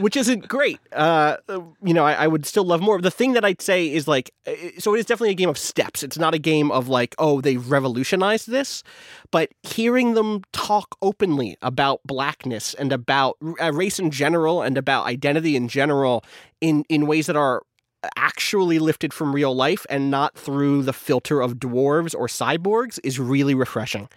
which 0.00 0.16
isn't 0.16 0.48
great. 0.48 0.78
Uh, 0.92 1.36
you 1.82 1.94
know, 1.94 2.04
I, 2.04 2.14
I 2.14 2.26
would 2.26 2.46
still 2.46 2.64
love 2.64 2.80
more. 2.80 3.00
The 3.00 3.10
thing 3.10 3.32
that 3.32 3.44
I'd 3.44 3.60
say 3.60 3.92
is 3.92 4.08
like, 4.08 4.32
uh, 4.46 4.52
so 4.78 4.94
it 4.94 5.00
is 5.00 5.06
definitely 5.06 5.30
a 5.30 5.34
game 5.34 5.48
of 5.48 5.58
steps. 5.58 6.02
It's 6.02 6.18
not 6.18 6.34
a 6.34 6.38
game 6.38 6.70
of 6.70 6.88
like, 6.88 7.14
oh, 7.18 7.40
they 7.40 7.56
revolutionized 7.56 8.48
this, 8.48 8.82
but 9.30 9.50
hearing 9.62 10.14
them 10.14 10.42
talk 10.52 10.96
openly 11.02 11.56
about 11.62 12.00
blackness 12.04 12.74
and 12.74 12.92
about 12.92 13.36
uh, 13.60 13.72
race 13.72 13.98
in 13.98 14.10
general 14.10 14.62
and 14.62 14.78
about 14.78 15.06
identity 15.06 15.56
in 15.56 15.68
general 15.68 16.24
in 16.60 16.84
in 16.88 17.06
ways 17.06 17.26
that 17.26 17.36
are 17.36 17.62
actually 18.16 18.78
lifted 18.78 19.12
from 19.12 19.34
real 19.34 19.54
life 19.54 19.86
and 19.88 20.10
not 20.10 20.34
through 20.36 20.82
the 20.82 20.92
filter 20.92 21.40
of 21.40 21.54
dwarves 21.54 22.14
or 22.14 22.26
cyborgs 22.26 22.98
is 23.04 23.18
really 23.18 23.54
refreshing. 23.54 24.08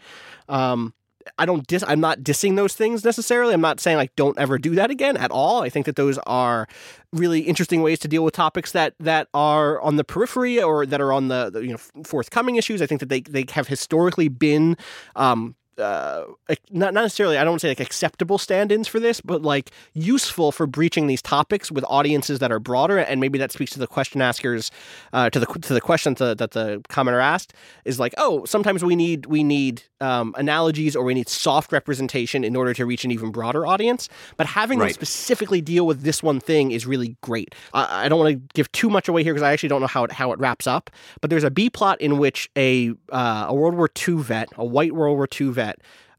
Um, 0.49 0.93
I 1.39 1.45
don't 1.45 1.65
dis- 1.65 1.83
I'm 1.87 1.99
not 1.99 2.19
dissing 2.19 2.55
those 2.55 2.75
things 2.75 3.03
necessarily. 3.03 3.53
I'm 3.53 3.61
not 3.61 3.79
saying 3.79 3.97
like 3.97 4.15
don't 4.15 4.37
ever 4.37 4.57
do 4.57 4.75
that 4.75 4.91
again 4.91 5.17
at 5.17 5.31
all. 5.31 5.63
I 5.63 5.69
think 5.69 5.85
that 5.87 5.95
those 5.95 6.19
are 6.27 6.67
really 7.11 7.41
interesting 7.41 7.81
ways 7.81 7.99
to 7.99 8.07
deal 8.07 8.23
with 8.23 8.33
topics 8.33 8.71
that 8.73 8.93
that 8.99 9.27
are 9.33 9.81
on 9.81 9.95
the 9.95 10.03
periphery 10.03 10.61
or 10.61 10.85
that 10.85 11.01
are 11.01 11.11
on 11.11 11.29
the, 11.29 11.49
the 11.49 11.61
you 11.61 11.71
know 11.71 12.03
forthcoming 12.03 12.57
issues. 12.57 12.81
I 12.81 12.85
think 12.85 12.99
that 12.99 13.09
they 13.09 13.21
they 13.21 13.45
have 13.51 13.67
historically 13.67 14.27
been 14.27 14.77
um 15.15 15.55
uh, 15.77 16.25
not 16.71 16.93
not 16.93 17.03
necessarily 17.03 17.37
I 17.37 17.43
don't 17.43 17.51
want 17.51 17.61
to 17.61 17.67
say 17.67 17.71
like 17.71 17.79
acceptable 17.79 18.37
stand-ins 18.37 18.87
for 18.87 18.99
this, 18.99 19.21
but 19.21 19.41
like 19.41 19.71
useful 19.93 20.51
for 20.51 20.67
breaching 20.67 21.07
these 21.07 21.21
topics 21.21 21.71
with 21.71 21.83
audiences 21.87 22.39
that 22.39 22.51
are 22.51 22.59
broader, 22.59 22.97
and 22.97 23.19
maybe 23.19 23.37
that 23.39 23.51
speaks 23.51 23.71
to 23.71 23.79
the 23.79 23.87
question 23.87 24.21
askers, 24.21 24.71
uh, 25.13 25.29
to 25.29 25.39
the 25.39 25.45
to 25.45 25.73
the 25.73 25.81
question 25.81 26.13
that, 26.15 26.37
that 26.37 26.51
the 26.51 26.81
commenter 26.89 27.21
asked 27.21 27.53
is 27.83 27.99
like, 27.99 28.13
oh, 28.17 28.45
sometimes 28.45 28.83
we 28.83 28.95
need 28.95 29.25
we 29.25 29.43
need 29.43 29.83
um, 30.01 30.33
analogies 30.37 30.95
or 30.95 31.03
we 31.03 31.13
need 31.13 31.29
soft 31.29 31.71
representation 31.71 32.43
in 32.43 32.55
order 32.55 32.73
to 32.73 32.85
reach 32.85 33.05
an 33.05 33.11
even 33.11 33.31
broader 33.31 33.65
audience, 33.65 34.09
but 34.37 34.45
having 34.45 34.79
them 34.79 34.89
specifically 34.89 35.61
deal 35.61 35.85
with 35.85 36.01
this 36.01 36.21
one 36.21 36.39
thing 36.39 36.71
is 36.71 36.85
really 36.85 37.17
great. 37.21 37.55
I, 37.73 38.05
I 38.05 38.09
don't 38.09 38.19
want 38.19 38.33
to 38.33 38.53
give 38.53 38.71
too 38.71 38.89
much 38.89 39.07
away 39.07 39.23
here 39.23 39.33
because 39.33 39.43
I 39.43 39.51
actually 39.53 39.69
don't 39.69 39.81
know 39.81 39.87
how 39.87 40.03
it 40.03 40.11
how 40.11 40.31
it 40.31 40.39
wraps 40.39 40.67
up, 40.67 40.89
but 41.21 41.29
there's 41.29 41.43
a 41.43 41.51
B 41.51 41.69
plot 41.69 41.99
in 42.01 42.17
which 42.17 42.49
a 42.57 42.93
uh, 43.11 43.45
a 43.49 43.53
World 43.53 43.75
War 43.75 43.89
II 44.07 44.15
vet, 44.15 44.49
a 44.55 44.65
white 44.65 44.93
World 44.93 45.17
War 45.17 45.27
II 45.39 45.49
vet, 45.49 45.64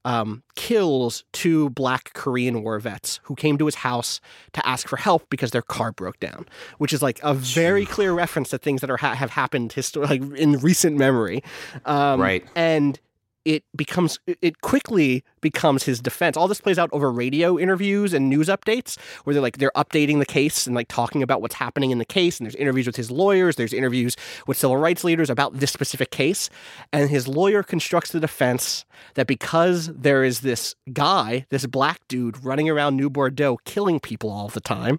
um, 0.04 0.42
kills 0.54 1.24
two 1.32 1.70
black 1.70 2.12
Korean 2.14 2.62
war 2.62 2.78
vets 2.78 3.18
who 3.24 3.35
came 3.35 3.59
to 3.59 3.66
his 3.66 3.74
house 3.76 4.20
to 4.52 4.64
ask 4.66 4.87
for 4.87 4.96
help 4.96 5.28
because 5.30 5.50
their 5.50 5.62
car 5.62 5.90
broke 5.90 6.20
down, 6.20 6.46
which 6.78 6.92
is 6.92 7.02
like 7.02 7.18
a 7.24 7.35
very 7.35 7.85
clear 7.85 8.12
reference 8.12 8.50
to 8.50 8.59
things 8.59 8.80
that 8.82 8.90
are 8.90 8.98
ha- 8.98 9.14
have 9.14 9.30
happened 9.30 9.72
histor- 9.72 10.09
like 10.09 10.22
in 10.38 10.59
recent 10.61 10.96
memory. 10.96 11.42
Um, 11.85 12.20
Right. 12.20 12.44
And 12.54 13.00
it 13.46 13.62
becomes 13.76 14.18
it 14.26 14.61
quickly 14.61 15.22
becomes 15.40 15.85
his 15.85 16.00
defense. 16.00 16.37
All 16.37 16.48
this 16.48 16.61
plays 16.61 16.80
out 16.80 16.90
over 16.92 17.12
radio 17.12 17.56
interviews 17.56 18.12
and 18.12 18.28
news 18.28 18.48
updates 18.48 18.98
where 19.22 19.32
they're 19.32 19.42
like 19.42 19.59
they're 19.59 19.70
updating 19.76 20.18
the 20.18 20.26
case 20.26 20.66
and 20.66 20.74
like 20.74 20.88
talking 20.88 21.22
about 21.22 21.40
what's 21.40 21.54
happening 21.54 21.92
in 21.92 21.98
the 21.98 22.04
case 22.04 22.38
and 22.38 22.46
there's 22.46 22.56
interviews 22.56 22.87
with 22.87 22.96
his 22.96 23.09
lawyers, 23.09 23.54
there's 23.54 23.72
interviews 23.72 24.16
with 24.48 24.59
civil 24.59 24.76
rights 24.76 25.04
leaders 25.04 25.30
about 25.30 25.61
this 25.61 25.70
specific 25.70 26.11
case 26.11 26.50
and 26.92 27.09
his 27.09 27.28
lawyer 27.28 27.62
constructs 27.62 28.11
the 28.11 28.18
defense 28.18 28.85
that 29.14 29.28
because 29.28 29.87
there 29.94 30.24
is 30.24 30.40
this 30.40 30.74
guy, 30.92 31.46
this 31.50 31.66
black 31.66 32.00
dude 32.09 32.44
running 32.44 32.68
around 32.68 32.96
New 32.96 33.09
Bordeaux 33.09 33.59
killing 33.64 34.00
people 34.00 34.28
all 34.28 34.48
the 34.48 34.61
time, 34.61 34.98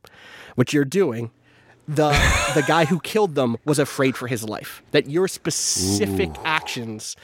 which 0.56 0.74
you're 0.74 0.86
doing, 0.86 1.32
the 1.86 2.10
the 2.56 2.64
guy 2.66 2.86
who 2.86 3.02
killed 3.02 3.36
them 3.36 3.58
was 3.66 3.78
afraid 3.78 4.16
for 4.16 4.28
his 4.28 4.44
life. 4.44 4.82
That 4.92 5.10
your 5.10 5.28
specific 5.28 6.32
actions 6.46 7.16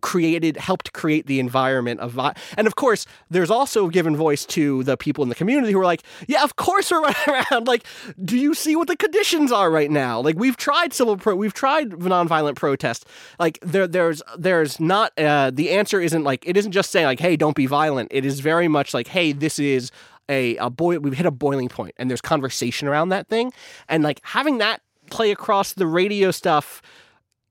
created 0.00 0.56
helped 0.56 0.92
create 0.92 1.26
the 1.26 1.40
environment 1.40 1.98
of 2.00 2.12
vi- 2.12 2.34
and 2.56 2.66
of 2.66 2.76
course 2.76 3.06
there's 3.28 3.50
also 3.50 3.88
given 3.88 4.16
voice 4.16 4.46
to 4.46 4.84
the 4.84 4.96
people 4.96 5.22
in 5.22 5.28
the 5.28 5.34
community 5.34 5.72
who 5.72 5.80
are 5.80 5.84
like 5.84 6.02
yeah 6.28 6.44
of 6.44 6.56
course 6.56 6.90
we're 6.90 7.00
running 7.00 7.16
around. 7.28 7.66
Like 7.70 7.84
do 8.22 8.36
you 8.36 8.54
see 8.54 8.74
what 8.74 8.88
the 8.88 8.96
conditions 8.96 9.52
are 9.52 9.70
right 9.70 9.90
now? 9.90 10.20
Like 10.20 10.36
we've 10.36 10.56
tried 10.56 10.92
civil 10.92 11.16
pro 11.16 11.34
we've 11.34 11.52
tried 11.54 11.90
nonviolent 11.90 12.56
protest. 12.56 13.06
Like 13.38 13.58
there 13.62 13.86
there's 13.86 14.22
there's 14.38 14.80
not 14.80 15.16
uh, 15.18 15.50
the 15.52 15.70
answer 15.70 16.00
isn't 16.00 16.24
like 16.24 16.46
it 16.46 16.56
isn't 16.56 16.72
just 16.72 16.90
saying 16.90 17.06
like 17.06 17.20
hey 17.20 17.36
don't 17.36 17.56
be 17.56 17.66
violent. 17.66 18.08
It 18.10 18.24
is 18.24 18.40
very 18.40 18.68
much 18.68 18.94
like 18.94 19.08
hey 19.08 19.32
this 19.32 19.58
is 19.58 19.90
a, 20.28 20.56
a 20.56 20.70
boy 20.70 20.98
we've 20.98 21.16
hit 21.16 21.26
a 21.26 21.30
boiling 21.30 21.68
point 21.68 21.94
and 21.98 22.08
there's 22.08 22.20
conversation 22.20 22.88
around 22.88 23.10
that 23.10 23.28
thing. 23.28 23.52
And 23.88 24.02
like 24.02 24.20
having 24.22 24.58
that 24.58 24.80
play 25.10 25.30
across 25.30 25.72
the 25.72 25.86
radio 25.86 26.30
stuff 26.30 26.80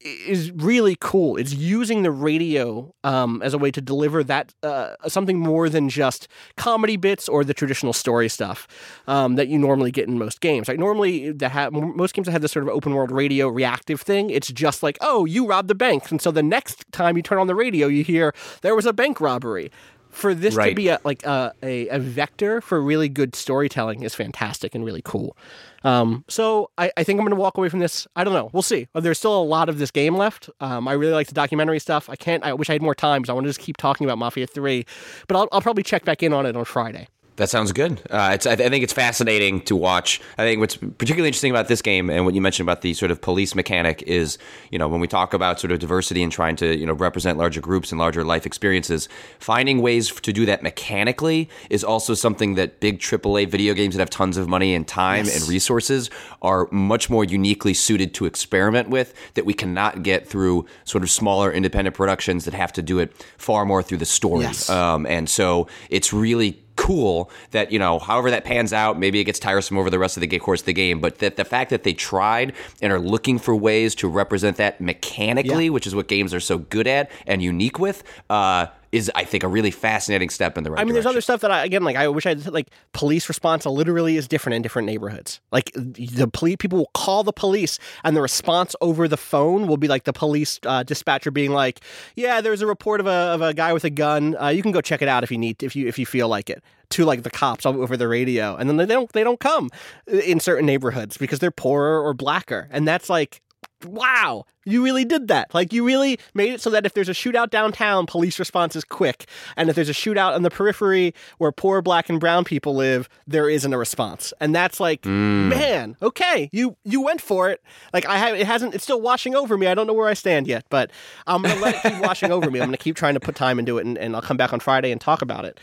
is 0.01 0.51
really 0.51 0.95
cool. 0.99 1.35
It's 1.35 1.53
using 1.53 2.03
the 2.03 2.11
radio 2.11 2.93
um, 3.03 3.41
as 3.41 3.53
a 3.53 3.57
way 3.57 3.69
to 3.71 3.81
deliver 3.81 4.23
that 4.23 4.53
uh, 4.63 4.95
something 5.07 5.37
more 5.37 5.67
than 5.67 5.89
just 5.89 6.27
comedy 6.55 6.95
bits 6.95 7.27
or 7.27 7.43
the 7.43 7.53
traditional 7.53 7.91
story 7.91 8.29
stuff 8.29 8.67
um, 9.07 9.35
that 9.35 9.49
you 9.49 9.59
normally 9.59 9.91
get 9.91 10.07
in 10.07 10.17
most 10.17 10.39
games. 10.39 10.67
Like 10.67 10.79
normally, 10.79 11.31
that 11.33 11.51
have 11.51 11.73
most 11.73 12.13
games 12.13 12.25
that 12.25 12.31
have 12.31 12.41
this 12.41 12.53
sort 12.53 12.63
of 12.63 12.69
open 12.69 12.93
world 12.93 13.11
radio 13.11 13.49
reactive 13.49 14.01
thing. 14.01 14.29
It's 14.29 14.47
just 14.47 14.83
like, 14.83 14.97
oh, 15.01 15.25
you 15.25 15.45
robbed 15.45 15.67
the 15.67 15.75
bank, 15.75 16.09
and 16.11 16.21
so 16.21 16.31
the 16.31 16.43
next 16.43 16.85
time 16.91 17.17
you 17.17 17.23
turn 17.23 17.39
on 17.39 17.47
the 17.47 17.55
radio, 17.55 17.87
you 17.87 18.03
hear 18.03 18.33
there 18.61 18.75
was 18.75 18.85
a 18.85 18.93
bank 18.93 19.19
robbery. 19.19 19.71
For 20.19 20.33
this 20.33 20.55
to 20.55 20.75
be 20.75 20.89
a, 20.89 20.99
like 21.03 21.25
a, 21.25 21.53
a, 21.63 21.87
a 21.87 21.99
vector 21.99 22.59
for 22.61 22.81
really 22.81 23.07
good 23.07 23.35
storytelling 23.35 24.03
is 24.03 24.13
fantastic 24.13 24.75
and 24.75 24.83
really 24.83 25.01
cool. 25.03 25.37
Um, 25.83 26.25
so 26.27 26.71
I, 26.77 26.91
I 26.97 27.03
think 27.03 27.19
I'm 27.19 27.25
going 27.25 27.35
to 27.35 27.39
walk 27.39 27.57
away 27.57 27.69
from 27.69 27.79
this. 27.79 28.05
I 28.15 28.25
don't 28.25 28.33
know. 28.33 28.49
We'll 28.51 28.61
see. 28.61 28.87
There's 28.93 29.17
still 29.17 29.41
a 29.41 29.43
lot 29.43 29.69
of 29.69 29.77
this 29.77 29.91
game 29.91 30.17
left. 30.17 30.49
Um, 30.59 30.87
I 30.89 30.93
really 30.93 31.13
like 31.13 31.27
the 31.27 31.33
documentary 31.33 31.79
stuff. 31.79 32.09
I 32.09 32.17
can't. 32.17 32.43
I 32.43 32.53
wish 32.53 32.69
I 32.69 32.73
had 32.73 32.81
more 32.81 32.95
time 32.95 33.21
because 33.21 33.29
I 33.29 33.33
want 33.33 33.45
to 33.45 33.49
just 33.49 33.61
keep 33.61 33.77
talking 33.77 34.05
about 34.05 34.17
Mafia 34.17 34.45
Three. 34.45 34.85
But 35.27 35.37
I'll, 35.37 35.47
I'll 35.53 35.61
probably 35.61 35.83
check 35.83 36.03
back 36.03 36.21
in 36.21 36.33
on 36.33 36.45
it 36.45 36.55
on 36.55 36.65
Friday. 36.65 37.07
That 37.39 37.49
sounds 37.49 37.71
good. 37.71 38.01
Uh, 38.09 38.31
it's, 38.33 38.45
I, 38.45 38.51
I 38.51 38.57
think 38.57 38.83
it's 38.83 38.91
fascinating 38.91 39.61
to 39.61 39.75
watch. 39.77 40.19
I 40.37 40.43
think 40.43 40.59
what's 40.59 40.75
particularly 40.75 41.29
interesting 41.29 41.51
about 41.51 41.69
this 41.69 41.81
game 41.81 42.09
and 42.09 42.25
what 42.25 42.33
you 42.33 42.41
mentioned 42.41 42.67
about 42.67 42.81
the 42.81 42.93
sort 42.93 43.11
of 43.11 43.21
police 43.21 43.55
mechanic 43.55 44.01
is, 44.01 44.37
you 44.71 44.77
know, 44.77 44.89
when 44.89 44.99
we 44.99 45.07
talk 45.07 45.33
about 45.33 45.57
sort 45.57 45.71
of 45.71 45.79
diversity 45.79 46.21
and 46.21 46.33
trying 46.33 46.57
to, 46.57 46.75
you 46.75 46.85
know, 46.85 46.91
represent 46.91 47.37
larger 47.37 47.61
groups 47.61 47.93
and 47.93 47.99
larger 47.99 48.25
life 48.25 48.45
experiences, 48.45 49.07
finding 49.39 49.81
ways 49.81 50.11
to 50.11 50.33
do 50.33 50.45
that 50.47 50.63
mechanically 50.63 51.49
is 51.69 51.81
also 51.81 52.13
something 52.13 52.55
that 52.55 52.81
big 52.81 52.99
AAA 52.99 53.47
video 53.47 53.73
games 53.73 53.95
that 53.95 54.01
have 54.01 54.09
tons 54.09 54.35
of 54.35 54.49
money 54.49 54.75
and 54.75 54.85
time 54.85 55.25
and 55.29 55.47
resources 55.47 56.09
are 56.41 56.67
much 56.71 57.09
more 57.09 57.23
uniquely 57.23 57.73
suited 57.73 58.13
to 58.15 58.25
experiment 58.25 58.89
with 58.89 59.13
that 59.35 59.45
we 59.45 59.53
cannot 59.53 60.03
get 60.03 60.27
through 60.27 60.65
sort 60.83 61.05
of 61.05 61.09
smaller 61.09 61.53
independent 61.53 61.95
productions 61.95 62.43
that 62.43 62.53
have 62.53 62.73
to 62.73 62.81
do 62.81 62.99
it 62.99 63.13
far 63.37 63.63
more 63.63 63.81
through 63.81 63.97
the 63.97 64.05
story. 64.05 64.41
Yes. 64.41 64.69
Um, 64.69 65.05
and 65.05 65.29
so 65.29 65.67
it's 65.89 66.11
really 66.11 66.61
cool 66.79 67.29
that 67.51 67.71
you 67.73 67.77
know 67.77 67.99
however 67.99 68.31
that 68.31 68.45
pans 68.45 68.71
out 68.71 68.97
maybe 68.97 69.19
it 69.19 69.25
gets 69.25 69.37
tiresome 69.37 69.77
over 69.77 69.89
the 69.89 69.99
rest 69.99 70.15
of 70.15 70.21
the 70.21 70.39
course 70.39 70.61
of 70.61 70.65
the 70.65 70.73
game 70.73 71.01
but 71.01 71.17
that 71.19 71.35
the 71.35 71.43
fact 71.43 71.69
that 71.71 71.83
they 71.83 71.93
tried 71.93 72.53
and 72.81 72.93
are 72.93 72.99
looking 72.99 73.37
for 73.37 73.53
ways 73.53 73.93
to 73.93 74.07
represent 74.07 74.55
that 74.55 74.79
mechanically 74.79 75.65
Yeah. 75.65 75.71
which 75.71 75.85
is 75.85 75.93
what 75.93 76.07
games 76.07 76.33
are 76.33 76.39
so 76.39 76.57
good 76.57 76.87
at 76.87 77.11
and 77.27 77.41
unique 77.41 77.79
with 77.79 78.01
uh, 78.29 78.67
is 78.91 79.11
i 79.15 79.23
think 79.23 79.43
a 79.43 79.47
really 79.47 79.71
fascinating 79.71 80.29
step 80.29 80.57
in 80.57 80.63
the 80.63 80.71
right 80.71 80.79
I 80.79 80.83
mean, 80.83 80.93
there's 80.93 81.05
other 81.05 81.21
stuff 81.21 81.41
that 81.41 81.51
I 81.51 81.65
again 81.65 81.83
like. 81.83 81.95
I 81.95 82.07
wish 82.07 82.25
I 82.25 82.29
had 82.29 82.51
like 82.53 82.69
police 82.93 83.27
response 83.27 83.65
literally 83.65 84.17
is 84.17 84.27
different 84.27 84.55
in 84.55 84.61
different 84.61 84.85
neighborhoods. 84.85 85.41
Like 85.51 85.71
the 85.73 86.29
police 86.31 86.55
people 86.57 86.79
will 86.79 86.91
call 86.93 87.23
the 87.23 87.33
police, 87.33 87.79
and 88.03 88.15
the 88.15 88.21
response 88.21 88.75
over 88.81 89.07
the 89.07 89.17
phone 89.17 89.67
will 89.67 89.77
be 89.77 89.87
like 89.87 90.05
the 90.05 90.13
police 90.13 90.59
uh, 90.65 90.83
dispatcher 90.83 91.31
being 91.31 91.51
like, 91.51 91.81
"Yeah, 92.15 92.41
there's 92.41 92.61
a 92.61 92.67
report 92.67 92.99
of 92.99 93.07
a 93.07 93.09
of 93.09 93.41
a 93.41 93.53
guy 93.53 93.73
with 93.73 93.83
a 93.83 93.89
gun. 93.89 94.35
Uh, 94.41 94.47
you 94.47 94.61
can 94.61 94.71
go 94.71 94.81
check 94.81 95.01
it 95.01 95.07
out 95.07 95.23
if 95.23 95.31
you 95.31 95.37
need 95.37 95.61
if 95.61 95.75
you 95.75 95.87
if 95.87 95.99
you 95.99 96.05
feel 96.05 96.27
like 96.27 96.49
it." 96.49 96.63
To 96.91 97.05
like 97.05 97.21
the 97.21 97.29
cops 97.29 97.67
over 97.67 97.95
the 97.95 98.07
radio, 98.07 98.55
and 98.55 98.67
then 98.67 98.77
they 98.77 98.85
don't 98.87 99.11
they 99.13 99.23
don't 99.23 99.39
come 99.39 99.69
in 100.07 100.39
certain 100.39 100.65
neighborhoods 100.65 101.17
because 101.17 101.37
they're 101.37 101.51
poorer 101.51 102.01
or 102.01 102.15
blacker, 102.15 102.67
and 102.71 102.87
that's 102.87 103.11
like 103.11 103.41
wow, 103.85 104.45
you 104.65 104.83
really 104.83 105.05
did 105.05 105.29
that. 105.29 105.53
Like, 105.53 105.71
you 105.71 105.85
really 105.85 106.19
made 106.33 106.51
it 106.51 106.61
so 106.61 106.69
that 106.69 106.85
if 106.85 106.93
there's 106.93 107.09
a 107.09 107.13
shootout 107.13 107.49
downtown, 107.49 108.05
police 108.05 108.37
response 108.37 108.75
is 108.75 108.83
quick. 108.83 109.25
And 109.55 109.69
if 109.69 109.75
there's 109.75 109.89
a 109.89 109.93
shootout 109.93 110.35
on 110.35 110.43
the 110.43 110.49
periphery 110.49 111.13
where 111.37 111.51
poor 111.51 111.81
black 111.81 112.09
and 112.09 112.19
brown 112.19 112.43
people 112.43 112.75
live, 112.75 113.07
there 113.25 113.49
isn't 113.49 113.71
a 113.73 113.77
response. 113.77 114.33
And 114.41 114.53
that's 114.53 114.79
like, 114.79 115.03
mm. 115.03 115.47
man, 115.47 115.95
okay, 116.01 116.49
you 116.51 116.75
you 116.83 117.01
went 117.01 117.21
for 117.21 117.49
it. 117.49 117.63
Like, 117.93 118.05
I 118.05 118.17
have, 118.17 118.35
it 118.35 118.45
hasn't, 118.45 118.75
it's 118.75 118.83
still 118.83 119.01
washing 119.01 119.35
over 119.35 119.57
me. 119.57 119.67
I 119.67 119.75
don't 119.75 119.87
know 119.87 119.93
where 119.93 120.09
I 120.09 120.13
stand 120.13 120.47
yet, 120.47 120.65
but 120.69 120.91
I'm 121.25 121.41
going 121.41 121.55
to 121.55 121.61
let 121.61 121.75
it 121.75 121.89
keep 121.89 122.01
washing 122.01 122.31
over 122.31 122.51
me. 122.51 122.59
I'm 122.59 122.67
going 122.67 122.77
to 122.77 122.83
keep 122.83 122.95
trying 122.95 123.13
to 123.13 123.19
put 123.19 123.35
time 123.35 123.59
into 123.59 123.77
it, 123.77 123.85
and, 123.85 123.97
and 123.97 124.15
I'll 124.15 124.21
come 124.21 124.37
back 124.37 124.51
on 124.51 124.59
Friday 124.59 124.91
and 124.91 124.99
talk 124.99 125.21
about 125.21 125.45
it. 125.45 125.59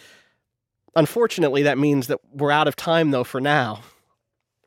Unfortunately, 0.95 1.63
that 1.65 1.77
means 1.77 2.07
that 2.07 2.21
we're 2.33 2.51
out 2.51 2.67
of 2.67 2.77
time, 2.77 3.11
though, 3.11 3.25
for 3.25 3.41
now. 3.41 3.83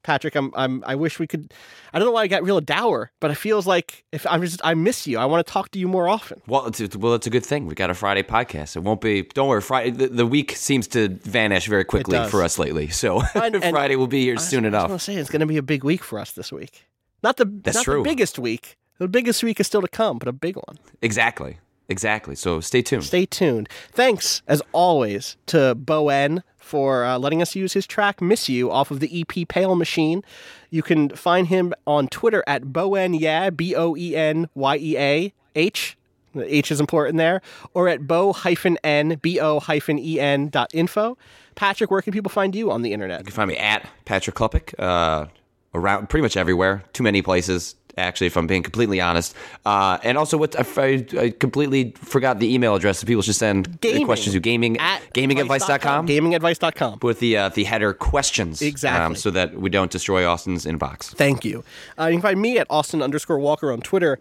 Patrick, 0.03 0.35
I'm, 0.35 0.51
I'm, 0.55 0.83
I 0.87 0.95
wish 0.95 1.19
we 1.19 1.27
could. 1.27 1.53
I 1.93 1.99
don't 1.99 2.07
know 2.07 2.11
why 2.13 2.21
I 2.23 2.27
got 2.27 2.41
real 2.43 2.61
dour, 2.61 3.11
but 3.19 3.31
it 3.31 3.35
feels 3.35 3.67
like 3.67 4.05
if 4.11 4.25
I'm 4.27 4.41
just, 4.41 4.61
I 4.63 4.73
miss 4.73 5.05
you. 5.05 5.17
I 5.19 5.25
want 5.25 5.45
to 5.45 5.51
talk 5.53 5.71
to 5.71 5.79
you 5.79 5.87
more 5.87 6.07
often. 6.07 6.41
well, 6.47 6.65
it's, 6.67 6.79
it's- 6.79 6.97
well, 6.97 7.13
it's 7.15 7.27
a 7.27 7.29
good 7.29 7.45
thing. 7.45 7.65
We 7.65 7.75
got 7.75 7.89
a 7.89 7.93
Friday 7.93 8.23
podcast. 8.23 8.75
It 8.75 8.79
won't 8.83 9.01
be. 9.01 9.23
Don't 9.23 9.47
worry. 9.49 9.61
Friday. 9.61 9.91
The, 9.91 10.07
the 10.07 10.25
week 10.25 10.53
seems 10.55 10.87
to 10.89 11.09
vanish 11.09 11.67
very 11.67 11.83
quickly 11.83 12.17
for 12.29 12.43
us 12.43 12.57
lately. 12.57 12.87
So 12.89 13.21
And- 13.35 13.61
Friday 13.61 13.95
will 13.97 14.07
be 14.07 14.21
here 14.23 14.35
I 14.37 14.41
soon 14.41 14.65
I 14.65 14.67
was 14.69 14.73
enough. 14.73 14.87
going 14.87 14.97
to 14.99 15.03
say 15.03 15.15
it's 15.15 15.29
going 15.29 15.41
to 15.41 15.45
be 15.45 15.57
a 15.57 15.63
big 15.63 15.83
week 15.83 16.03
for 16.03 16.17
us 16.19 16.31
this 16.31 16.51
week. 16.51 16.85
Not 17.21 17.37
the, 17.37 17.45
That's 17.45 17.75
not 17.75 17.83
true. 17.83 18.01
the 18.03 18.09
biggest 18.09 18.39
week. 18.39 18.77
The 18.99 19.07
biggest 19.07 19.43
week 19.43 19.59
is 19.59 19.67
still 19.67 19.81
to 19.81 19.87
come, 19.87 20.17
but 20.17 20.27
a 20.27 20.33
big 20.33 20.55
one. 20.55 20.77
Exactly. 21.01 21.57
Exactly. 21.89 22.35
So 22.35 22.61
stay 22.61 22.81
tuned. 22.81 23.03
Stay 23.03 23.25
tuned. 23.25 23.67
Thanks, 23.91 24.41
as 24.47 24.61
always, 24.71 25.37
to 25.47 25.75
Bo 25.75 26.09
En 26.09 26.43
for 26.57 27.03
uh, 27.03 27.17
letting 27.17 27.41
us 27.41 27.55
use 27.55 27.73
his 27.73 27.87
track 27.87 28.21
"Miss 28.21 28.47
You" 28.47 28.71
off 28.71 28.91
of 28.91 28.99
the 28.99 29.21
EP 29.21 29.47
Pale 29.47 29.75
Machine. 29.75 30.23
You 30.69 30.83
can 30.83 31.09
find 31.09 31.47
him 31.47 31.73
on 31.87 32.07
Twitter 32.07 32.43
at 32.45 32.71
Bo 32.71 32.95
En 32.95 33.13
Yeah 33.13 33.49
B 33.49 33.75
O 33.75 33.97
E 33.97 34.15
N 34.15 34.47
Y 34.53 34.77
E 34.77 34.97
A 34.97 35.33
H. 35.55 35.97
The 36.35 36.55
H 36.55 36.71
is 36.71 36.79
important 36.79 37.17
there, 37.17 37.41
or 37.73 37.89
at 37.89 38.07
bo 38.07 38.33
hyphen 38.33 38.77
n 38.83 39.15
b 39.15 39.39
o 39.39 39.59
hyphen 39.59 39.97
e 39.97 40.19
n 40.19 40.49
dot 40.49 40.69
info. 40.75 41.17
Patrick, 41.55 41.89
where 41.89 42.03
can 42.03 42.13
people 42.13 42.29
find 42.29 42.55
you 42.55 42.71
on 42.71 42.83
the 42.83 42.93
internet? 42.93 43.21
You 43.21 43.25
can 43.25 43.33
find 43.33 43.47
me 43.47 43.57
at 43.57 43.89
Patrick 44.05 44.35
Klepek, 44.35 44.75
uh, 44.77 45.25
around 45.73 46.07
pretty 46.07 46.21
much 46.21 46.37
everywhere. 46.37 46.83
Too 46.93 47.03
many 47.03 47.23
places, 47.23 47.75
actually, 47.99 48.27
if 48.27 48.37
I'm 48.37 48.47
being 48.47 48.63
completely 48.63 48.99
honest. 49.01 49.35
Uh, 49.65 49.97
and 50.03 50.17
also, 50.17 50.37
what 50.37 50.55
I, 50.57 51.05
I 51.19 51.29
completely 51.39 51.93
forgot 51.97 52.39
the 52.39 52.53
email 52.53 52.75
address 52.75 52.99
that 52.99 53.05
people 53.05 53.21
should 53.21 53.35
send 53.35 53.79
Gaming 53.81 54.05
questions 54.05 54.33
to 54.33 54.39
gaming 54.39 54.77
at 54.77 55.01
gamingadvice.com 55.13 56.07
Gamingadvice.com. 56.07 56.99
with 57.01 57.19
the 57.19 57.37
uh, 57.37 57.49
the 57.49 57.63
header 57.65 57.93
questions, 57.93 58.61
Exactly. 58.61 59.05
um, 59.05 59.15
so 59.15 59.29
that 59.31 59.55
we 59.55 59.69
don't 59.69 59.91
destroy 59.91 60.27
Austin's 60.27 60.65
inbox. 60.65 61.13
Thank 61.15 61.45
you. 61.45 61.63
Uh, 61.99 62.05
you 62.07 62.13
can 62.13 62.21
find 62.21 62.41
me 62.41 62.57
at 62.57 62.67
Austin 62.69 63.01
underscore 63.01 63.39
Walker 63.39 63.71
on 63.71 63.81
Twitter. 63.81 64.19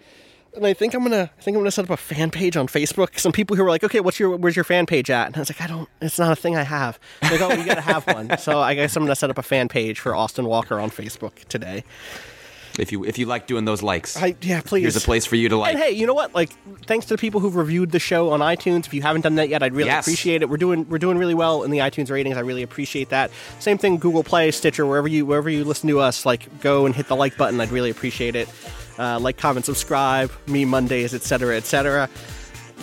And 0.56 0.66
I 0.66 0.72
think 0.72 0.94
I'm 0.94 1.02
gonna 1.02 1.30
I 1.38 1.42
think 1.42 1.54
I'm 1.56 1.60
gonna 1.60 1.70
set 1.70 1.84
up 1.84 1.90
a 1.90 1.96
fan 1.96 2.30
page 2.30 2.56
on 2.56 2.66
Facebook. 2.68 3.18
Some 3.18 3.32
people 3.32 3.54
who 3.54 3.62
were 3.62 3.68
like, 3.68 3.84
okay, 3.84 4.00
what's 4.00 4.18
your 4.18 4.34
where's 4.36 4.56
your 4.56 4.64
fan 4.64 4.86
page 4.86 5.10
at? 5.10 5.26
And 5.26 5.36
I 5.36 5.40
was 5.40 5.50
like, 5.50 5.60
I 5.60 5.66
don't 5.66 5.88
it's 6.00 6.18
not 6.18 6.32
a 6.32 6.36
thing 6.36 6.56
I 6.56 6.62
have. 6.64 6.98
They're 7.20 7.32
Like, 7.38 7.40
oh, 7.42 7.52
you 7.54 7.66
gotta 7.66 7.82
have 7.82 8.06
one. 8.06 8.30
So 8.38 8.58
I 8.58 8.74
guess 8.74 8.96
I'm 8.96 9.02
gonna 9.04 9.14
set 9.14 9.28
up 9.30 9.36
a 9.38 9.42
fan 9.42 9.68
page 9.68 10.00
for 10.00 10.14
Austin 10.16 10.46
Walker 10.46 10.80
on 10.80 10.90
Facebook 10.90 11.44
today. 11.44 11.84
If 12.78 12.92
you 12.92 13.04
if 13.04 13.18
you 13.18 13.26
like 13.26 13.46
doing 13.46 13.64
those 13.64 13.82
likes, 13.82 14.16
I 14.16 14.36
yeah, 14.40 14.60
please. 14.64 14.82
here's 14.82 14.96
a 14.96 15.00
place 15.00 15.26
for 15.26 15.36
you 15.36 15.48
to 15.48 15.56
like. 15.56 15.74
And 15.74 15.82
hey, 15.82 15.90
you 15.90 16.06
know 16.06 16.14
what? 16.14 16.34
Like, 16.34 16.50
thanks 16.86 17.06
to 17.06 17.14
the 17.14 17.18
people 17.18 17.40
who've 17.40 17.56
reviewed 17.56 17.90
the 17.90 17.98
show 17.98 18.30
on 18.30 18.40
iTunes. 18.40 18.86
If 18.86 18.94
you 18.94 19.02
haven't 19.02 19.22
done 19.22 19.34
that 19.36 19.48
yet, 19.48 19.62
I'd 19.62 19.74
really 19.74 19.88
Yes. 19.90 20.04
appreciate 20.06 20.42
it. 20.42 20.48
We're 20.48 20.56
doing 20.58 20.88
we're 20.88 20.98
doing 20.98 21.18
really 21.18 21.34
well 21.34 21.64
in 21.64 21.70
the 21.70 21.78
iTunes 21.78 22.10
ratings. 22.10 22.36
I 22.36 22.40
really 22.40 22.62
appreciate 22.62 23.08
that. 23.08 23.30
Same 23.58 23.78
thing, 23.78 23.98
Google 23.98 24.22
Play, 24.22 24.50
Stitcher, 24.52 24.86
wherever 24.86 25.08
you 25.08 25.26
wherever 25.26 25.50
you 25.50 25.64
listen 25.64 25.88
to 25.88 26.00
us. 26.00 26.24
Like, 26.24 26.60
go 26.60 26.86
and 26.86 26.94
hit 26.94 27.08
the 27.08 27.16
like 27.16 27.36
button. 27.36 27.60
I'd 27.60 27.70
really 27.70 27.90
appreciate 27.90 28.36
it. 28.36 28.48
Uh, 28.98 29.18
like, 29.20 29.36
comment, 29.36 29.64
subscribe. 29.66 30.30
Me 30.46 30.64
Mondays, 30.64 31.14
etc., 31.14 31.56
etc. 31.56 32.08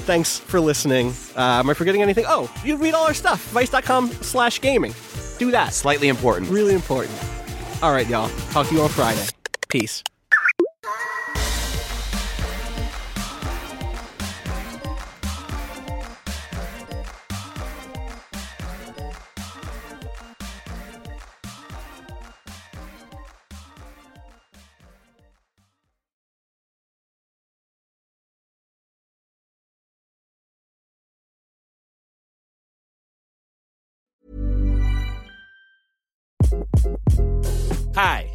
Thanks 0.05 0.37
for 0.37 0.59
listening. 0.59 1.13
Uh, 1.37 1.59
am 1.59 1.69
I 1.69 1.73
forgetting 1.73 2.01
anything? 2.01 2.25
Oh, 2.27 2.51
you 2.65 2.75
read 2.75 2.93
all 2.93 3.05
our 3.05 3.13
stuff. 3.13 3.41
Vice.com/slash 3.51 4.59
gaming. 4.61 4.93
Do 5.39 5.51
that. 5.51 5.73
Slightly 5.73 6.09
important. 6.09 6.49
Really 6.51 6.73
important. 6.73 7.17
All 7.81 7.91
right, 7.91 8.07
y'all. 8.07 8.29
Talk 8.51 8.67
to 8.67 8.75
you 8.75 8.81
on 8.81 8.89
Friday. 8.89 9.25
Peace. 9.67 10.03
Hi, 37.95 38.34